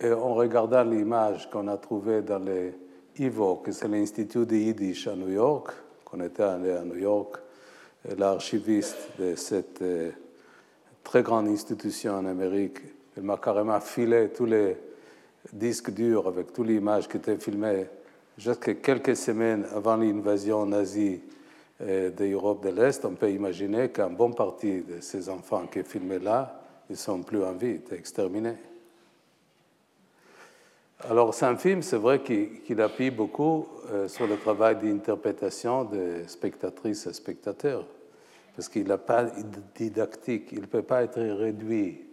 Et 0.02 0.12
en 0.12 0.34
regardant 0.34 0.84
l'image 0.84 1.50
qu'on 1.50 1.68
a 1.70 1.78
trouvée 1.78 2.22
dans 2.22 2.40
les 2.40 2.74
IVO, 3.18 3.58
que 3.58 3.72
c'est 3.72 3.88
l'Institut 3.88 4.46
de 4.46 4.56
Yiddish 4.56 5.08
à 5.08 5.16
New 5.16 5.30
York, 5.30 5.72
qu'on 6.04 6.22
était 6.22 6.44
allé 6.44 6.72
à 6.72 6.84
New 6.84 6.98
York, 6.98 7.38
l'archiviste 8.18 8.98
de 9.18 9.36
cette 9.36 9.82
euh, 9.82 10.12
très 11.10 11.24
grande 11.24 11.48
institution 11.48 12.20
en 12.20 12.26
Amérique, 12.28 12.82
il 13.18 13.24
m'a 13.24 13.38
carrément 13.38 13.80
filé 13.80 14.30
tous 14.30 14.46
les 14.46 14.78
disques 15.52 15.90
durs 15.90 16.28
avec 16.28 16.54
toutes 16.54 16.68
les 16.68 16.76
images 16.76 17.08
qui 17.08 17.18
étaient 17.18 17.40
filmées 17.40 17.88
jusqu'à 18.38 18.76
quelques 18.76 19.16
semaines 19.16 19.66
avant 19.74 19.96
l'invasion 19.96 20.68
nazie 20.68 21.20
euh, 21.82 22.12
de 22.12 22.26
l'Europe 22.26 22.64
de 22.64 22.70
l'Est, 22.70 23.04
on 23.06 23.16
peut 23.16 23.32
imaginer 23.32 23.90
qu'un 23.90 24.12
bon 24.12 24.34
partie 24.34 24.84
de 24.84 25.02
ces 25.02 25.30
enfants 25.30 25.66
qui 25.66 25.82
filmés 25.82 26.20
là, 26.20 26.62
ils 26.92 26.98
sont 26.98 27.24
plus 27.24 27.44
en 27.44 27.54
vie, 27.54 27.80
exterminés. 27.92 28.58
Alors, 31.10 31.34
c'est 31.34 31.46
un 31.46 31.58
film, 31.58 31.82
c'est 31.82 31.98
vrai 31.98 32.22
qu'il 32.22 32.80
appuie 32.82 33.10
beaucoup 33.10 33.66
euh, 33.92 34.08
sur 34.08 34.28
le 34.28 34.38
travail 34.38 34.76
d'interprétation 34.76 35.86
des 35.86 36.28
spectatrices 36.28 37.08
et 37.08 37.14
spectateurs, 37.14 37.88
parce 38.60 38.68
qu'il 38.68 38.88
n'a 38.88 38.98
pas 38.98 39.24
didactique, 39.74 40.50
il 40.52 40.60
ne 40.60 40.66
peut 40.66 40.82
pas 40.82 41.04
être 41.04 41.22
réduit, 41.22 42.06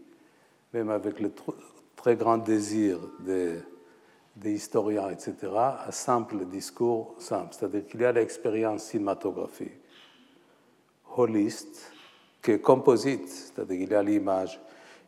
même 0.72 0.90
avec 0.90 1.18
le 1.18 1.32
très 1.97 2.14
grand 2.14 2.38
désir 2.38 3.01
des 3.18 4.53
historiens, 4.53 5.11
etc., 5.11 5.34
à 5.57 5.88
simple 5.90 6.44
discours 6.44 7.16
simple. 7.18 7.49
C'est-à-dire 7.51 7.84
qu'il 7.88 8.01
y 8.01 8.05
a 8.05 8.12
l'expérience 8.12 8.84
cinématographique 8.84 9.80
holiste, 11.16 11.90
qui 12.40 12.53
est 12.53 12.61
composite, 12.61 13.28
c'est-à-dire 13.28 13.80
qu'il 13.80 13.90
y 13.90 13.97
a 13.97 14.03
l'image, 14.05 14.61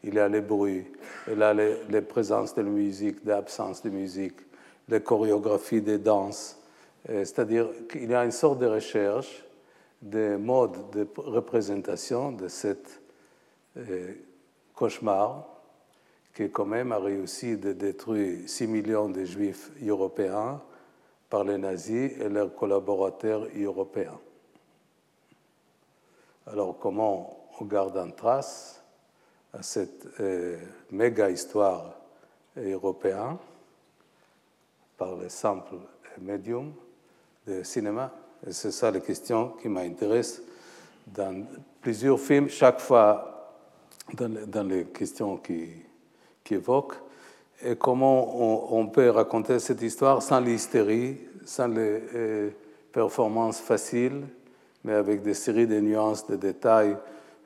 il 0.02 0.14
y 0.14 0.18
a 0.18 0.28
les 0.28 0.40
bruits, 0.40 0.86
il 1.30 1.38
y 1.38 1.42
a 1.44 1.54
les, 1.54 2.02
présences 2.02 2.52
de 2.56 2.62
la 2.62 2.68
musique, 2.68 3.18
l'absence 3.24 3.80
de 3.84 3.90
musique, 3.90 4.40
les 4.88 5.00
chorégraphies 5.00 5.82
des 5.82 5.98
danses. 5.98 6.58
C'est-à-dire 7.06 7.68
qu'il 7.88 8.10
y 8.10 8.14
a 8.16 8.24
une 8.24 8.32
sorte 8.32 8.58
de 8.58 8.66
recherche 8.66 9.44
des 10.00 10.36
modes 10.36 10.90
de 10.90 11.06
représentation 11.16 12.32
de 12.32 12.48
cette 12.48 13.00
euh, 13.76 14.14
cauchemar 14.74 15.46
qui 16.34 16.50
quand 16.50 16.66
même 16.66 16.92
a 16.92 16.98
réussi 16.98 17.56
de 17.56 17.72
détruire 17.72 18.48
6 18.48 18.66
millions 18.68 19.08
de 19.08 19.24
juifs 19.24 19.70
européens 19.84 20.62
par 21.28 21.44
les 21.44 21.58
nazis 21.58 22.12
et 22.18 22.28
leurs 22.28 22.54
collaborateurs 22.54 23.48
européens. 23.56 24.18
Alors 26.46 26.78
comment 26.78 27.48
on 27.60 27.64
garde 27.64 27.98
en 27.98 28.10
trace 28.10 28.82
à 29.52 29.62
cette 29.62 30.06
euh, 30.20 30.58
méga 30.90 31.28
histoire 31.30 31.98
européenne 32.56 33.36
par 34.96 35.16
les 35.16 35.28
simples 35.28 35.76
médiums 36.20 36.72
de 37.46 37.62
cinéma? 37.62 38.12
Et 38.46 38.52
c'est 38.52 38.70
ça 38.70 38.90
la 38.90 39.00
question 39.00 39.54
qui 39.60 39.68
m'intéresse 39.68 40.42
dans 41.06 41.46
plusieurs 41.80 42.20
films, 42.20 42.48
chaque 42.48 42.80
fois 42.80 43.34
dans 44.12 44.68
les 44.68 44.84
questions 44.86 45.36
qui, 45.36 45.68
qui 46.44 46.54
évoque, 46.54 46.94
et 47.62 47.76
comment 47.76 48.72
on, 48.72 48.86
peut 48.86 49.10
raconter 49.10 49.58
cette 49.58 49.82
histoire 49.82 50.22
sans 50.22 50.40
l'hystérie, 50.40 51.18
sans 51.44 51.66
les 51.66 52.02
euh, 52.14 52.50
performances 52.92 53.60
faciles, 53.60 54.22
mais 54.84 54.92
avec 54.92 55.22
des 55.22 55.34
séries 55.34 55.66
de 55.66 55.80
nuances, 55.80 56.26
de 56.26 56.36
détails, 56.36 56.96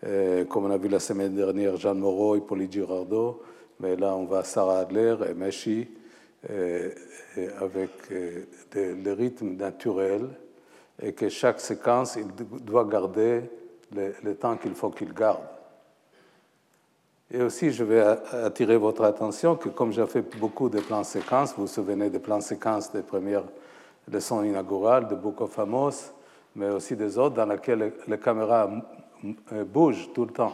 euh, 0.05 0.45
comme 0.45 0.67
on 0.67 0.71
a 0.71 0.77
vu 0.77 0.89
la 0.89 1.01
semaine 1.01 1.35
dernière 1.35 1.77
Jeanne 1.77 1.99
Moreau 1.99 2.37
et 2.37 2.41
Pauline 2.41 2.71
Girardot, 2.71 3.43
mais 3.81 3.97
là 3.97 4.15
on 4.15 4.27
va 4.27 4.45
Sarah 4.45 4.81
Adler 4.81 5.17
et 5.31 5.35
Meshi, 5.35 5.89
euh, 6.51 6.91
avec 7.61 7.91
le 8.75 9.13
rythme 9.13 9.57
naturel, 9.57 10.29
et 11.03 11.13
que 11.13 11.29
chaque 11.29 11.61
séquence, 11.61 12.17
il 12.17 12.29
doit 12.65 12.85
garder 12.85 13.43
le 13.93 14.35
temps 14.35 14.57
qu'il 14.57 14.75
faut 14.75 14.91
qu'il 14.91 15.13
garde. 15.13 15.43
Et 17.31 17.43
aussi, 17.43 17.73
je 17.73 17.83
vais 17.83 18.01
attirer 18.01 18.77
votre 18.77 19.03
attention 19.05 19.57
que 19.57 19.71
comme 19.71 19.93
j'ai 19.93 20.07
fait 20.07 20.23
beaucoup 20.39 20.69
de 20.69 20.81
plans 20.81 21.03
séquences, 21.03 21.55
vous 21.55 21.63
vous 21.63 21.67
souvenez 21.67 22.09
des 22.09 22.19
plans 22.19 22.41
séquences 22.41 22.93
des 22.93 23.03
premières 23.03 23.45
leçons 24.11 24.43
inaugurales 24.45 25.09
de 25.09 25.15
Book 25.15 25.41
of 25.41 25.59
mais 26.55 26.69
aussi 26.69 26.95
des 26.95 27.19
autres 27.19 27.35
dans 27.35 27.47
lesquelles 27.47 27.95
les 28.07 28.19
caméras 28.19 28.71
bougent 29.73 30.11
tout 30.13 30.27
le 30.27 30.33
temps. 30.33 30.53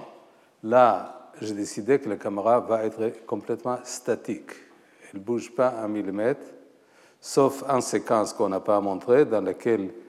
Là, 0.63 1.31
j'ai 1.41 1.55
décidé 1.55 1.99
que 1.99 2.09
la 2.09 2.17
caméra 2.17 2.61
va 2.61 2.85
être 2.85 3.27
complètement 3.27 3.79
statique. 3.83 4.53
Elle 5.13 5.21
ne 5.21 5.25
bouge 5.25 5.53
pas 5.55 5.75
un 5.83 5.89
millimètre, 5.89 6.47
sauf 7.21 7.65
en 7.69 7.81
séquence 7.81 8.33
qu'on 8.33 8.49
n'a 8.49 8.61
pas 8.61 8.81
montré, 8.81 9.25
dans 9.25 9.41
laquelle 9.41 9.91
euh, 9.91 10.08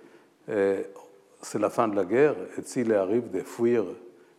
c'est 0.50 1.60
la 1.60 1.70
fin 1.70 1.88
de 1.88 1.96
la 1.96 2.06
guerre, 2.06 2.36
et 2.58 2.62
s'il 2.64 2.92
arrive 2.94 3.30
de 3.32 3.42
fuir, 3.42 3.86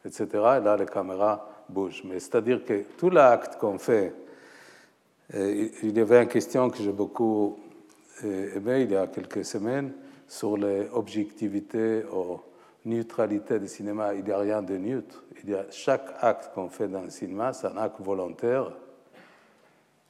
etc., 0.05 0.27
et 0.33 0.37
là, 0.37 0.77
la 0.77 0.87
caméra 0.87 1.49
bouge. 1.69 2.03
Mais 2.05 2.19
c'est-à-dire 2.21 2.65
que 2.65 2.85
tout 2.99 3.11
l'acte 3.11 3.59
qu'on 3.59 3.79
fait, 3.79 4.13
il 5.33 5.97
y 5.97 6.01
avait 6.01 6.23
une 6.23 6.29
question 6.29 6.69
que 6.69 6.79
j'ai 6.79 6.93
beaucoup 6.93 7.59
euh, 8.25 8.57
aimée 8.57 8.83
il 8.83 8.91
y 8.91 8.97
a 8.97 9.07
quelques 9.07 9.45
semaines 9.45 9.93
sur 10.27 10.57
l'objectivité 10.57 12.05
ou 12.13 12.41
neutralité 12.85 13.59
du 13.59 13.69
cinéma. 13.69 14.15
Il 14.15 14.25
n'y 14.25 14.33
a 14.33 14.39
rien 14.39 14.63
de 14.63 14.77
neutre. 14.77 15.25
Il 15.43 15.51
y 15.51 15.55
a 15.55 15.65
chaque 15.71 16.15
acte 16.21 16.51
qu'on 16.55 16.69
fait 16.69 16.89
dans 16.89 17.03
le 17.03 17.11
cinéma, 17.11 17.53
c'est 17.53 17.67
un 17.67 17.77
acte 17.77 18.01
volontaire. 18.01 18.73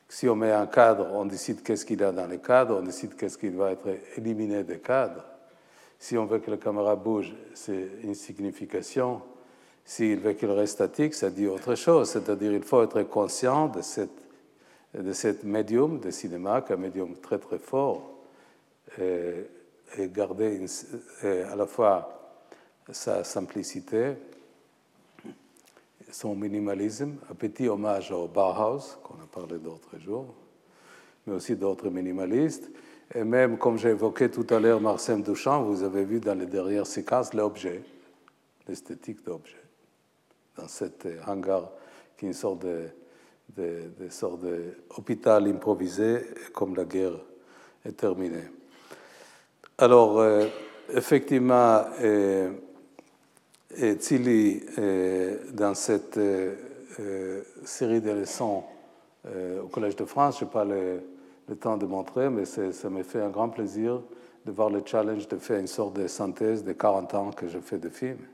Si 0.09 0.29
on 0.29 0.35
met 0.35 0.51
un 0.51 0.67
cadre, 0.67 1.07
on 1.13 1.25
décide 1.25 1.63
qu'est-ce 1.63 1.87
qu'il 1.87 2.01
y 2.01 2.05
a 2.05 2.11
dans 2.11 2.27
le 2.27 2.39
cadre, 2.39 2.79
on 2.79 2.83
décide 2.83 3.15
qu'est-ce 3.15 3.39
qui 3.39 3.49
va 3.51 3.73
être 3.73 3.89
éliminé 4.17 4.65
des 4.65 4.79
cadres. 4.79 5.25
Si 6.01 6.17
on 6.17 6.25
veut 6.25 6.39
que 6.39 6.51
la 6.51 6.57
caméra 6.57 6.97
bouge, 6.97 7.35
c'est 7.53 7.89
une 8.03 8.15
signification. 8.15 9.21
S'il 9.85 10.19
veut 10.19 10.33
qu'il 10.33 10.51
reste 10.51 10.73
statique, 10.73 11.13
ça 11.13 11.29
dit 11.29 11.47
autre 11.47 11.75
chose. 11.75 12.09
C'est-à-dire 12.09 12.53
qu'il 12.53 12.63
faut 12.63 12.83
être 12.83 13.03
conscient 13.03 13.69
de 13.69 13.83
cette, 13.83 14.23
de 14.95 15.13
cette 15.13 15.45
médium 15.45 16.01
de 16.01 16.11
cinéma, 16.11 16.63
qui 16.63 16.73
est 16.73 16.77
un 16.77 16.79
médium 16.79 17.15
très 17.17 17.39
très 17.39 17.59
fort, 17.59 18.17
et, 18.99 19.47
garder 20.09 20.65
à 21.23 21.55
la 21.55 21.67
fois 21.67 22.39
sa 22.91 23.23
simplicité, 23.23 24.15
son 26.11 26.35
minimalisme, 26.35 27.17
un 27.31 27.35
petit 27.35 27.69
hommage 27.69 28.11
au 28.11 28.27
Bauhaus, 28.27 28.99
qu'on 29.03 29.15
a 29.15 29.27
parlé 29.31 29.59
d'autres 29.59 29.99
jours, 29.99 30.35
mais 31.27 31.35
aussi 31.35 31.57
d'autres 31.57 31.91
minimalistes. 31.91 32.71
Et 33.15 33.25
même, 33.25 33.59
comme 33.59 33.77
j'ai 33.77 33.91
évoqué 33.91 34.31
tout 34.31 34.47
à 34.51 34.61
l'heure 34.61 34.81
Marcel 34.81 35.23
Duchamp, 35.23 35.65
vous 35.65 35.83
avez 35.83 36.05
vu 36.05 36.21
dans 36.21 36.39
les 36.39 36.47
dernières 36.47 36.87
séquences 36.87 37.35
l'objet, 37.35 37.83
l'esthétique 38.69 39.25
d'objet 39.25 39.57
dans 40.57 40.69
cet 40.69 41.09
hangar 41.27 41.71
qui 42.17 42.27
est 42.27 42.29
une 42.29 42.35
sorte 42.35 42.65
de, 42.65 42.89
d'hôpital 44.97 45.49
improvisé, 45.49 46.21
comme 46.53 46.77
la 46.77 46.85
guerre 46.85 47.19
est 47.85 47.97
terminée. 47.97 48.49
Alors, 49.79 50.21
euh, 50.21 50.47
effectivement, 50.95 51.85
euh, 53.79 53.95
Tsili, 53.95 54.63
euh, 54.79 55.39
dans 55.53 55.75
cette 55.75 56.19
euh, 56.19 57.43
série 57.65 58.01
de 58.01 58.11
leçons 58.11 58.65
au 59.63 59.67
Collège 59.69 59.97
de 59.97 60.07
France, 60.07 60.41
je 60.41 60.47
pas 60.47 60.65
le, 61.51 61.55
le, 61.55 61.57
temps 61.57 61.77
de 61.77 61.87
montrer, 61.87 62.31
mais 62.31 62.45
ça 62.45 62.91
me 62.91 63.03
fait 63.03 63.21
un 63.21 63.31
grand 63.31 63.49
plaisir 63.49 64.03
de 64.47 64.53
voir 64.53 64.71
le 64.71 64.83
challenge 64.85 65.29
de 65.29 65.37
faire 65.37 65.59
une 65.59 65.67
sorte 65.67 65.95
de 65.97 66.07
synthèse 66.07 66.65
de 66.65 66.73
40 66.73 67.15
ans 67.15 67.31
que 67.31 67.49
je 67.49 67.59
fais 67.59 67.79
de 67.79 67.89
films. 67.89 68.27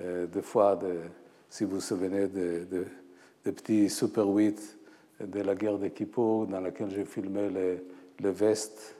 Euh, 0.00 0.26
des 0.26 0.42
fois, 0.42 0.76
de, 0.76 1.00
si 1.48 1.64
vous 1.64 1.76
vous 1.76 1.80
souvenez 1.80 2.28
de, 2.28 2.66
de, 2.70 3.50
petits 3.50 3.88
Super 3.88 4.26
8 4.26 4.78
de 5.20 5.40
la 5.40 5.54
guerre 5.54 5.78
de 5.78 5.88
Kippour, 5.88 6.46
dans 6.46 6.60
laquelle 6.60 6.90
j'ai 6.90 7.06
filmé 7.06 7.48
les, 7.48 7.82
les 8.20 8.30
vestes, 8.30 8.94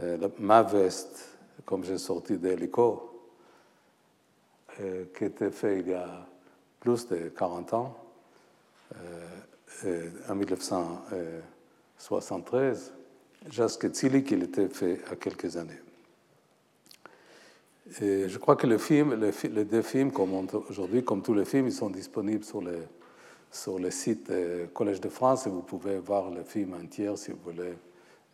euh, 0.00 0.28
ma 0.38 0.62
veste, 0.62 1.38
comme 1.64 1.84
j'ai 1.84 1.98
sorti 1.98 2.36
de 2.36 2.48
l'hélico, 2.48 3.10
euh, 4.80 5.04
qui 5.16 5.24
était 5.24 5.50
fait 5.50 5.80
il 5.80 5.88
y 5.88 5.94
a 5.94 6.26
plus 6.80 7.06
de 7.08 7.28
40 7.28 7.74
ans, 7.74 7.96
euh, 8.96 9.26
euh, 9.84 10.10
en 12.08 12.16
1973, 12.16 12.92
jusqu'à 13.50 13.88
Tzili, 13.88 14.24
qu'il 14.24 14.42
était 14.42 14.68
fait 14.68 15.00
à 15.10 15.16
quelques 15.16 15.56
années. 15.56 15.80
Et 18.00 18.28
je 18.28 18.38
crois 18.38 18.56
que 18.56 18.66
le 18.66 18.78
film, 18.78 19.14
le 19.14 19.32
fi- 19.32 19.48
les 19.48 19.64
deux 19.64 19.82
films, 19.82 20.12
comme 20.12 20.46
aujourd'hui, 20.68 21.04
comme 21.04 21.22
tous 21.22 21.34
les 21.34 21.44
films, 21.44 21.66
ils 21.66 21.72
sont 21.72 21.90
disponibles 21.90 22.44
sur 22.44 22.60
le, 22.62 22.78
sur 23.50 23.78
le 23.78 23.90
site 23.90 24.30
euh, 24.30 24.66
Collège 24.72 25.00
de 25.00 25.08
France 25.08 25.46
et 25.46 25.50
vous 25.50 25.62
pouvez 25.62 25.98
voir 25.98 26.30
le 26.30 26.44
film 26.44 26.74
entier 26.74 27.10
si 27.16 27.32
vous 27.32 27.38
voulez 27.44 27.72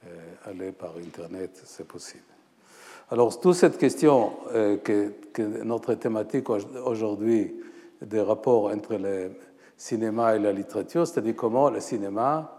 euh, 0.06 0.08
aller 0.44 0.72
par 0.72 0.94
Internet, 0.98 1.62
c'est 1.64 1.86
possible. 1.88 2.22
Alors, 3.10 3.38
toute 3.40 3.54
cette 3.54 3.78
question 3.78 4.32
euh, 4.52 4.76
que, 4.78 5.12
notre 5.64 5.94
thématique 5.94 6.50
au- 6.50 6.58
aujourd'hui 6.84 7.54
des 8.02 8.20
rapports 8.20 8.66
entre 8.66 8.94
le 8.96 9.30
cinéma 9.76 10.36
et 10.36 10.38
la 10.38 10.52
littérature, 10.52 11.06
c'est-à-dire 11.06 11.34
comment 11.36 11.70
le 11.70 11.80
cinéma 11.80 12.55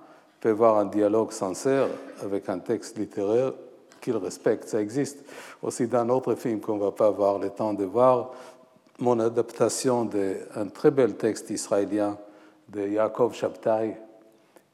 peut 0.47 0.51
avoir 0.51 0.77
un 0.77 0.85
dialogue 0.85 1.33
sincère 1.33 1.89
avec 2.23 2.47
un 2.47 2.59
texte 2.59 2.97
littéraire 2.97 3.51
qu'il 3.99 4.15
respecte. 4.15 4.69
Ça 4.69 4.81
existe 4.81 5.25
aussi 5.61 5.87
dans 5.87 6.05
d'autres 6.05 6.35
films 6.35 6.61
qu'on 6.61 6.77
ne 6.77 6.83
va 6.83 6.91
pas 6.91 7.07
avoir 7.07 7.37
le 7.37 7.49
temps 7.49 7.73
de 7.73 7.83
voir. 7.83 8.31
Mon 8.99 9.19
adaptation 9.19 10.05
d'un 10.05 10.69
très 10.69 10.91
bel 10.91 11.15
texte 11.15 11.49
israélien 11.49 12.17
de 12.69 12.87
Yaakov 12.87 13.33
Shabtai, 13.33 13.97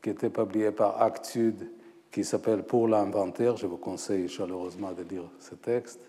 qui 0.02 0.12
était 0.12 0.30
publié 0.30 0.72
par 0.72 1.02
Actes 1.02 1.26
Sud, 1.26 1.68
qui 2.12 2.24
s'appelle 2.24 2.62
Pour 2.62 2.88
l'inventaire. 2.88 3.58
Je 3.58 3.66
vous 3.66 3.78
conseille 3.78 4.30
chaleureusement 4.30 4.92
de 4.92 5.02
lire 5.02 5.24
ce 5.40 5.56
texte. 5.56 6.02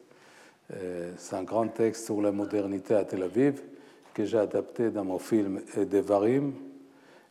Euh, 0.74 1.12
C'est 1.16 1.36
un 1.36 1.42
grand 1.42 1.68
texte 1.68 2.04
sur 2.04 2.20
la 2.20 2.32
modernité 2.32 2.94
à 2.94 3.04
Tel 3.04 3.22
Aviv 3.22 3.62
que 4.12 4.26
j'ai 4.26 4.38
adapté 4.38 4.90
dans 4.90 5.04
mon 5.04 5.18
film 5.18 5.62
Devarim. 5.74 6.52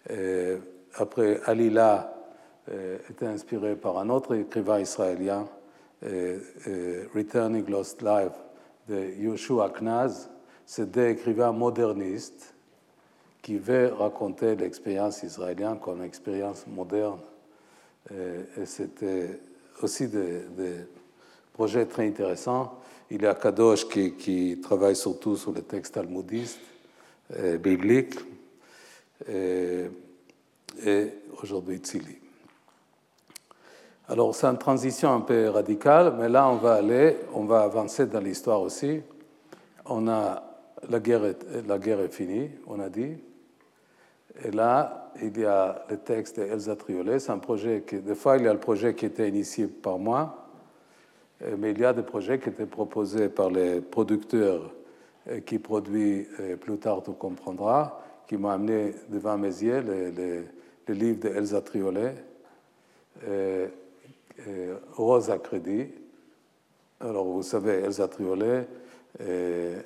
Euh, 0.10 0.58
Après, 0.96 1.40
Alila 1.46 2.13
était 3.10 3.26
inspiré 3.26 3.76
par 3.76 3.98
un 3.98 4.10
autre 4.10 4.36
écrivain 4.36 4.80
israélien, 4.80 5.48
euh, 6.06 6.40
euh, 6.68 7.06
Returning 7.16 7.70
Lost 7.70 8.02
Life 8.02 8.34
de 8.90 9.14
Yoshua 9.22 9.70
Knaz. 9.70 10.30
C'est 10.66 10.92
des 10.92 11.12
écrivains 11.12 11.54
modernistes 11.54 12.54
qui 13.42 13.58
veulent 13.58 13.94
raconter 13.94 14.56
l'expérience 14.56 15.24
israélienne 15.24 15.80
comme 15.80 16.00
une 16.00 16.06
expérience 16.06 16.66
moderne. 16.68 17.20
Euh, 18.12 18.44
Et 18.58 18.66
c'était 18.66 19.40
aussi 19.82 20.08
des, 20.08 20.42
projets 21.54 21.86
très 21.86 22.08
intéressants. 22.08 22.80
Il 23.12 23.22
y 23.22 23.28
a 23.28 23.36
Kadosh 23.36 23.88
qui, 23.88 24.60
travaille 24.62 24.96
surtout 24.96 25.38
sur 25.38 25.54
les 25.54 25.62
textes 25.62 25.94
talmudistes, 25.94 26.60
euh, 27.38 27.58
bibliques, 27.58 28.20
et, 29.30 29.86
et 30.86 31.10
aujourd'hui 31.42 31.78
Tzili. 31.78 32.23
Alors 34.10 34.36
c'est 34.36 34.48
une 34.48 34.58
transition 34.58 35.14
un 35.14 35.22
peu 35.22 35.50
radicale, 35.50 36.14
mais 36.20 36.28
là 36.28 36.50
on 36.50 36.58
va 36.58 36.74
aller, 36.74 37.18
on 37.34 37.46
va 37.46 37.62
avancer 37.62 38.06
dans 38.06 38.20
l'histoire 38.20 38.62
aussi. 38.62 39.02
On 39.86 40.08
a 40.10 40.44
la 40.90 41.00
guerre, 41.00 41.26
est, 41.26 41.46
la 41.66 41.78
guerre 41.78 42.02
est 42.02 42.14
finie, 42.14 42.50
on 42.68 42.80
a 42.82 42.90
dit. 42.90 43.16
Et 44.44 44.52
là, 44.52 45.12
il 45.22 45.40
y 45.40 45.46
a 45.46 45.86
le 45.90 45.98
texte 45.98 46.40
d'Elsa 46.40 46.76
Triolet. 46.76 47.20
C'est 47.20 47.32
un 47.32 47.38
projet 47.38 47.84
qui, 47.88 48.00
des 48.00 48.16
fois, 48.16 48.38
il 48.38 48.44
y 48.44 48.48
a 48.48 48.54
le 48.54 48.60
projet 48.60 48.94
qui 48.96 49.06
était 49.06 49.30
initié 49.30 49.68
par 49.68 50.00
moi, 50.00 50.50
euh, 51.44 51.56
mais 51.58 51.72
il 51.72 51.80
y 51.80 51.86
a 51.86 51.94
des 51.94 52.04
projets 52.04 52.40
qui 52.40 52.50
étaient 52.50 52.66
proposés 52.66 53.30
par 53.30 53.52
les 53.52 53.80
producteurs 53.80 54.74
euh, 55.30 55.40
qui 55.42 55.60
produisent, 55.60 56.28
euh, 56.40 56.58
plus 56.58 56.78
tard 56.78 57.04
tu 57.04 57.12
comprendras, 57.12 58.00
qui 58.28 58.38
m'ont 58.38 58.50
amené 58.50 58.96
devant 59.10 59.38
mes 59.38 59.48
yeux 59.48 59.82
le, 59.82 60.12
le, 60.88 60.94
livre 60.94 61.20
d'Elsa 61.20 61.62
Triolet, 61.62 62.16
euh, 64.48 64.78
euh, 65.00 65.32
à 65.32 65.38
crédit. 65.38 65.88
Alors, 67.00 67.26
vous 67.26 67.44
savez, 67.44 67.84
Elsa 67.84 68.08
Triolet, 68.08 68.68
euh, 69.22 69.82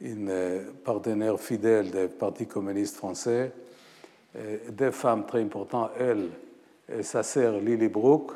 une 0.00 0.62
partenaire 0.84 1.38
fidèle 1.38 1.90
du 1.90 2.08
Parti 2.08 2.46
communiste 2.46 2.96
français, 2.96 3.52
deux 4.70 4.92
femmes 4.92 5.26
très 5.26 5.42
importantes, 5.42 5.90
elle 5.98 6.28
et 6.88 7.02
sa 7.02 7.22
sœur 7.22 7.58
Lily 7.58 7.88
Brooke. 7.88 8.32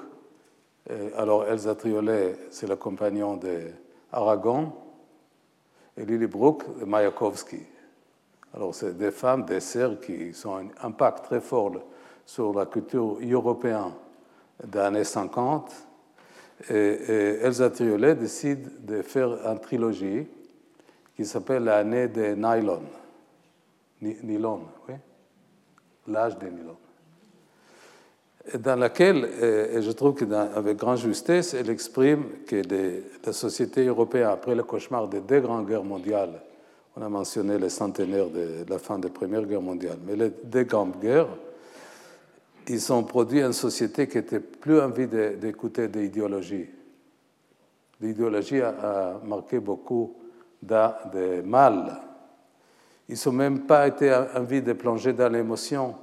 Alors, 1.16 1.46
Elsa 1.46 1.76
Triolet, 1.76 2.36
c'est 2.50 2.66
le 2.66 2.74
compagnon 2.76 3.38
d'Aragon, 3.38 4.72
et 5.96 6.04
Lily 6.04 6.26
Brooke, 6.26 6.64
de 6.80 6.84
Mayakovsky. 6.84 7.60
Alors, 8.54 8.74
c'est 8.74 8.96
des 8.96 9.12
femmes, 9.12 9.44
des 9.44 9.60
sœurs 9.60 10.00
qui 10.00 10.32
ont 10.44 10.56
un 10.56 10.66
impact 10.82 11.26
très 11.26 11.40
fort 11.40 11.72
sur 12.26 12.52
la 12.52 12.66
culture 12.66 13.18
européenne 13.22 13.92
des 14.64 14.78
années 14.78 15.04
50. 15.04 15.72
Et, 16.70 16.74
et 16.74 17.38
Elsa 17.42 17.70
Triolet 17.70 18.14
décide 18.14 18.84
de 18.84 19.02
faire 19.02 19.30
une 19.46 19.58
trilogie 19.58 20.26
qui 21.16 21.24
s'appelle 21.24 21.64
L'année 21.64 22.08
des 22.08 22.34
nylon. 22.34 22.82
Nylon, 24.00 24.62
oui. 24.88 24.94
L'âge 26.08 26.38
des 26.38 26.50
nylon. 26.50 26.76
Dans 28.58 28.74
laquelle, 28.74 29.24
et 29.24 29.80
je 29.80 29.92
trouve 29.92 30.14
qu'avec 30.14 30.76
grande 30.76 30.98
justesse, 30.98 31.54
elle 31.54 31.70
exprime 31.70 32.24
que 32.44 32.62
la 33.24 33.32
société 33.32 33.86
européenne, 33.86 34.30
après 34.32 34.56
le 34.56 34.64
cauchemar 34.64 35.06
des 35.06 35.20
deux 35.20 35.38
grandes 35.38 35.68
guerres 35.68 35.84
mondiales, 35.84 36.42
on 36.96 37.02
a 37.02 37.08
mentionné 37.08 37.56
le 37.56 37.68
centenaire 37.68 38.28
de 38.28 38.64
la 38.68 38.78
fin 38.78 38.98
de 38.98 39.06
la 39.06 39.12
Première 39.12 39.44
Guerre 39.44 39.62
mondiale, 39.62 39.98
mais 40.04 40.16
les 40.16 40.30
deux 40.44 40.64
grandes 40.64 40.98
guerres, 41.00 41.28
ils 42.68 42.92
ont 42.92 43.02
produit 43.02 43.42
une 43.42 43.52
société 43.52 44.06
qui 44.06 44.18
était 44.18 44.40
plus 44.40 44.80
envie 44.80 45.06
d'écouter 45.06 45.88
des 45.88 46.06
idéologies. 46.06 46.68
L'idéologie 48.00 48.60
a, 48.60 49.20
marqué 49.24 49.60
beaucoup 49.60 50.16
de, 50.60 51.42
mal. 51.42 52.00
Ils 53.08 53.18
n'ont 53.26 53.32
même 53.32 53.60
pas 53.60 53.88
été 53.88 54.14
envie 54.36 54.62
de 54.62 54.72
plonger 54.72 55.12
dans 55.12 55.28
l'émotion. 55.28 55.94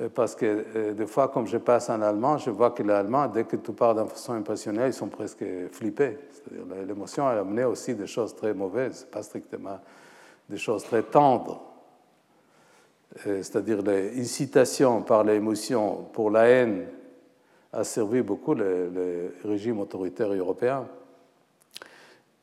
Euh, 0.00 0.08
Parce 0.12 0.34
que 0.34 0.44
euh, 0.74 0.92
des 0.92 1.06
fois, 1.06 1.28
comme 1.28 1.46
je 1.46 1.58
passe 1.58 1.88
en 1.88 2.02
allemand, 2.02 2.36
je 2.38 2.50
vois 2.50 2.72
que 2.72 2.82
les 2.82 2.92
Allemands, 2.92 3.28
dès 3.28 3.44
que 3.44 3.56
tu 3.56 3.72
parles 3.72 3.98
d'une 3.98 4.08
façon 4.08 4.32
impassionnée, 4.32 4.86
ils 4.86 4.92
sont 4.92 5.08
presque 5.08 5.44
flippés. 5.70 6.18
L'émotion 6.86 7.26
a 7.26 7.32
amené 7.32 7.64
aussi 7.64 7.94
des 7.94 8.06
choses 8.06 8.34
très 8.34 8.52
mauvaises, 8.54 9.06
pas 9.10 9.22
strictement 9.22 9.78
des 10.48 10.58
choses 10.58 10.84
très 10.84 11.02
tendres. 11.02 11.73
Euh, 13.26 13.42
C'est-à-dire 13.42 13.82
l'incitation 13.82 15.02
par 15.02 15.24
l'émotion 15.24 16.08
pour 16.12 16.30
la 16.30 16.46
haine 16.46 16.86
a 17.72 17.84
servi 17.84 18.22
beaucoup 18.22 18.54
le, 18.54 19.34
régime 19.44 19.80
autoritaire 19.80 20.32
européen. 20.32 20.86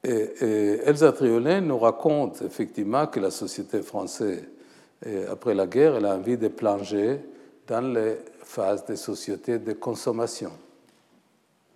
Et, 0.04 0.80
Elsa 0.86 1.12
Triolet 1.12 1.62
nous 1.62 1.78
raconte 1.78 2.42
effectivement 2.42 3.08
que 3.08 3.20
la 3.20 3.32
société 3.32 3.82
française, 3.82 4.44
après 5.30 5.56
la 5.56 5.68
guerre, 5.68 5.96
elle 5.96 6.06
a 6.06 6.16
envie 6.16 6.38
de 6.38 6.48
plonger 6.48 7.20
dans 7.68 7.94
les 7.94 8.18
phases 8.44 8.86
des 8.86 8.96
sociétés 8.96 9.60
de 9.60 9.74
consommation. 9.74 10.52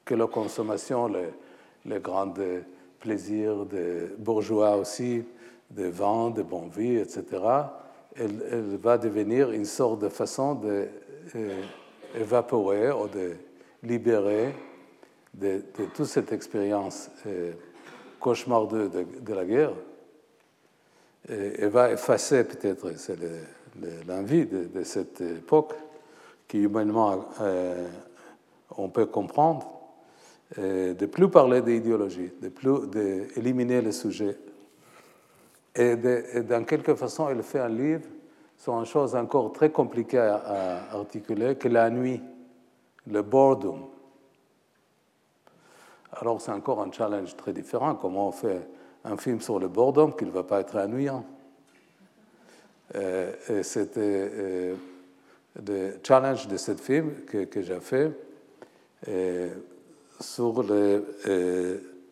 Que 0.04 0.16
la 0.16 0.28
consommation, 0.28 1.08
les, 1.08 1.30
les 1.86 2.00
grands 2.00 2.34
plaisirs 3.00 3.66
des 3.66 4.08
bourgeois 4.18 4.76
aussi, 4.76 5.24
des 5.70 5.90
vins, 5.90 6.30
de 6.30 6.42
bonne 6.42 6.70
vie, 6.70 6.98
etc., 6.98 7.24
elle, 8.18 8.78
va 8.78 8.98
devenir 8.98 9.52
une 9.52 9.66
sorte 9.66 10.00
de 10.02 10.10
façon 10.10 10.60
d'évaporer 12.14 12.92
ou 12.92 13.08
de 13.08 13.36
libérer 13.84 14.54
de, 15.34 15.62
toute 15.94 16.06
cette 16.06 16.32
expérience 16.32 17.10
euh, 17.28 17.52
cauchemardeuse 18.20 18.92
de, 19.22 19.34
la 19.34 19.46
guerre. 19.46 19.74
Et, 21.30 21.54
elle 21.60 21.70
va 21.70 21.92
effacer 21.92 22.44
peut-être, 22.44 22.92
l'envie 24.08 24.46
de, 24.46 24.84
cette 24.84 25.22
époque 25.22 25.74
qui 26.48 26.60
humainement 26.60 27.26
euh, 27.42 27.88
on 28.78 28.90
peut 28.90 29.08
comprendre, 29.08 29.72
euh, 30.60 30.94
de 30.94 31.06
plus 31.06 31.30
parler 31.30 31.62
d'idéologie, 31.62 32.32
de 32.42 32.50
plus 32.50 32.88
d'éliminer 32.88 33.82
le 33.82 33.92
sujet. 33.92 34.38
Et, 35.76 35.96
et 36.34 36.42
dans 36.42 36.64
quelque 36.64 36.96
façon, 36.96 37.30
elle 37.30 37.44
fait 37.44 37.60
un 37.60 37.70
livre 37.70 38.08
sur 38.58 38.74
une 38.80 38.86
chose 38.86 39.16
encore 39.16 39.52
très 39.52 39.72
compliquée 39.72 40.18
à, 40.18 40.36
à 40.36 40.96
articuler, 40.96 41.56
que 41.56 41.68
la 41.68 41.90
nuit, 41.90 42.22
le 43.08 43.22
boredom. 43.22 43.90
Alors 46.14 46.40
c'est 46.40 46.52
encore 46.52 46.82
un 46.82 46.92
challenge 46.92 47.36
très 47.36 47.52
différent, 47.52 47.96
comment 47.96 48.30
on 48.30 48.32
fait 48.32 48.62
un 49.04 49.18
film 49.18 49.42
sur 49.42 49.60
le 49.60 49.68
boredom 49.68 50.14
qui 50.14 50.26
ne 50.26 50.32
va 50.32 50.44
pas 50.44 50.62
être 50.62 50.78
ennuyant? 50.78 51.26
et 52.94 53.64
c'était 53.64 54.76
le 55.56 56.00
challenge 56.04 56.48
de 56.48 56.56
ce 56.56 56.76
film 56.76 57.26
que, 57.26 57.46
que 57.46 57.62
j'ai 57.62 57.80
fait 57.80 58.12
sur 60.22 60.64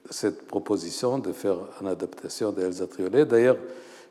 cette 0.09 0.45
proposition 0.47 1.19
de 1.19 1.31
faire 1.31 1.57
une 1.81 1.87
adaptation 1.87 2.51
d'Elsa 2.51 2.87
Triolet. 2.87 3.25
D'ailleurs, 3.25 3.57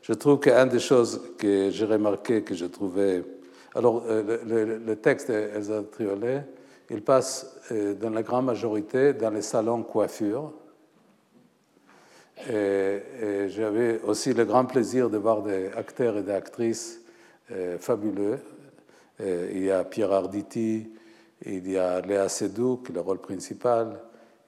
je 0.01 0.13
trouve 0.13 0.39
qu'une 0.39 0.69
des 0.69 0.79
choses 0.79 1.21
que 1.37 1.69
j'ai 1.69 1.85
remarqué, 1.85 2.43
que 2.43 2.55
je 2.55 2.65
trouvais. 2.65 3.23
Alors, 3.75 4.03
le, 4.07 4.77
le 4.77 4.95
texte 4.95 5.29
d'Elsa 5.29 5.83
Triolet, 5.91 6.45
il 6.89 7.01
passe 7.01 7.57
dans 7.99 8.09
la 8.09 8.23
grande 8.23 8.45
majorité 8.45 9.13
dans 9.13 9.29
les 9.29 9.41
salons 9.41 9.83
coiffure. 9.83 10.51
Et, 12.49 13.47
j'avais 13.47 14.01
aussi 14.01 14.33
le 14.33 14.45
grand 14.45 14.65
plaisir 14.65 15.09
de 15.09 15.17
voir 15.17 15.43
des 15.43 15.67
acteurs 15.75 16.17
et 16.17 16.23
des 16.23 16.31
actrices 16.31 17.01
fabuleux. 17.79 18.39
il 19.19 19.63
y 19.63 19.71
a 19.71 19.83
Pierre 19.83 20.11
Arditi, 20.11 20.89
il 21.45 21.71
y 21.71 21.77
a 21.77 22.01
Léa 22.01 22.29
Sedou, 22.29 22.77
qui 22.77 22.91
est 22.91 22.95
le 22.95 23.01
rôle 23.01 23.19
principal. 23.19 23.99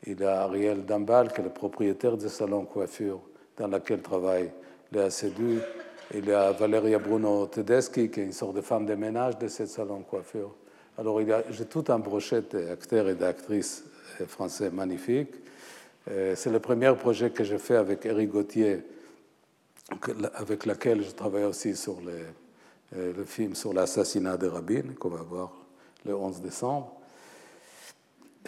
Il 0.07 0.19
y 0.19 0.23
a 0.23 0.43
Ariel 0.43 0.85
Dambal, 0.85 1.33
qui 1.33 1.41
est 1.41 1.43
le 1.43 1.49
propriétaire 1.49 2.15
du 2.15 2.29
salon 2.29 2.65
coiffure 2.65 3.21
dans 3.57 3.67
lequel 3.67 4.01
travaille 4.01 4.51
Léa 4.91 5.09
Sedou. 5.09 5.57
Il 6.13 6.25
y 6.25 6.31
a 6.31 6.51
Valeria 6.51 6.99
Bruno 6.99 7.47
Tedeschi, 7.47 8.11
qui 8.11 8.19
est 8.19 8.25
une 8.25 8.31
sorte 8.31 8.55
de 8.55 8.61
femme 8.61 8.85
de 8.85 8.93
ménage 8.93 9.39
de 9.39 9.47
ce 9.47 9.65
salon 9.65 10.01
coiffure. 10.01 10.53
Alors, 10.99 11.19
j'ai 11.49 11.65
tout 11.65 11.85
un 11.87 11.97
brochette 11.97 12.55
d'acteurs 12.55 13.09
et 13.09 13.15
d'actrices 13.15 13.83
français 14.27 14.69
magnifiques. 14.69 15.33
C'est 16.07 16.51
le 16.51 16.59
premier 16.59 16.93
projet 16.93 17.31
que 17.31 17.43
j'ai 17.43 17.57
fait 17.57 17.75
avec 17.75 18.05
Eric 18.05 18.29
Gauthier, 18.29 18.83
avec 20.35 20.67
lequel 20.67 21.03
je 21.03 21.11
travaille 21.11 21.45
aussi 21.45 21.75
sur 21.75 21.97
le, 22.01 23.11
le 23.11 23.23
film 23.23 23.55
sur 23.55 23.73
l'assassinat 23.73 24.37
de 24.37 24.47
Rabin, 24.47 24.93
qu'on 24.99 25.09
va 25.09 25.23
voir 25.23 25.51
le 26.05 26.15
11 26.15 26.41
décembre. 26.41 26.95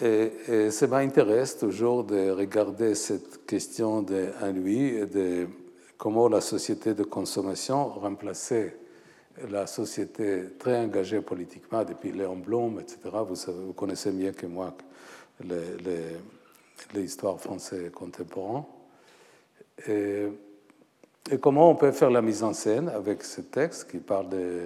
Et, 0.01 0.69
ça 0.69 0.87
m'intéresse 0.87 1.57
toujours 1.57 2.03
de 2.03 2.29
regarder 2.29 2.93
cette 2.93 3.45
question 3.45 4.01
de 4.01 4.29
lui 4.53 4.95
et 4.95 5.05
de 5.05 5.47
comment 5.97 6.27
la 6.29 6.41
société 6.41 6.93
de 6.93 7.03
consommation 7.03 7.87
remplaçait 7.89 8.77
la 9.49 9.67
société 9.67 10.43
très 10.57 10.77
engagée 10.77 11.21
politiquement 11.21 11.83
depuis 11.83 12.11
Léon 12.11 12.37
Blum, 12.37 12.79
etc. 12.79 12.99
Vous, 13.27 13.65
vous 13.67 13.73
connaissez 13.73 14.11
mieux 14.11 14.31
que 14.31 14.45
moi 14.45 14.73
l'histoire 16.93 17.39
française 17.39 17.91
contemporaine. 17.91 18.63
Et, 19.87 20.27
et, 21.31 21.37
comment 21.39 21.69
on 21.69 21.75
peut 21.75 21.91
faire 21.91 22.09
la 22.09 22.21
mise 22.21 22.43
en 22.43 22.53
scène 22.53 22.89
avec 22.89 23.23
ce 23.23 23.41
texte 23.41 23.91
qui 23.91 23.97
parle 23.97 24.29
de 24.29 24.61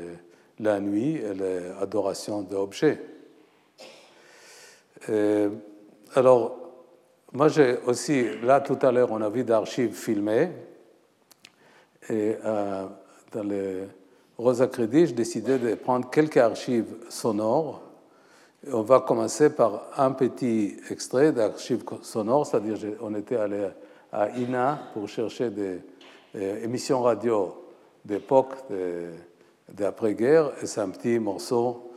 la 0.60 0.80
nuit 0.80 1.16
et 1.16 1.34
l'adoration 1.34 2.42
d'objets. 2.42 3.11
Alors, 5.10 6.58
moi 7.32 7.48
j'ai 7.48 7.78
aussi, 7.88 8.26
là 8.44 8.60
tout 8.60 8.78
à 8.82 8.92
l'heure, 8.92 9.12
on 9.12 9.22
a 9.22 9.30
vu 9.30 9.44
d'archives 9.44 9.94
filmées, 9.94 10.50
et 12.10 12.36
euh, 12.44 12.86
dans 13.32 13.44
les 13.44 13.88
Rosa 14.38 14.68
Crédit, 14.68 15.08
j'ai 15.08 15.14
décidé 15.14 15.58
de 15.58 15.76
prendre 15.76 16.10
quelques 16.10 16.38
archives 16.38 16.94
sonores. 17.10 17.82
On 18.72 18.82
va 18.82 19.00
commencer 19.00 19.50
par 19.52 19.88
un 19.98 20.12
petit 20.12 20.76
extrait 20.90 21.32
d'archives 21.32 21.84
sonores, 22.02 22.46
c'est-à-dire 22.48 22.78
on 23.02 23.16
était 23.16 23.38
allé 23.38 23.70
à 24.12 24.30
INA 24.38 24.80
pour 24.94 25.08
chercher 25.08 25.50
des 25.50 25.80
euh, 26.36 26.64
émissions 26.64 27.02
radio 27.02 27.56
d'époque, 28.04 28.56
d'après-guerre, 29.72 30.52
et 30.62 30.66
c'est 30.66 30.82
un 30.82 30.90
petit 30.90 31.20
morceau 31.20 31.92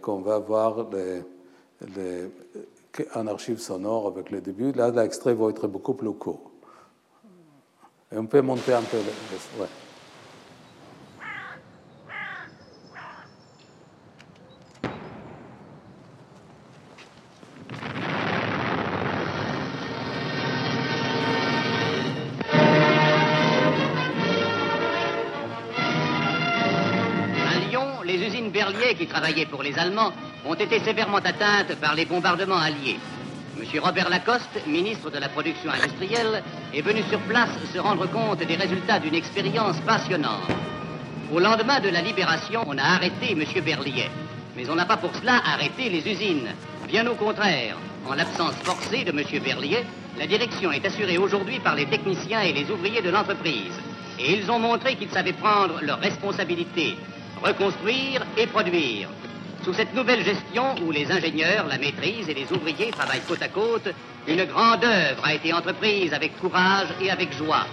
qu'on 0.00 0.20
va 0.20 0.38
voir 0.38 0.88
les, 0.90 1.22
les, 1.96 2.30
en 3.14 3.26
archive 3.26 3.58
sonore 3.58 4.06
avec 4.06 4.30
le 4.30 4.40
début. 4.40 4.72
Là, 4.72 4.90
l'extrait 4.90 5.34
va 5.34 5.48
être 5.50 5.66
beaucoup 5.66 5.94
plus 5.94 6.12
court. 6.12 6.50
Et 8.12 8.18
on 8.18 8.26
peut 8.26 8.42
monter 8.42 8.74
un 8.74 8.82
peu. 8.82 8.98
Le, 8.98 9.62
ouais. 9.62 9.68
qui 28.94 29.06
travaillaient 29.06 29.46
pour 29.46 29.62
les 29.62 29.78
Allemands 29.78 30.12
ont 30.44 30.54
été 30.54 30.80
sévèrement 30.80 31.18
atteintes 31.18 31.76
par 31.80 31.94
les 31.94 32.04
bombardements 32.04 32.58
alliés. 32.58 32.98
M. 33.58 33.80
Robert 33.80 34.08
Lacoste, 34.08 34.66
ministre 34.66 35.10
de 35.10 35.18
la 35.18 35.28
Production 35.28 35.70
industrielle, 35.70 36.42
est 36.74 36.82
venu 36.82 37.02
sur 37.10 37.20
place 37.20 37.50
se 37.72 37.78
rendre 37.78 38.10
compte 38.10 38.38
des 38.38 38.56
résultats 38.56 38.98
d'une 38.98 39.14
expérience 39.14 39.78
passionnante. 39.80 40.50
Au 41.32 41.38
lendemain 41.38 41.80
de 41.80 41.88
la 41.88 42.00
libération, 42.00 42.64
on 42.66 42.78
a 42.78 42.82
arrêté 42.82 43.32
M. 43.32 43.44
Berliet. 43.64 44.10
Mais 44.56 44.68
on 44.68 44.74
n'a 44.74 44.84
pas 44.84 44.96
pour 44.96 45.14
cela 45.14 45.40
arrêté 45.44 45.88
les 45.88 46.06
usines. 46.06 46.48
Bien 46.86 47.06
au 47.06 47.14
contraire, 47.14 47.76
en 48.08 48.14
l'absence 48.14 48.54
forcée 48.64 49.04
de 49.04 49.10
M. 49.10 49.42
Berliet, 49.42 49.84
la 50.18 50.26
direction 50.26 50.72
est 50.72 50.84
assurée 50.84 51.18
aujourd'hui 51.18 51.60
par 51.60 51.74
les 51.74 51.86
techniciens 51.86 52.42
et 52.42 52.52
les 52.52 52.70
ouvriers 52.70 53.00
de 53.00 53.10
l'entreprise. 53.10 53.78
Et 54.18 54.38
ils 54.38 54.50
ont 54.50 54.58
montré 54.58 54.96
qu'ils 54.96 55.10
savaient 55.10 55.32
prendre 55.32 55.80
leurs 55.82 56.00
responsabilités 56.00 56.96
reconstruire 57.42 58.24
et 58.36 58.46
produire. 58.46 59.08
Sous 59.64 59.74
cette 59.74 59.94
nouvelle 59.94 60.24
gestion 60.24 60.74
où 60.84 60.90
les 60.90 61.10
ingénieurs, 61.12 61.68
la 61.68 61.78
maîtrise 61.78 62.28
et 62.28 62.34
les 62.34 62.52
ouvriers 62.52 62.90
travaillent 62.90 63.20
côte 63.28 63.42
à 63.42 63.48
côte, 63.48 63.94
une 64.26 64.44
grande 64.44 64.84
œuvre 64.84 65.24
a 65.24 65.34
été 65.34 65.52
entreprise 65.52 66.12
avec 66.12 66.36
courage 66.40 66.88
et 67.00 67.12
avec 67.12 67.32
joie. 67.32 67.66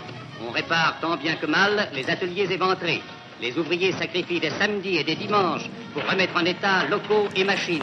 On 0.47 0.51
répare 0.51 0.99
tant 1.01 1.17
bien 1.17 1.35
que 1.35 1.47
mal 1.47 1.89
les 1.93 2.07
ateliers 2.07 2.51
éventrés. 2.51 3.01
Les 3.41 3.57
ouvriers 3.57 3.91
sacrifient 3.93 4.39
des 4.39 4.51
samedis 4.51 4.97
et 4.97 5.03
des 5.03 5.15
dimanches 5.15 5.67
pour 5.93 6.07
remettre 6.07 6.35
en 6.35 6.45
état 6.45 6.85
locaux 6.87 7.27
et 7.35 7.43
machines. 7.43 7.81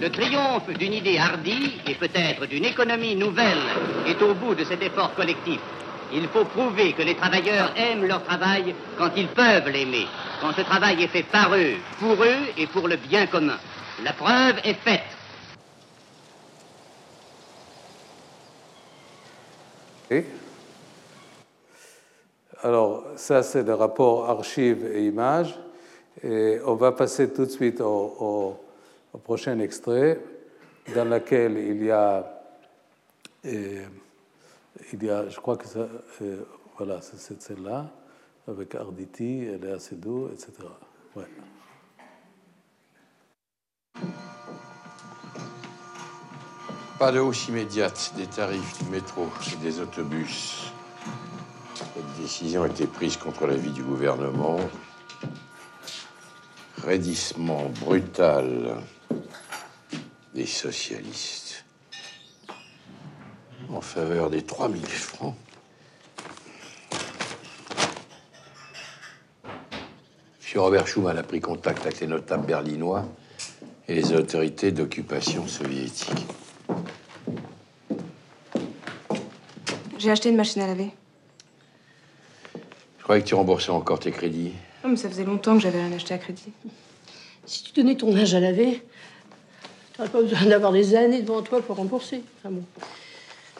Le 0.00 0.10
triomphe 0.10 0.76
d'une 0.76 0.94
idée 0.94 1.18
hardie 1.18 1.74
et 1.86 1.94
peut-être 1.94 2.46
d'une 2.46 2.64
économie 2.64 3.14
nouvelle 3.14 3.62
est 4.06 4.20
au 4.22 4.34
bout 4.34 4.56
de 4.56 4.64
cet 4.64 4.82
effort 4.82 5.14
collectif. 5.14 5.60
Il 6.12 6.26
faut 6.28 6.44
prouver 6.44 6.92
que 6.92 7.02
les 7.02 7.14
travailleurs 7.14 7.72
aiment 7.76 8.04
leur 8.04 8.24
travail 8.24 8.74
quand 8.98 9.10
ils 9.16 9.28
peuvent 9.28 9.68
l'aimer, 9.68 10.06
quand 10.40 10.52
ce 10.52 10.62
travail 10.62 11.02
est 11.02 11.08
fait 11.08 11.22
par 11.22 11.54
eux, 11.54 11.74
pour 11.98 12.22
eux 12.24 12.38
et 12.58 12.66
pour 12.66 12.88
le 12.88 12.96
bien 12.96 13.26
commun. 13.26 13.58
La 14.02 14.12
preuve 14.12 14.56
est 14.64 14.74
faite. 14.74 15.02
Alors, 22.62 23.04
ça, 23.16 23.42
c'est 23.42 23.62
le 23.62 23.74
rapport 23.74 24.28
archives 24.28 24.84
et 24.92 25.06
images. 25.06 25.58
Et 26.22 26.58
on 26.66 26.74
va 26.74 26.92
passer 26.92 27.32
tout 27.32 27.46
de 27.46 27.50
suite 27.50 27.80
au, 27.80 28.58
prochain 29.24 29.58
extrait, 29.60 30.20
dans 30.94 31.04
lequel 31.04 31.56
il 31.56 31.84
y 31.84 31.90
a. 31.90 32.24
Euh, 33.46 33.84
il 34.92 35.04
y 35.04 35.10
a, 35.10 35.28
je 35.28 35.38
crois 35.38 35.56
que 35.56 35.66
ça, 35.66 35.86
euh, 36.22 36.44
voilà, 36.76 37.00
c'est 37.02 37.40
scène-là, 37.40 37.90
avec 38.48 38.74
Arditi, 38.74 39.44
elle 39.44 39.64
est 39.64 39.72
assez 39.72 39.96
douce, 39.96 40.30
etc. 40.32 40.68
Pas 46.98 47.12
de 47.12 47.18
hausse 47.18 47.48
immédiate 47.48 48.12
des 48.16 48.26
tarifs 48.26 48.82
du 48.82 48.90
métro 48.90 49.28
et 49.52 49.56
des 49.56 49.80
autobus. 49.80 50.72
Cette 51.74 52.20
décision 52.20 52.64
a 52.64 52.68
été 52.68 52.86
prise 52.86 53.16
contre 53.16 53.46
l'avis 53.46 53.70
du 53.70 53.82
gouvernement. 53.82 54.58
Raidissement 56.82 57.70
brutal 57.80 58.76
des 60.34 60.46
socialistes 60.46 61.39
en 63.72 63.80
faveur 63.80 64.30
des 64.30 64.42
3000 64.42 64.84
francs. 64.86 65.34
M. 69.44 70.60
Robert 70.60 70.86
Schumann 70.86 71.16
a 71.16 71.22
pris 71.22 71.40
contact 71.40 71.82
avec 71.86 72.00
les 72.00 72.06
notables 72.06 72.46
berlinois 72.46 73.04
et 73.86 73.94
les 73.94 74.12
autorités 74.12 74.72
d'occupation 74.72 75.46
soviétique. 75.46 76.26
J'ai 79.98 80.10
acheté 80.10 80.30
une 80.30 80.36
machine 80.36 80.62
à 80.62 80.66
laver. 80.66 80.90
Je 82.98 83.02
croyais 83.04 83.22
que 83.22 83.28
tu 83.28 83.34
remboursais 83.34 83.70
encore 83.70 84.00
tes 84.00 84.10
crédits. 84.10 84.52
Non, 84.82 84.90
mais 84.90 84.96
ça 84.96 85.08
faisait 85.08 85.24
longtemps 85.24 85.54
que 85.54 85.60
j'avais 85.60 85.80
rien 85.80 85.92
acheté 85.92 86.14
à 86.14 86.18
crédit. 86.18 86.52
Si 87.46 87.62
tu 87.64 87.72
donnais 87.72 87.96
ton 87.96 88.14
linge 88.14 88.34
à 88.34 88.40
laver, 88.40 88.82
T'as 90.00 90.08
pas 90.08 90.22
besoin 90.22 90.46
d'avoir 90.46 90.72
des 90.72 90.94
années 90.94 91.20
devant 91.20 91.42
toi 91.42 91.60
pour 91.60 91.76
rembourser. 91.76 92.22
Enfin 92.38 92.50
bon. 92.50 92.64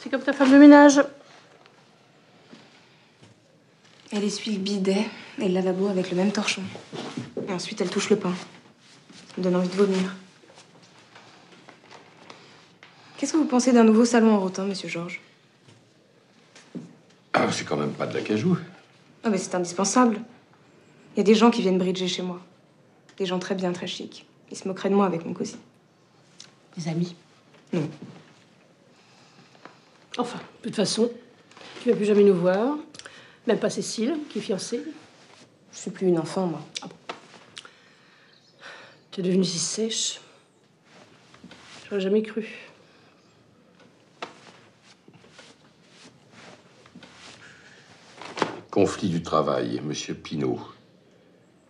C'est 0.03 0.09
comme 0.09 0.23
ta 0.23 0.33
femme 0.33 0.51
de 0.51 0.57
ménage. 0.57 1.03
Elle 4.13 4.25
essuie 4.25 4.53
le 4.53 4.59
bidet 4.59 5.07
et 5.39 5.47
le 5.47 5.55
lavabo 5.55 5.89
avec 5.89 6.11
le 6.11 6.17
même 6.17 6.33
torchon. 6.33 6.63
Et 7.47 7.53
ensuite, 7.53 7.81
elle 7.83 7.91
touche 7.91 8.09
le 8.09 8.17
pain. 8.17 8.33
Ça 9.29 9.35
me 9.39 9.45
donne 9.45 9.57
envie 9.57 9.69
de 9.69 9.75
vomir. 9.75 10.17
Qu'est-ce 13.19 13.35
que 13.35 13.37
vous 13.37 13.45
pensez 13.45 13.73
d'un 13.73 13.85
nouveau 13.85 14.07
salon 14.07 14.35
en 14.35 14.41
rotin, 14.41 14.65
monsieur 14.65 14.89
Georges? 14.89 15.21
Ah, 17.35 17.53
c'est 17.53 17.67
quand 17.67 17.77
même 17.77 17.93
pas 17.93 18.07
de 18.07 18.15
la 18.15 18.23
cajou. 18.23 18.57
Ah, 19.23 19.29
mais 19.29 19.37
c'est 19.37 19.55
indispensable. 19.55 20.19
Il 21.15 21.19
y 21.19 21.21
a 21.21 21.25
des 21.25 21.35
gens 21.35 21.51
qui 21.51 21.61
viennent 21.61 21.79
bridger 21.79 22.09
chez 22.09 22.23
moi. 22.23 22.41
Des 23.19 23.27
gens 23.27 23.39
très 23.39 23.55
bien, 23.55 23.73
très 23.73 23.87
chics. 23.87 24.27
Ils 24.51 24.57
se 24.57 24.67
moqueraient 24.67 24.89
de 24.89 24.95
moi 24.95 25.05
avec 25.05 25.27
mon 25.27 25.35
cosy. 25.35 25.57
Des 26.79 26.89
amis? 26.89 27.15
Non. 27.75 27.89
Enfin, 30.21 30.39
de 30.39 30.69
toute 30.69 30.77
façon, 30.77 31.11
tu 31.83 31.89
vas 31.89 31.97
plus 31.97 32.05
jamais 32.05 32.25
nous 32.25 32.35
voir. 32.35 32.77
Même 33.47 33.59
pas 33.59 33.71
Cécile, 33.71 34.19
qui 34.29 34.39
est 34.39 34.43
fiancée. 34.43 34.83
Je 35.73 35.79
suis 35.79 35.91
plus 35.91 36.09
une 36.09 36.19
enfant, 36.19 36.47
moi. 36.47 36.61
Ah 36.83 36.89
bon 36.89 37.15
Tu 39.11 39.21
es 39.21 39.23
devenue 39.23 39.45
si 39.45 39.59
sèche. 39.59 40.21
J'aurais 41.89 42.03
jamais 42.03 42.21
cru. 42.21 42.47
Conflit 48.71 49.09
du 49.09 49.23
travail. 49.23 49.81
Monsieur 49.83 50.13
Pinault 50.13 50.61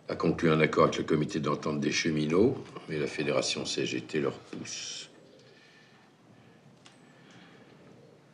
a 0.09 0.15
conclu 0.15 0.51
un 0.51 0.59
accord 0.59 0.83
avec 0.83 0.97
le 0.97 1.05
comité 1.05 1.39
d'entente 1.39 1.79
des 1.79 1.93
cheminots, 1.93 2.61
mais 2.89 2.99
la 2.99 3.07
fédération 3.07 3.65
CGT 3.65 4.19
leur 4.19 4.33
pousse. 4.33 5.10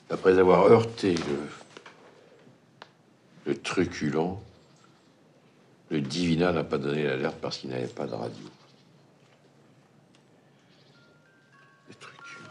Après 0.10 0.38
avoir 0.40 0.66
heurté 0.66 1.16
le, 1.16 1.50
le 3.46 3.62
truculent, 3.62 4.42
le 5.90 6.02
divina 6.02 6.52
n'a 6.52 6.64
pas 6.64 6.78
donné 6.78 7.04
l'alerte 7.04 7.38
parce 7.42 7.58
qu'il 7.58 7.70
n'avait 7.70 7.88
pas 7.88 8.08
de 8.08 8.14
radio. 8.14 8.46
Le 11.90 11.94
truculent. 11.96 12.44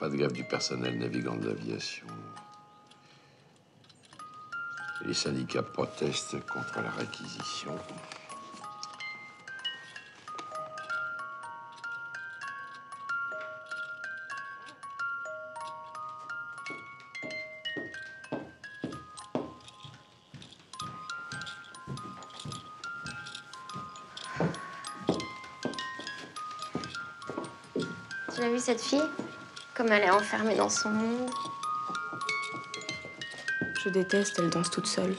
Pas 0.00 0.08
de 0.08 0.16
grève 0.16 0.32
du 0.32 0.44
personnel 0.44 0.98
navigant 0.98 1.36
de 1.36 1.48
l'aviation. 1.48 2.06
Les 5.04 5.14
syndicats 5.14 5.62
protestent 5.62 6.44
contre 6.46 6.80
la 6.80 6.90
réquisition. 6.90 7.76
Cette 28.64 28.80
fille 28.80 29.10
Comme 29.74 29.88
elle 29.88 30.04
est 30.04 30.10
enfermée 30.10 30.54
dans 30.54 30.70
son 30.70 30.88
monde. 30.88 31.30
Je 33.82 33.90
déteste, 33.90 34.38
elle 34.38 34.48
danse 34.48 34.70
toute 34.70 34.86
seule. 34.86 35.14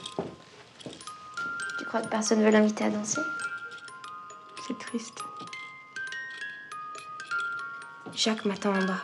Tu 1.78 1.84
crois 1.84 2.00
que 2.00 2.08
personne 2.08 2.42
veut 2.42 2.50
l'inviter 2.50 2.82
à 2.82 2.90
danser? 2.90 3.20
C'est 4.66 4.76
triste. 4.76 5.22
Jacques 8.14 8.44
m'attend 8.46 8.74
en 8.74 8.84
bas. 8.84 9.02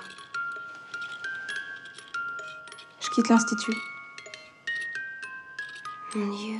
Je 3.01 3.10
quitte 3.10 3.28
l'institut. 3.28 3.77
Mon 6.16 6.36
Dieu. 6.36 6.59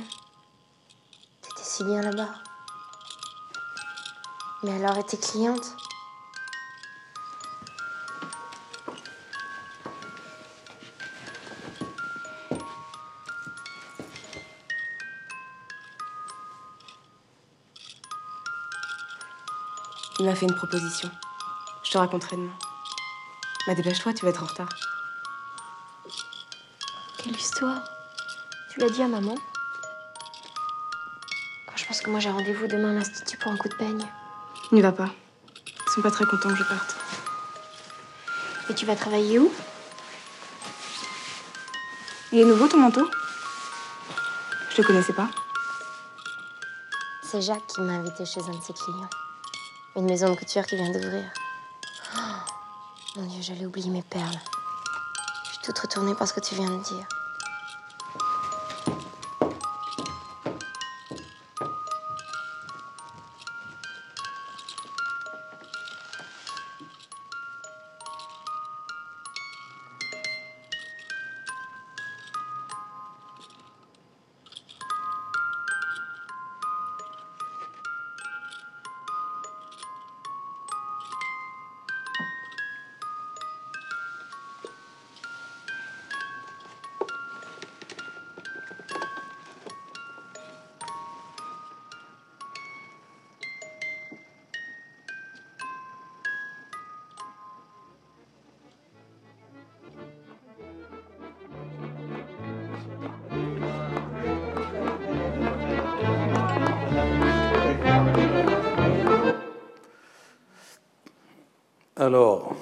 T'étais 1.41 1.63
si 1.63 1.83
bien 1.83 2.01
là-bas. 2.01 2.33
Mais 4.63 4.71
alors, 4.71 4.97
et 4.97 5.03
tes 5.05 5.17
clientes 5.17 5.75
Il 20.23 20.29
m'a 20.29 20.35
fait 20.35 20.45
une 20.45 20.55
proposition. 20.55 21.11
Je 21.83 21.91
te 21.91 21.97
raconterai 21.97 22.37
demain. 22.37 22.53
Bah 23.67 23.75
dépêche-toi, 23.75 24.13
tu 24.13 24.23
vas 24.23 24.31
être 24.31 24.41
en 24.41 24.45
retard. 24.45 24.69
Quelle 27.17 27.35
histoire 27.35 27.83
Tu 28.71 28.79
l'as 28.79 28.89
dit 28.89 29.01
à 29.01 29.09
maman 29.09 29.35
Oh, 31.67 31.71
Je 31.75 31.85
pense 31.85 31.99
que 31.99 32.09
moi 32.09 32.21
j'ai 32.21 32.29
rendez-vous 32.31 32.67
demain 32.67 32.91
à 32.91 32.93
l'institut 32.93 33.37
pour 33.37 33.51
un 33.51 33.57
coup 33.57 33.67
de 33.67 33.75
peigne. 33.75 34.07
N'y 34.71 34.79
va 34.79 34.93
pas. 34.93 35.09
Ils 35.57 35.91
sont 35.91 36.01
pas 36.01 36.11
très 36.11 36.23
contents 36.23 36.47
que 36.47 36.55
je 36.55 36.63
parte. 36.63 36.95
Et 38.69 38.75
tu 38.75 38.85
vas 38.85 38.95
travailler 38.95 39.39
où? 39.39 39.51
Il 42.31 42.39
est 42.39 42.45
nouveau 42.45 42.69
ton 42.69 42.77
manteau? 42.77 43.11
Je 44.69 44.77
le 44.81 44.87
connaissais 44.87 45.11
pas. 45.11 45.27
C'est 47.23 47.41
Jacques 47.41 47.67
qui 47.67 47.81
m'a 47.81 47.91
invité 47.95 48.25
chez 48.25 48.39
un 48.39 48.57
de 48.57 48.63
ses 48.63 48.71
clients. 48.71 49.09
Une 49.95 50.05
maison 50.05 50.31
de 50.31 50.35
couture 50.35 50.65
qui 50.65 50.75
vient 50.75 50.89
d'ouvrir. 50.89 51.23
Oh, 52.17 52.19
mon 53.15 53.27
Dieu, 53.27 53.43
j'allais 53.43 53.67
oublier 53.67 53.91
mes 53.91 54.01
perles. 54.01 54.39
Je 55.43 55.49
suis 55.49 55.59
toute 55.63 55.77
retournée 55.77 56.15
par 56.15 56.27
ce 56.27 56.33
que 56.33 56.39
tu 56.39 56.55
viens 56.55 56.69
de 56.69 56.83
dire. 56.83 57.07
Alors, 112.05 112.53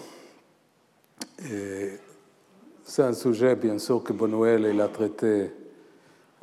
c'est 2.83 3.01
un 3.01 3.13
sujet, 3.13 3.55
bien 3.55 3.79
sûr, 3.79 4.03
que 4.03 4.13
Bonouel 4.13 4.69
il 4.71 4.79
a 4.79 4.87
traité 4.87 5.51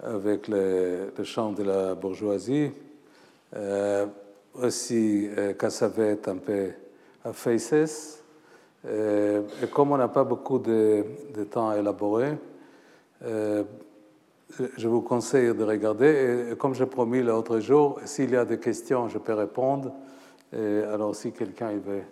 avec 0.02 0.48
le, 0.48 1.12
le 1.16 1.22
chant 1.22 1.52
de 1.52 1.62
la 1.62 1.94
bourgeoisie. 1.94 2.72
Euh, 3.54 4.06
aussi, 4.52 5.28
euh, 5.28 5.52
Cassavet 5.52 6.28
un 6.28 6.38
peu 6.38 6.70
à 7.24 7.32
Faces. 7.32 8.24
Euh, 8.84 9.42
et 9.62 9.68
comme 9.68 9.92
on 9.92 9.96
n'a 9.96 10.08
pas 10.08 10.24
beaucoup 10.24 10.58
de, 10.58 11.04
temps 11.48 11.68
à 11.68 11.78
élaborer, 11.78 12.36
euh, 13.22 13.62
je 14.76 14.88
vous 14.88 15.02
conseille 15.02 15.54
de 15.54 15.62
regarder. 15.62 16.48
Et 16.50 16.56
comme 16.56 16.74
j'ai 16.74 16.86
promis 16.86 17.22
l'autre 17.22 17.60
jour, 17.60 18.00
s'il 18.06 18.32
y 18.32 18.36
a 18.36 18.44
des 18.44 18.58
questions, 18.58 19.08
je 19.08 19.18
peux 19.18 19.34
répondre. 19.34 19.92
Alors, 20.52 21.14
si 21.14 21.30
quelqu'un 21.30 21.70
veut 21.76 22.02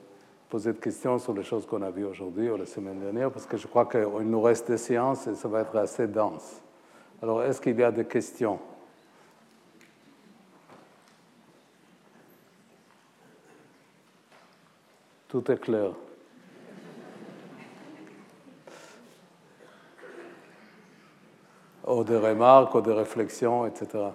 poser 0.48 0.72
des 0.72 0.78
questions 0.78 1.18
sur 1.18 1.32
les 1.32 1.42
choses 1.42 1.66
qu'on 1.66 1.82
a 1.82 1.90
vues 1.90 2.04
aujourd'hui 2.04 2.50
ou 2.50 2.56
la 2.56 2.66
semaine 2.66 3.00
dernière, 3.00 3.30
parce 3.30 3.46
que 3.46 3.56
je 3.56 3.66
crois 3.66 3.86
qu'il 3.86 4.00
nous 4.00 4.40
reste 4.40 4.70
des 4.70 4.78
séances 4.78 5.26
et 5.26 5.34
ça 5.34 5.48
va 5.48 5.60
être 5.60 5.76
assez 5.76 6.06
dense. 6.06 6.62
Alors, 7.22 7.42
est-ce 7.42 7.60
qu'il 7.60 7.78
y 7.78 7.82
a 7.82 7.90
des 7.90 8.04
questions? 8.04 8.58
Tout 15.28 15.50
est 15.50 15.58
clair. 15.58 15.90
Ou 21.86 22.04
des 22.04 22.16
remarques, 22.16 22.74
ou 22.74 22.80
des 22.80 22.92
réflexions, 22.92 23.66
etc. 23.66 24.10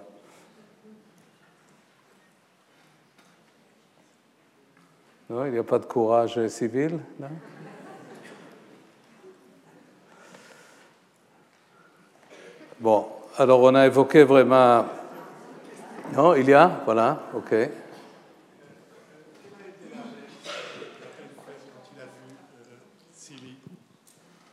Non, 5.32 5.46
il 5.46 5.52
n'y 5.52 5.58
a 5.58 5.62
pas 5.64 5.78
de 5.78 5.86
courage 5.86 6.46
civil 6.48 6.98
non? 7.18 7.28
Bon, 12.78 13.06
alors 13.38 13.60
on 13.60 13.74
a 13.74 13.86
évoqué 13.86 14.24
vraiment. 14.24 14.84
Non, 16.14 16.34
il 16.34 16.50
y 16.50 16.52
a 16.52 16.82
Voilà, 16.84 17.22
ok. 17.34 17.54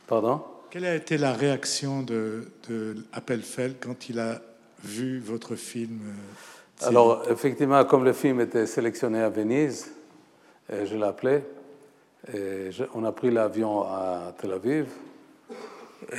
Pardon? 0.06 0.42
Quelle 0.70 0.86
a 0.86 0.94
été 0.94 1.18
la 1.18 1.34
réaction 1.34 2.02
de, 2.02 2.52
de 2.70 3.04
Appelfeld 3.12 3.76
quand 3.80 4.08
il 4.08 4.18
a 4.18 4.40
vu 4.82 5.18
votre 5.18 5.56
film 5.56 6.00
euh, 6.82 6.86
Alors, 6.86 7.30
effectivement, 7.30 7.84
comme 7.84 8.04
le 8.04 8.14
film 8.14 8.40
était 8.40 8.64
sélectionné 8.64 9.20
à 9.20 9.28
Venise, 9.28 9.92
je 10.70 10.96
l'ai 10.96 11.06
appelé. 11.06 11.42
On 12.94 13.04
a 13.04 13.12
pris 13.12 13.30
l'avion 13.30 13.82
à 13.82 14.34
Tel 14.38 14.52
Aviv. 14.52 14.88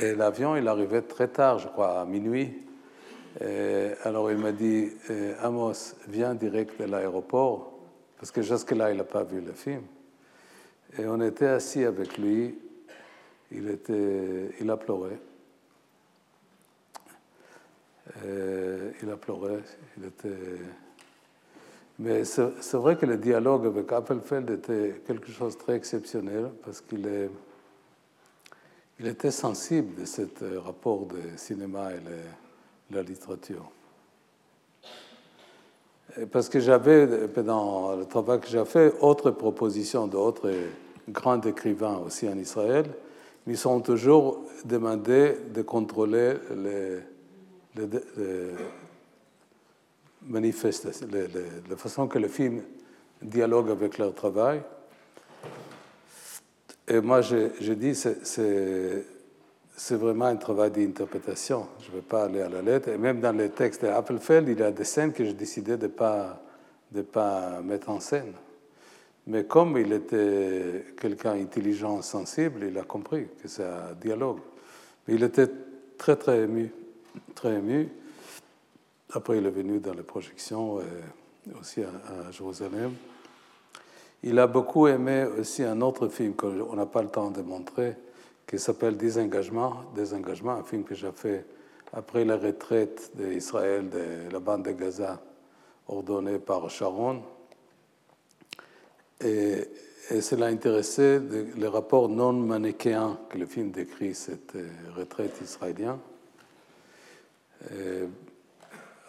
L'avion, 0.00 0.56
il 0.56 0.68
arrivait 0.68 1.02
très 1.02 1.28
tard, 1.28 1.58
je 1.58 1.68
crois, 1.68 2.00
à 2.00 2.04
minuit. 2.04 2.52
alors 4.04 4.30
il 4.30 4.38
m'a 4.38 4.52
dit 4.52 4.90
eh, 5.08 5.32
Amos, 5.40 5.94
viens 6.08 6.34
direct 6.34 6.80
de 6.80 6.84
l'aéroport, 6.84 7.72
parce 8.18 8.30
que 8.30 8.42
jusque-là, 8.42 8.90
il 8.90 8.98
n'a 8.98 9.04
pas 9.04 9.24
vu 9.24 9.40
le 9.40 9.52
film. 9.52 9.82
Et 10.98 11.06
on 11.06 11.20
était 11.22 11.46
assis 11.46 11.84
avec 11.84 12.18
lui. 12.18 12.58
Il, 13.50 13.68
était, 13.70 14.50
il 14.60 14.70
a 14.70 14.76
pleuré. 14.76 15.18
il 18.24 19.10
a 19.10 19.16
pleuré. 19.16 19.60
Il 19.96 20.04
était. 20.04 20.28
Mais 22.02 22.24
c'est 22.24 22.74
vrai 22.74 22.96
que 22.96 23.06
le 23.06 23.16
dialogue 23.16 23.66
avec 23.66 23.92
Appelfeld 23.92 24.50
était 24.50 25.02
quelque 25.06 25.30
chose 25.30 25.56
de 25.56 25.62
très 25.62 25.76
exceptionnel 25.76 26.50
parce 26.64 26.80
qu'il 26.80 27.06
est 27.06 27.30
il 29.00 29.08
était 29.08 29.30
sensible 29.30 30.00
de 30.00 30.04
ce 30.04 30.22
euh, 30.42 30.60
rapport 30.60 31.06
de 31.06 31.36
cinéma 31.36 31.90
et 31.92 32.94
la 32.94 33.02
littérature. 33.02 33.68
Parce 36.30 36.48
que 36.48 36.60
j'avais, 36.60 37.06
dans 37.42 37.96
le 37.96 38.04
travail 38.04 38.38
que 38.38 38.46
j'ai 38.46 38.64
fait, 38.64 38.94
autres 39.00 39.30
propositions 39.30 40.06
d'autres 40.06 40.52
grands 41.08 41.40
écrivains 41.40 41.96
aussi 42.06 42.28
en 42.28 42.36
Israël, 42.36 42.84
ils 43.46 43.56
sont 43.56 43.80
toujours 43.80 44.42
demandés 44.64 45.36
de 45.52 45.62
contrôler 45.62 46.34
les, 46.54 46.98
manifestations, 50.26 51.08
la 51.68 51.76
façon 51.76 52.06
que 52.06 52.18
le 52.18 52.28
film 52.28 52.62
dialogue 53.20 53.70
avec 53.70 53.98
leur 53.98 54.14
travail. 54.14 54.62
Et 56.88 57.00
moi, 57.00 57.20
je, 57.20 57.72
dis, 57.72 57.94
c'est 57.94 59.94
vraiment 59.94 60.26
un 60.26 60.36
travail 60.36 60.70
d'interprétation. 60.70 61.68
Je 61.80 61.90
ne 61.90 61.96
vais 61.96 62.02
pas 62.02 62.24
aller 62.24 62.40
à 62.40 62.48
la 62.48 62.62
lettre. 62.62 62.88
Et 62.88 62.98
même 62.98 63.20
dans 63.20 63.36
les 63.36 63.50
textes 63.50 63.82
d'Appelfeld, 63.82 64.48
il 64.48 64.58
y 64.58 64.62
a 64.62 64.70
des 64.70 64.84
scènes 64.84 65.12
que 65.12 65.24
je 65.24 65.32
décidais 65.32 65.76
de 65.76 65.86
ne 65.86 65.92
pas, 65.92 66.42
de 66.90 67.02
pas 67.02 67.60
mettre 67.62 67.90
en 67.90 68.00
scène. 68.00 68.32
Mais 69.26 69.44
comme 69.44 69.78
il 69.78 69.92
était 69.92 70.84
quelqu'un 71.00 71.32
intelligent, 71.32 72.02
sensible, 72.02 72.66
il 72.68 72.76
a 72.76 72.82
compris 72.82 73.28
que 73.40 73.46
c'est 73.46 73.64
un 73.64 73.94
dialogue. 74.00 74.40
Mais 75.06 75.14
il 75.14 75.22
était 75.22 75.48
très, 75.96 76.16
très 76.16 76.42
ému. 76.42 76.72
Très 77.34 77.54
ému. 77.54 77.88
Après, 79.14 79.38
il 79.38 79.46
est 79.46 79.50
venu 79.50 79.78
dans 79.78 79.92
les 79.92 80.02
projections, 80.02 80.80
et 80.80 81.54
aussi 81.60 81.82
à 81.82 82.30
Jérusalem. 82.30 82.92
Il 84.22 84.38
a 84.38 84.46
beaucoup 84.46 84.86
aimé 84.86 85.26
aussi 85.38 85.64
un 85.64 85.80
autre 85.80 86.08
film 86.08 86.34
qu'on 86.34 86.76
n'a 86.76 86.86
pas 86.86 87.02
le 87.02 87.08
temps 87.08 87.30
de 87.30 87.42
montrer, 87.42 87.96
qui 88.46 88.58
s'appelle 88.58 88.96
Désengagement. 88.96 89.84
Désengagement, 89.94 90.52
un 90.52 90.62
film 90.62 90.84
que 90.84 90.94
j'ai 90.94 91.10
fait 91.12 91.44
après 91.92 92.24
la 92.24 92.36
retraite 92.36 93.10
d'Israël 93.14 93.90
de 93.90 94.32
la 94.32 94.38
bande 94.38 94.64
de 94.64 94.70
Gaza, 94.70 95.20
ordonnée 95.88 96.38
par 96.38 96.70
Sharon. 96.70 97.22
Et, 99.20 99.68
cela 100.20 100.46
a 100.46 100.48
intéressé 100.48 101.20
le 101.20 101.68
rapport 101.68 102.08
non 102.08 102.32
manichéen 102.32 103.18
que 103.28 103.38
le 103.38 103.46
film 103.46 103.70
décrit, 103.70 104.14
cette 104.14 104.56
euh, 104.56 104.68
retraite 104.96 105.40
israélienne. 105.40 105.98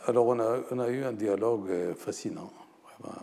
Alors 0.05 0.27
on 0.27 0.39
a, 0.79 0.89
eu 0.89 1.03
un 1.03 1.13
dialogue 1.13 1.69
euh, 1.69 1.95
fascinant, 1.95 2.51
vraiment 2.99 3.15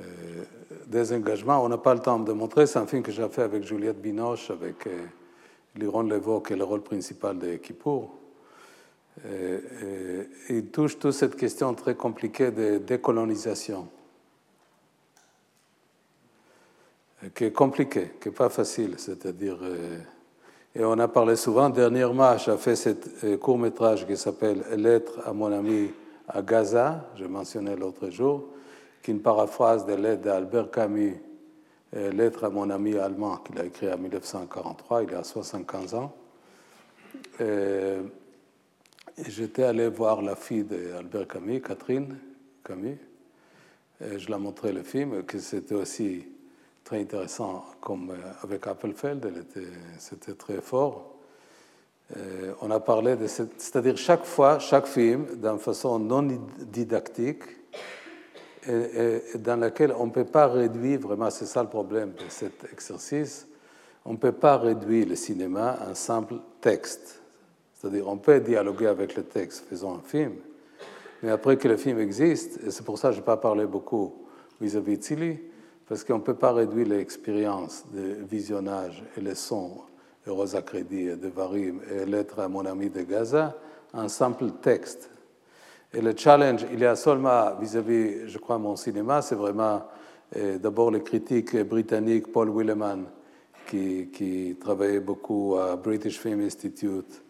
euh, 0.00 0.44
des 0.86 1.12
engagements. 1.12 1.64
On 1.64 1.68
n'a 1.68 1.78
pas 1.78 1.94
le 1.94 2.00
temps 2.00 2.18
de 2.18 2.32
montrer. 2.32 2.66
C'est 2.66 2.78
un 2.78 2.86
film 2.86 3.02
que 3.02 3.12
j'ai 3.12 3.28
fait 3.28 3.42
avec 3.42 3.62
Juliette 3.62 4.00
Binoche, 4.00 4.50
avec 4.50 4.86
euh, 4.86 5.06
Liron 5.76 6.02
Leveau, 6.02 6.40
qui 6.40 6.54
est 6.54 6.56
le 6.56 6.64
rôle 6.64 6.82
principal 6.82 7.38
de 7.38 7.56
Kippour. 7.56 8.12
Il 10.50 10.66
touche 10.70 10.98
toute 10.98 11.12
cette 11.12 11.36
question 11.36 11.72
très 11.72 11.94
compliquée 11.94 12.50
de 12.50 12.76
décolonisation, 12.76 13.88
qui 17.34 17.44
est 17.44 17.52
compliquée, 17.52 18.10
qui 18.20 18.28
n'est 18.28 18.34
pas 18.34 18.50
facile. 18.50 18.96
C'est-à-dire, 18.98 19.58
et 20.78 20.84
on 20.84 20.98
a 20.98 21.08
parlé 21.08 21.36
souvent. 21.36 21.70
Dernièrement, 21.70 22.36
j'ai 22.36 22.56
fait 22.56 22.76
ce 22.76 23.36
court 23.36 23.58
métrage 23.58 24.06
qui 24.06 24.16
s'appelle 24.16 24.62
Lettre 24.76 25.20
à 25.24 25.32
mon 25.32 25.50
ami 25.50 25.90
à 26.28 26.42
Gaza, 26.42 27.08
je 27.16 27.24
mentionnais 27.24 27.76
l'autre 27.76 28.10
jour 28.10 28.48
qui 29.06 29.12
est 29.12 29.14
une 29.14 29.22
paraphrase 29.22 29.86
de 29.86 29.94
lettre 29.94 30.22
d'Albert 30.22 30.68
Camus, 30.68 31.14
euh, 31.94 32.10
Lettre 32.10 32.42
à 32.42 32.50
mon 32.50 32.68
ami 32.70 32.96
allemand, 32.96 33.36
qu'il 33.36 33.56
a 33.60 33.64
écrit 33.64 33.88
en 33.88 33.98
1943, 33.98 35.04
il 35.04 35.14
a 35.14 35.22
75 35.22 35.94
ans. 35.94 36.12
Euh, 37.40 38.02
j'étais 39.28 39.62
allé 39.62 39.88
voir 39.88 40.22
la 40.22 40.34
fille 40.34 40.64
d'Albert 40.64 41.28
Camus, 41.28 41.62
Catherine 41.62 42.18
Camus. 42.64 42.98
Et 44.00 44.18
je 44.18 44.28
ai 44.28 44.36
montré 44.36 44.72
le 44.72 44.82
film, 44.82 45.22
que 45.22 45.38
c'était 45.38 45.76
aussi 45.76 46.26
très 46.86 47.00
intéressant 47.00 47.64
comme 47.80 48.10
euh, 48.10 48.44
avec 48.44 48.64
Appelfeld, 48.68 49.44
c'était 49.98 50.34
très 50.34 50.60
fort. 50.60 51.16
on 52.62 52.70
a 52.70 52.78
parlé 52.78 53.16
de 53.16 53.26
c'est-à-dire 53.26 53.96
chaque 53.96 54.24
fois, 54.24 54.60
chaque 54.60 54.86
film, 54.86 55.26
d'une 55.34 55.58
façon 55.58 55.98
non 55.98 56.22
didactique, 56.60 57.42
dans 58.66 59.60
laquelle 59.60 59.92
on 59.98 60.06
ne 60.06 60.12
peut 60.12 60.24
pas 60.24 60.46
réduire, 60.46 61.00
vraiment 61.00 61.30
c'est 61.30 61.46
ça 61.46 61.62
le 61.62 61.68
problème 61.68 62.12
de 62.12 62.28
cet 62.28 62.72
exercice, 62.72 63.48
on 64.04 64.12
ne 64.12 64.16
peut 64.18 64.32
pas 64.32 64.56
réduire 64.56 65.08
le 65.08 65.16
cinéma 65.16 65.70
à 65.70 65.90
un 65.90 65.94
simple 65.94 66.36
texte. 66.60 67.20
C'est-à-dire 67.74 68.06
on 68.06 68.18
peut 68.18 68.38
dialoguer 68.38 68.86
avec 68.86 69.16
le 69.16 69.24
texte, 69.24 69.66
faisant 69.68 69.96
un 69.96 70.02
film, 70.02 70.34
mais 71.22 71.30
après 71.30 71.56
que 71.56 71.66
le 71.66 71.76
film 71.76 71.98
existe, 71.98 72.60
et 72.64 72.70
c'est 72.70 72.84
pour 72.84 72.98
ça 72.98 73.08
que 73.08 73.14
je 73.14 73.20
n'ai 73.20 73.24
pas 73.24 73.36
parlé 73.36 73.66
beaucoup 73.66 74.26
vis-à-vis 74.60 74.98
de 74.98 75.02
Silly, 75.02 75.38
parce 75.88 76.04
qu'on 76.04 76.18
ne 76.18 76.22
peut 76.22 76.34
pas 76.34 76.52
réduire 76.52 76.88
l'expérience 76.88 77.84
de 77.92 78.24
visionnage 78.24 79.02
et 79.16 79.20
les 79.20 79.34
sons, 79.34 79.82
Rosa 80.26 80.62
Crédit 80.62 81.16
de 81.16 81.28
Varim 81.28 81.80
et 81.90 82.04
Lettre 82.04 82.40
à 82.40 82.48
mon 82.48 82.66
ami 82.66 82.90
de 82.90 83.02
Gaza, 83.02 83.56
à 83.92 84.00
un 84.00 84.08
simple 84.08 84.50
texte. 84.60 85.10
Et 85.94 86.00
le 86.00 86.14
challenge, 86.16 86.66
il 86.72 86.80
y 86.80 86.84
a 86.84 86.96
seulement 86.96 87.54
vis-à-vis, 87.60 88.28
je 88.28 88.38
crois, 88.38 88.58
mon 88.58 88.74
cinéma, 88.74 89.22
c'est 89.22 89.36
vraiment 89.36 89.84
euh, 90.36 90.58
d'abord 90.58 90.90
le 90.90 90.98
critique 90.98 91.56
britannique 91.56 92.32
Paul 92.32 92.50
Willeman, 92.50 93.04
qui, 93.68 94.08
qui, 94.12 94.56
travaillait 94.60 95.00
beaucoup 95.00 95.56
à 95.56 95.76
British 95.76 96.18
Film 96.18 96.40
Institute, 96.40 97.22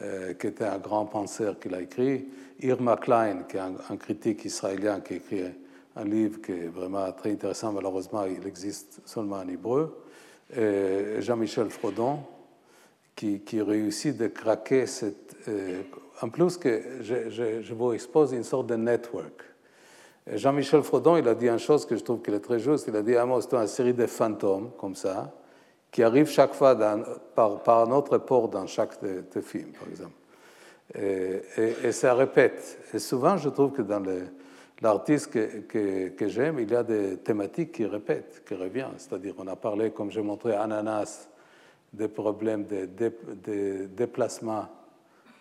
euh, 0.00 0.34
qui 0.34 0.46
était 0.46 0.64
un 0.64 0.78
grand 0.78 1.06
penseur 1.06 1.58
qu'il 1.58 1.74
a 1.74 1.82
écrit. 1.82 2.26
Irma 2.60 2.96
Klein, 2.96 3.44
qui 3.48 3.56
est 3.56 3.60
un, 3.60 3.96
critique 3.96 4.44
israélien 4.44 5.00
qui 5.00 5.14
écrit 5.14 5.44
un 5.98 6.04
livre 6.04 6.40
qui 6.40 6.52
est 6.52 6.68
vraiment 6.68 7.10
très 7.12 7.32
intéressant. 7.32 7.72
Malheureusement, 7.72 8.24
il 8.24 8.46
existe 8.46 9.00
seulement 9.04 9.36
en 9.36 9.48
hébreu. 9.48 10.04
Jean-Michel 11.18 11.68
Frodon, 11.68 12.20
qui, 13.14 13.60
réussit 13.60 14.16
de 14.16 14.28
craquer 14.28 14.86
cette 14.86 15.36
euh, 15.48 15.82
en 16.22 16.28
plus 16.28 16.56
que 16.56 16.82
je, 17.00 17.72
vous 17.74 17.92
expose 17.92 18.32
une 18.32 18.44
sorte 18.44 18.68
de 18.68 18.76
network. 18.76 19.42
Jean-Michel 20.26 20.82
Frodon, 20.82 21.16
il 21.16 21.26
a 21.26 21.34
dit 21.34 21.48
une 21.48 21.58
chose 21.58 21.86
que 21.86 21.96
je 21.96 22.02
trouve 22.02 22.22
qu'il 22.22 22.34
est 22.34 22.40
très 22.40 22.58
juste. 22.58 22.86
Il 22.88 22.96
a 22.96 23.02
dit, 23.02 23.16
Amos, 23.16 23.42
c'est 23.42 23.54
une 23.54 23.66
série 23.66 23.94
de 23.94 24.06
fantômes 24.06 24.70
comme 24.78 24.94
ça, 24.94 25.32
qui 25.90 26.02
arrivent 26.02 26.28
chaque 26.28 26.54
fois 26.54 26.76
par, 27.34 27.68
un 27.68 27.90
autre 27.92 28.18
port 28.18 28.48
dans 28.48 28.66
chaque 28.66 29.02
de, 29.02 29.24
de 29.34 29.40
film, 29.40 29.70
par 29.72 29.88
exemple. 29.88 30.12
Et, 30.94 31.92
ça 31.92 32.14
répète. 32.14 32.78
Et 32.92 32.98
souvent, 32.98 33.36
je 33.36 33.48
trouve 33.48 33.72
que 33.72 33.82
dans 33.82 34.02
l'artiste 34.80 35.30
que, 35.66 36.28
j'aime, 36.28 36.60
il 36.60 36.70
y 36.70 36.76
a 36.76 36.82
des 36.82 37.16
thématiques 37.18 37.72
qui 37.72 37.84
répètent, 37.84 38.42
qui 38.46 38.54
reviennent. 38.54 38.94
C'est-à-dire, 38.96 39.34
on 39.38 39.46
a 39.46 39.56
parlé, 39.56 39.90
comme 39.90 40.10
j'ai 40.10 40.22
montré, 40.22 40.54
Ananas, 40.54 41.28
des 41.92 42.08
problèmes 42.08 42.64
de, 42.66 43.86
déplacement 43.86 44.68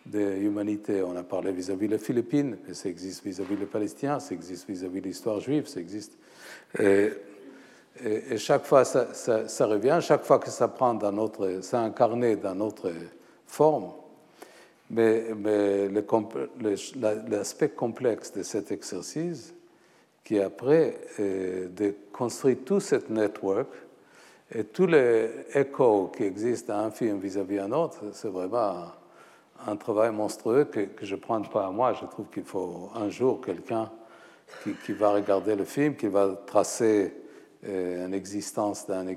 de 0.06 0.20
l'humanité. 0.20 1.04
On 1.04 1.16
a 1.16 1.24
parlé 1.24 1.52
vis-à-vis 1.52 1.88
des 1.88 1.98
Philippines, 1.98 2.58
mais 2.68 2.74
ça 2.74 2.90
existe 2.90 3.24
vis-à-vis 3.24 3.58
des 3.58 3.66
Palestiniens, 3.66 4.20
ça 4.20 4.34
existe 4.34 4.68
vis-à-vis 4.68 5.02
de 5.02 5.08
l'histoire 5.08 5.40
juive, 5.40 5.68
ça 5.68 5.80
existe. 5.80 6.18
Et, 6.80 7.12
chaque 8.38 8.66
fois, 8.66 8.86
ça, 8.86 9.14
ça, 9.14 9.66
revient, 9.66 9.98
chaque 10.02 10.24
fois 10.24 10.40
que 10.40 10.50
ça 10.50 10.68
prend 10.68 10.94
dans 10.94 11.12
notre, 11.12 11.60
c'est 11.62 11.78
incarné 11.78 12.36
dans 12.36 12.54
notre 12.54 12.92
forme. 13.46 13.92
Mais, 14.90 15.26
l'aspect 17.30 17.70
complexe 17.70 18.32
de 18.34 18.44
cet 18.44 18.72
exercice, 18.72 19.54
qui 20.24 20.40
après 20.40 20.98
euh, 21.20 21.68
de 21.70 21.96
construire 22.12 22.58
tout 22.66 22.80
ce 22.80 22.96
network 23.10 23.70
et 24.54 24.66
tous 24.66 24.88
les 24.88 25.30
échos 25.54 26.12
qui 26.16 26.24
existent 26.24 26.74
dans 26.74 26.86
un 26.86 26.92
film 26.92 27.20
vis-à-vis 27.20 27.58
d'un 27.58 27.72
autre, 27.72 28.00
c'est 28.14 28.28
vraiment 28.28 28.92
un 29.66 29.76
travail 29.76 30.12
monstrueux 30.12 30.66
que, 30.66 30.88
je 31.02 31.16
ne 31.16 31.20
prends 31.20 31.42
pas 31.42 31.68
à 31.68 31.72
moi. 31.72 31.94
Je 31.94 32.06
trouve 32.06 32.28
qu'il 32.28 32.44
faut 32.44 32.90
un 32.96 33.10
jour 33.10 33.42
quelqu'un 33.42 33.90
qui, 34.64 34.74
qui, 34.86 34.94
va 34.94 35.12
regarder 35.12 35.56
le 35.56 35.66
film, 35.66 35.96
qui 35.96 36.08
va 36.08 36.38
tracer 36.46 37.14
euh, 37.66 38.06
une 38.06 38.14
existence 38.14 38.86
d'un 38.86 39.08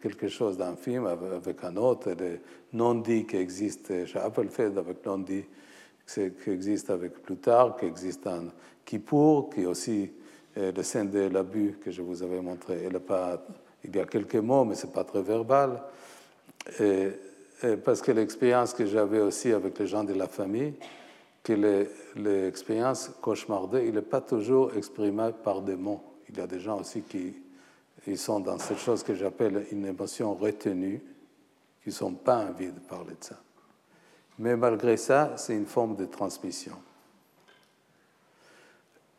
quelque 0.00 0.28
chose 0.28 0.56
d'un 0.56 0.76
film 0.76 1.06
avec 1.06 1.64
un 1.64 1.76
autre, 1.76 2.12
des 2.12 2.40
non-dits 2.72 3.26
qui 3.26 3.36
existent 3.36 3.94
chez 4.06 4.18
Applefield 4.18 4.78
avec 4.78 5.04
non-dits 5.04 5.44
qui 6.06 6.50
existent 6.50 6.94
avec 6.94 7.22
plus 7.22 7.36
tard, 7.36 7.76
qui 7.76 7.84
existent 7.84 8.30
en 8.30 8.44
Kippour, 8.84 9.50
qui 9.50 9.66
aussi 9.66 10.10
le 10.56 10.82
scène 10.82 11.10
de 11.10 11.28
l'abus 11.28 11.78
que 11.84 11.90
je 11.90 12.00
vous 12.00 12.22
avais 12.22 12.40
montré. 12.40 12.88
Il, 12.90 12.98
pas, 13.00 13.44
il 13.84 13.94
y 13.94 14.00
a 14.00 14.06
quelques 14.06 14.36
mots, 14.36 14.64
mais 14.64 14.74
ce 14.74 14.86
n'est 14.86 14.92
pas 14.92 15.04
très 15.04 15.22
verbal. 15.22 15.82
Parce 17.84 18.00
que 18.00 18.12
l'expérience 18.12 18.72
que 18.72 18.86
j'avais 18.86 19.20
aussi 19.20 19.52
avec 19.52 19.78
les 19.78 19.86
gens 19.86 20.04
de 20.04 20.14
la 20.14 20.28
famille, 20.28 20.74
que 21.42 21.52
l'expérience 22.16 23.10
cauchemardée, 23.20 23.86
il 23.86 23.94
n'est 23.94 24.02
pas 24.02 24.20
toujours 24.20 24.74
exprimé 24.76 25.30
par 25.44 25.60
des 25.60 25.76
mots. 25.76 26.02
Il 26.30 26.38
y 26.38 26.40
a 26.40 26.46
des 26.46 26.60
gens 26.60 26.80
aussi 26.80 27.02
qui 27.02 27.34
ils 28.08 28.18
sont 28.18 28.40
dans 28.40 28.58
cette 28.58 28.78
chose 28.78 29.02
que 29.02 29.14
j'appelle 29.14 29.66
une 29.70 29.84
émotion 29.84 30.34
retenue, 30.34 31.02
qui 31.82 31.90
ne 31.90 31.94
sont 31.94 32.14
pas 32.14 32.38
envie 32.38 32.72
de 32.72 32.80
parler 32.80 33.14
de 33.20 33.24
ça. 33.24 33.36
Mais 34.38 34.56
malgré 34.56 34.96
ça, 34.96 35.34
c'est 35.36 35.54
une 35.54 35.66
forme 35.66 35.94
de 35.94 36.06
transmission. 36.06 36.72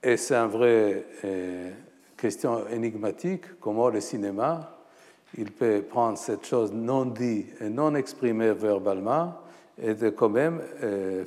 Et 0.01 0.17
c'est 0.17 0.35
une 0.35 0.49
vraie 0.49 1.05
euh, 1.23 1.71
question 2.17 2.67
énigmatique, 2.67 3.59
comment 3.59 3.89
le 3.89 4.01
cinéma, 4.01 4.75
il 5.37 5.51
peut 5.51 5.83
prendre 5.87 6.17
cette 6.17 6.45
chose 6.45 6.71
non 6.71 7.05
dite 7.05 7.61
et 7.61 7.69
non 7.69 7.93
exprimée 7.93 8.53
verbalement 8.53 9.35
et 9.77 9.93
de 9.93 10.09
quand 10.09 10.29
même 10.29 10.61
euh, 10.81 11.25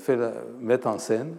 mettre 0.58 0.88
en 0.88 0.98
scène 0.98 1.36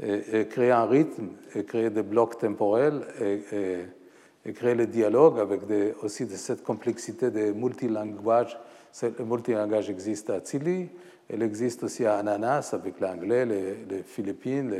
et, 0.00 0.46
créer 0.46 0.70
un 0.70 0.86
rythme 0.86 1.30
et 1.54 1.64
créer 1.64 1.90
des 1.90 2.02
blocs 2.02 2.38
temporels 2.38 3.06
et 3.20 3.86
créer 4.54 4.74
le 4.74 4.86
dialogue 4.86 5.38
avec 5.38 5.60
aussi 6.02 6.26
cette 6.28 6.62
complexité 6.62 7.30
de 7.30 7.52
multilanguage. 7.52 8.58
Le 9.02 9.24
multilangage 9.24 9.90
existe 9.90 10.30
à 10.30 10.40
Chili, 10.44 10.88
elle 11.28 11.42
existe 11.42 11.84
aussi 11.84 12.04
à 12.04 12.16
Ananas 12.16 12.70
avec 12.72 12.98
l'anglais, 13.00 13.46
les, 13.46 14.02
Philippines, 14.02 14.74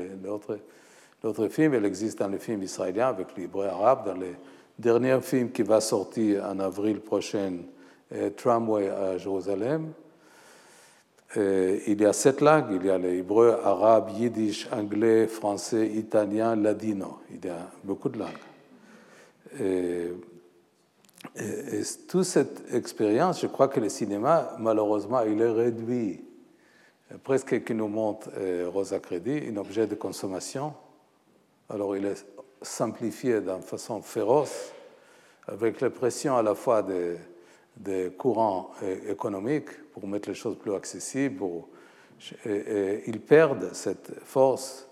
l'autre 1.22 1.48
film, 1.48 1.74
elle 1.74 1.84
existe 1.84 2.18
dans 2.18 2.28
le 2.28 2.38
film 2.38 2.62
israélien 2.62 3.08
avec 3.08 3.36
l'hébreu 3.36 3.66
arabe, 3.66 4.06
dans 4.06 4.18
le 4.18 4.34
dernier 4.78 5.20
film 5.20 5.50
qui 5.52 5.62
va 5.62 5.80
sortir 5.80 6.44
en 6.44 6.58
avril 6.58 7.00
prochain, 7.00 7.58
Tramway 8.36 8.88
à 8.88 9.18
Jérusalem. 9.18 9.92
il 11.36 12.00
y 12.00 12.04
a 12.04 12.12
sept 12.12 12.40
langues, 12.40 12.72
il 12.80 12.86
y 12.86 12.90
a 12.90 12.98
l'hébreu, 12.98 13.56
arabe, 13.62 14.10
yiddish, 14.18 14.66
anglais, 14.72 15.28
français, 15.28 15.86
italien, 15.86 16.56
ladino. 16.56 17.20
Il 17.30 17.44
y 17.44 17.48
a 17.48 17.70
beaucoup 17.84 18.08
de 18.08 18.18
langues. 18.18 18.49
Et, 19.58 20.12
toute 22.08 22.24
cette 22.24 22.72
expérience, 22.72 23.40
je 23.42 23.46
crois 23.46 23.68
que 23.68 23.80
le 23.80 23.88
cinéma, 23.88 24.56
malheureusement, 24.58 25.20
il 25.22 25.40
est 25.40 25.50
réduit, 25.50 26.24
presque 27.22 27.64
qui 27.64 27.74
nous 27.74 27.88
montre 27.88 28.30
euh, 28.36 28.68
Rosa 28.72 28.98
Crédit, 29.00 29.48
un 29.48 29.56
objet 29.56 29.86
de 29.86 29.94
consommation. 29.94 30.74
Alors 31.68 31.96
il 31.96 32.06
est 32.06 32.26
simplifié 32.62 33.40
d'une 33.40 33.62
façon 33.62 34.02
féroce, 34.02 34.72
avec 35.46 35.80
la 35.80 35.90
pression 35.90 36.36
à 36.36 36.42
la 36.42 36.54
fois 36.54 36.82
des, 36.82 38.10
courants 38.16 38.70
euh, 38.82 39.12
économiques 39.12 39.70
pour 39.92 40.06
mettre 40.06 40.28
les 40.28 40.34
choses 40.34 40.56
plus 40.56 40.74
accessibles. 40.74 41.44
et 42.46 43.02
ils 43.06 43.20
perdent 43.20 43.70
cette 43.72 44.12
force 44.24 44.89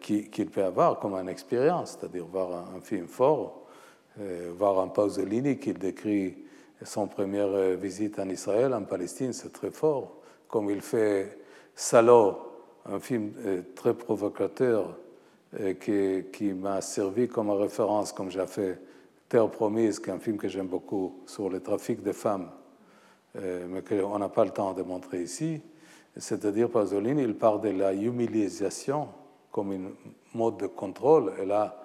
qu'il 0.00 0.50
peut 0.50 0.64
avoir 0.64 0.98
comme 0.98 1.14
une 1.14 1.28
expérience, 1.28 1.96
c'est-à-dire 1.98 2.26
voir 2.26 2.68
un, 2.74 2.80
film 2.80 3.06
fort, 3.06 3.62
euh, 4.20 4.52
voir 4.56 4.80
un 4.80 4.88
Pausellini 4.88 5.58
qui 5.58 5.72
décrit 5.72 6.36
son 6.82 7.06
première 7.06 7.48
euh, 7.48 7.76
visite 7.76 8.18
en 8.18 8.28
Israël, 8.28 8.74
en 8.74 8.82
Palestine, 8.82 9.32
c'est 9.32 9.52
très 9.52 9.70
fort, 9.70 10.16
comme 10.48 10.68
il 10.70 10.82
fait 10.82 11.38
Salo, 11.74 12.38
un 12.86 13.00
film 13.00 13.32
très 13.74 13.94
provocateur 13.94 14.98
qui, 15.80 16.24
qui 16.30 16.52
m'a 16.52 16.82
servi 16.82 17.28
comme 17.28 17.50
référence, 17.50 18.12
comme 18.12 18.30
j'ai 18.30 18.46
fait 18.46 18.78
Terre 19.26 19.48
promise, 19.50 19.98
qui 19.98 20.10
est 20.10 20.12
un 20.12 20.18
film 20.18 20.36
que 20.36 20.48
j'aime 20.48 20.66
beaucoup 20.66 21.22
sur 21.24 21.48
le 21.48 21.60
trafic 21.60 22.02
des 22.02 22.12
femmes, 22.12 22.50
mais 23.34 23.82
qu'on 23.82 24.18
n'a 24.18 24.28
pas 24.28 24.44
le 24.44 24.50
temps 24.50 24.74
de 24.74 24.82
montrer 24.82 25.22
ici. 25.22 25.62
C'est-à-dire, 26.16 26.70
Pasolini, 26.70 27.22
il 27.22 27.34
parle 27.34 27.60
de 27.60 27.70
la 27.70 27.92
humiliation 27.92 29.08
comme 29.50 29.72
un 29.72 30.36
mode 30.36 30.58
de 30.58 30.66
contrôle. 30.66 31.32
Et 31.42 31.46
là, 31.46 31.84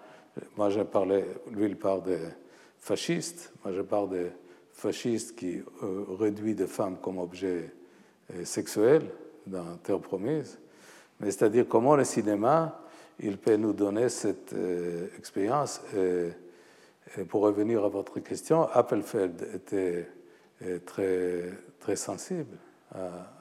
moi, 0.56 0.70
je 0.70 0.82
parlais, 0.82 1.26
lui, 1.52 1.66
il 1.66 1.78
parle 1.78 2.04
de 2.04 2.18
fascistes. 2.80 3.52
Moi, 3.64 3.74
je 3.74 3.82
parle 3.82 4.10
de 4.10 4.28
fascistes 4.72 5.36
qui 5.36 5.62
euh, 5.84 6.06
réduisent 6.20 6.56
des 6.56 6.68
femmes 6.68 6.98
comme 7.02 7.18
objet 7.18 7.74
euh, 8.34 8.46
sexuel 8.46 9.04
dans 9.46 9.78
Terre 9.78 10.00
promise. 10.00 10.60
Mais 11.20 11.32
c'est-à-dire 11.32 11.68
comment 11.68 11.96
le 11.96 12.04
cinéma, 12.04 12.82
il 13.20 13.38
peut 13.38 13.56
nous 13.56 13.74
donner 13.74 14.10
cette 14.10 14.54
euh, 14.54 15.08
expérience. 15.18 15.82
Et, 15.96 16.30
pour 17.28 17.42
revenir 17.42 17.84
à 17.84 17.90
votre 17.90 18.20
question, 18.20 18.68
Appelfeld 18.72 19.42
était 19.56 20.08
très, 20.86 21.52
très 21.80 21.96
sensible 21.96 22.56
à, 22.94 23.39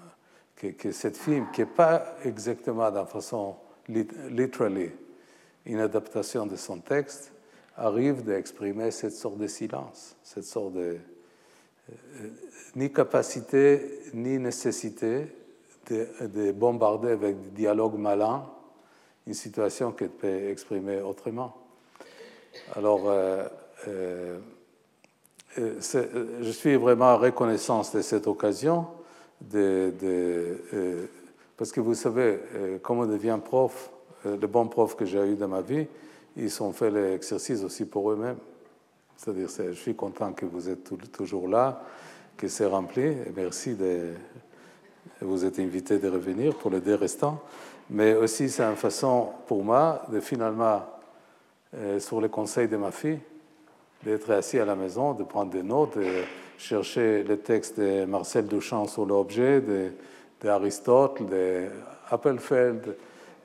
que, 0.59 0.67
que 0.69 0.93
cette 0.93 1.17
film, 1.17 1.47
qui 1.53 1.61
n'est 1.61 1.67
pas 1.67 2.17
exactement 2.25 2.91
de 2.91 3.05
façon 3.05 3.57
literally 3.89 4.91
une 5.65 5.79
adaptation 5.81 6.47
de 6.47 6.57
son 6.57 6.81
texte, 6.81 7.33
arrive 7.77 8.25
d'exprimer 8.25 8.91
cette 8.91 9.13
sorte 9.13 9.39
de 9.39 9.47
silence, 9.47 10.17
cette 10.23 10.45
sorte 10.45 10.73
de 10.75 10.99
euh, 11.91 12.29
ni 12.75 12.93
capacité 12.93 14.01
ni 14.13 14.39
nécessité 14.39 15.29
de, 15.89 16.53
bombarder 16.53 17.13
avec 17.13 17.41
des 17.41 17.51
dialogues 17.63 17.99
malins 17.99 18.45
une 19.27 19.35
situation 19.35 19.93
qu'elle 19.93 20.11
peut 20.11 20.51
exprimer 20.51 21.01
autrement. 21.01 21.57
Alors, 22.75 23.03
euh, 23.07 23.47
euh, 23.87 24.39
je 25.57 26.51
suis 26.51 26.77
vraiment 26.77 27.17
reconnaissant 27.17 27.83
de 27.95 28.03
cette 28.03 28.27
occasion 28.27 28.87
euh, 29.55 31.07
parce 31.57 31.73
que 31.73 31.81
vous 31.81 31.95
savez, 31.95 32.39
euh, 32.55 32.79
comme 32.79 33.01
on 33.01 33.07
devient 33.07 33.39
prof, 33.43 33.91
euh, 34.27 34.37
les 34.41 34.47
bons 34.47 34.67
profs 34.67 34.97
que 34.97 35.05
j'ai 35.05 35.25
eu 35.27 35.35
dans 35.37 35.49
ma 35.49 35.61
vie, 35.61 35.87
ils 36.37 36.63
ont 36.63 36.73
fait 36.73 36.91
l'exercice 36.91 37.63
aussi 37.63 37.85
pour 37.85 38.11
eux-mêmes. 38.11 38.39
C'est-à-dire, 39.17 39.49
je 39.49 39.73
suis 39.73 39.95
content 39.95 40.33
que 40.33 40.47
vous 40.47 40.69
êtes 40.69 41.11
toujours 41.11 41.49
là, 41.49 41.83
que 42.37 42.47
c'est 42.47 42.67
rempli, 42.67 43.03
et 43.03 43.33
merci 43.35 43.75
de 43.75 44.13
vous 45.21 45.45
êtes 45.45 45.59
invité 45.59 45.99
de 45.99 46.09
revenir 46.09 46.55
pour 46.55 46.71
les 46.71 46.81
deux 46.81 46.95
restants. 46.95 47.43
Mais 47.91 48.15
aussi, 48.15 48.49
c'est 48.49 48.63
une 48.63 48.77
façon 48.77 49.31
pour 49.49 49.65
moi 49.65 50.03
de 50.13 50.21
finalement, 50.21 50.83
sur 51.99 52.21
le 52.21 52.29
conseil 52.29 52.69
de 52.69 52.77
ma 52.77 52.93
fille, 52.93 53.19
d'être 54.05 54.31
assis 54.31 54.61
à 54.61 54.65
la 54.65 54.77
maison, 54.77 55.15
de 55.15 55.25
prendre 55.25 55.51
des 55.51 55.65
notes, 55.65 55.99
chercher 56.59 57.23
le 57.23 57.39
texte 57.39 57.81
de 57.81 58.05
Marcel 58.05 58.47
Duchamp 58.47 58.87
sur 58.87 59.07
l'objet, 59.07 59.63
d'Aristote, 60.43 61.27
de, 61.29 61.69
Appelfeld 62.11 62.97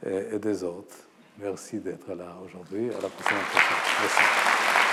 et, 0.05 0.37
des 0.39 0.63
autres. 0.63 0.95
Merci 1.39 1.79
d'être 1.79 2.13
là 2.13 2.35
aujourd'hui. 2.45 2.89
À 2.89 3.01
la 3.01 3.09
prochaine. 3.09 3.37
Merci. 4.01 4.21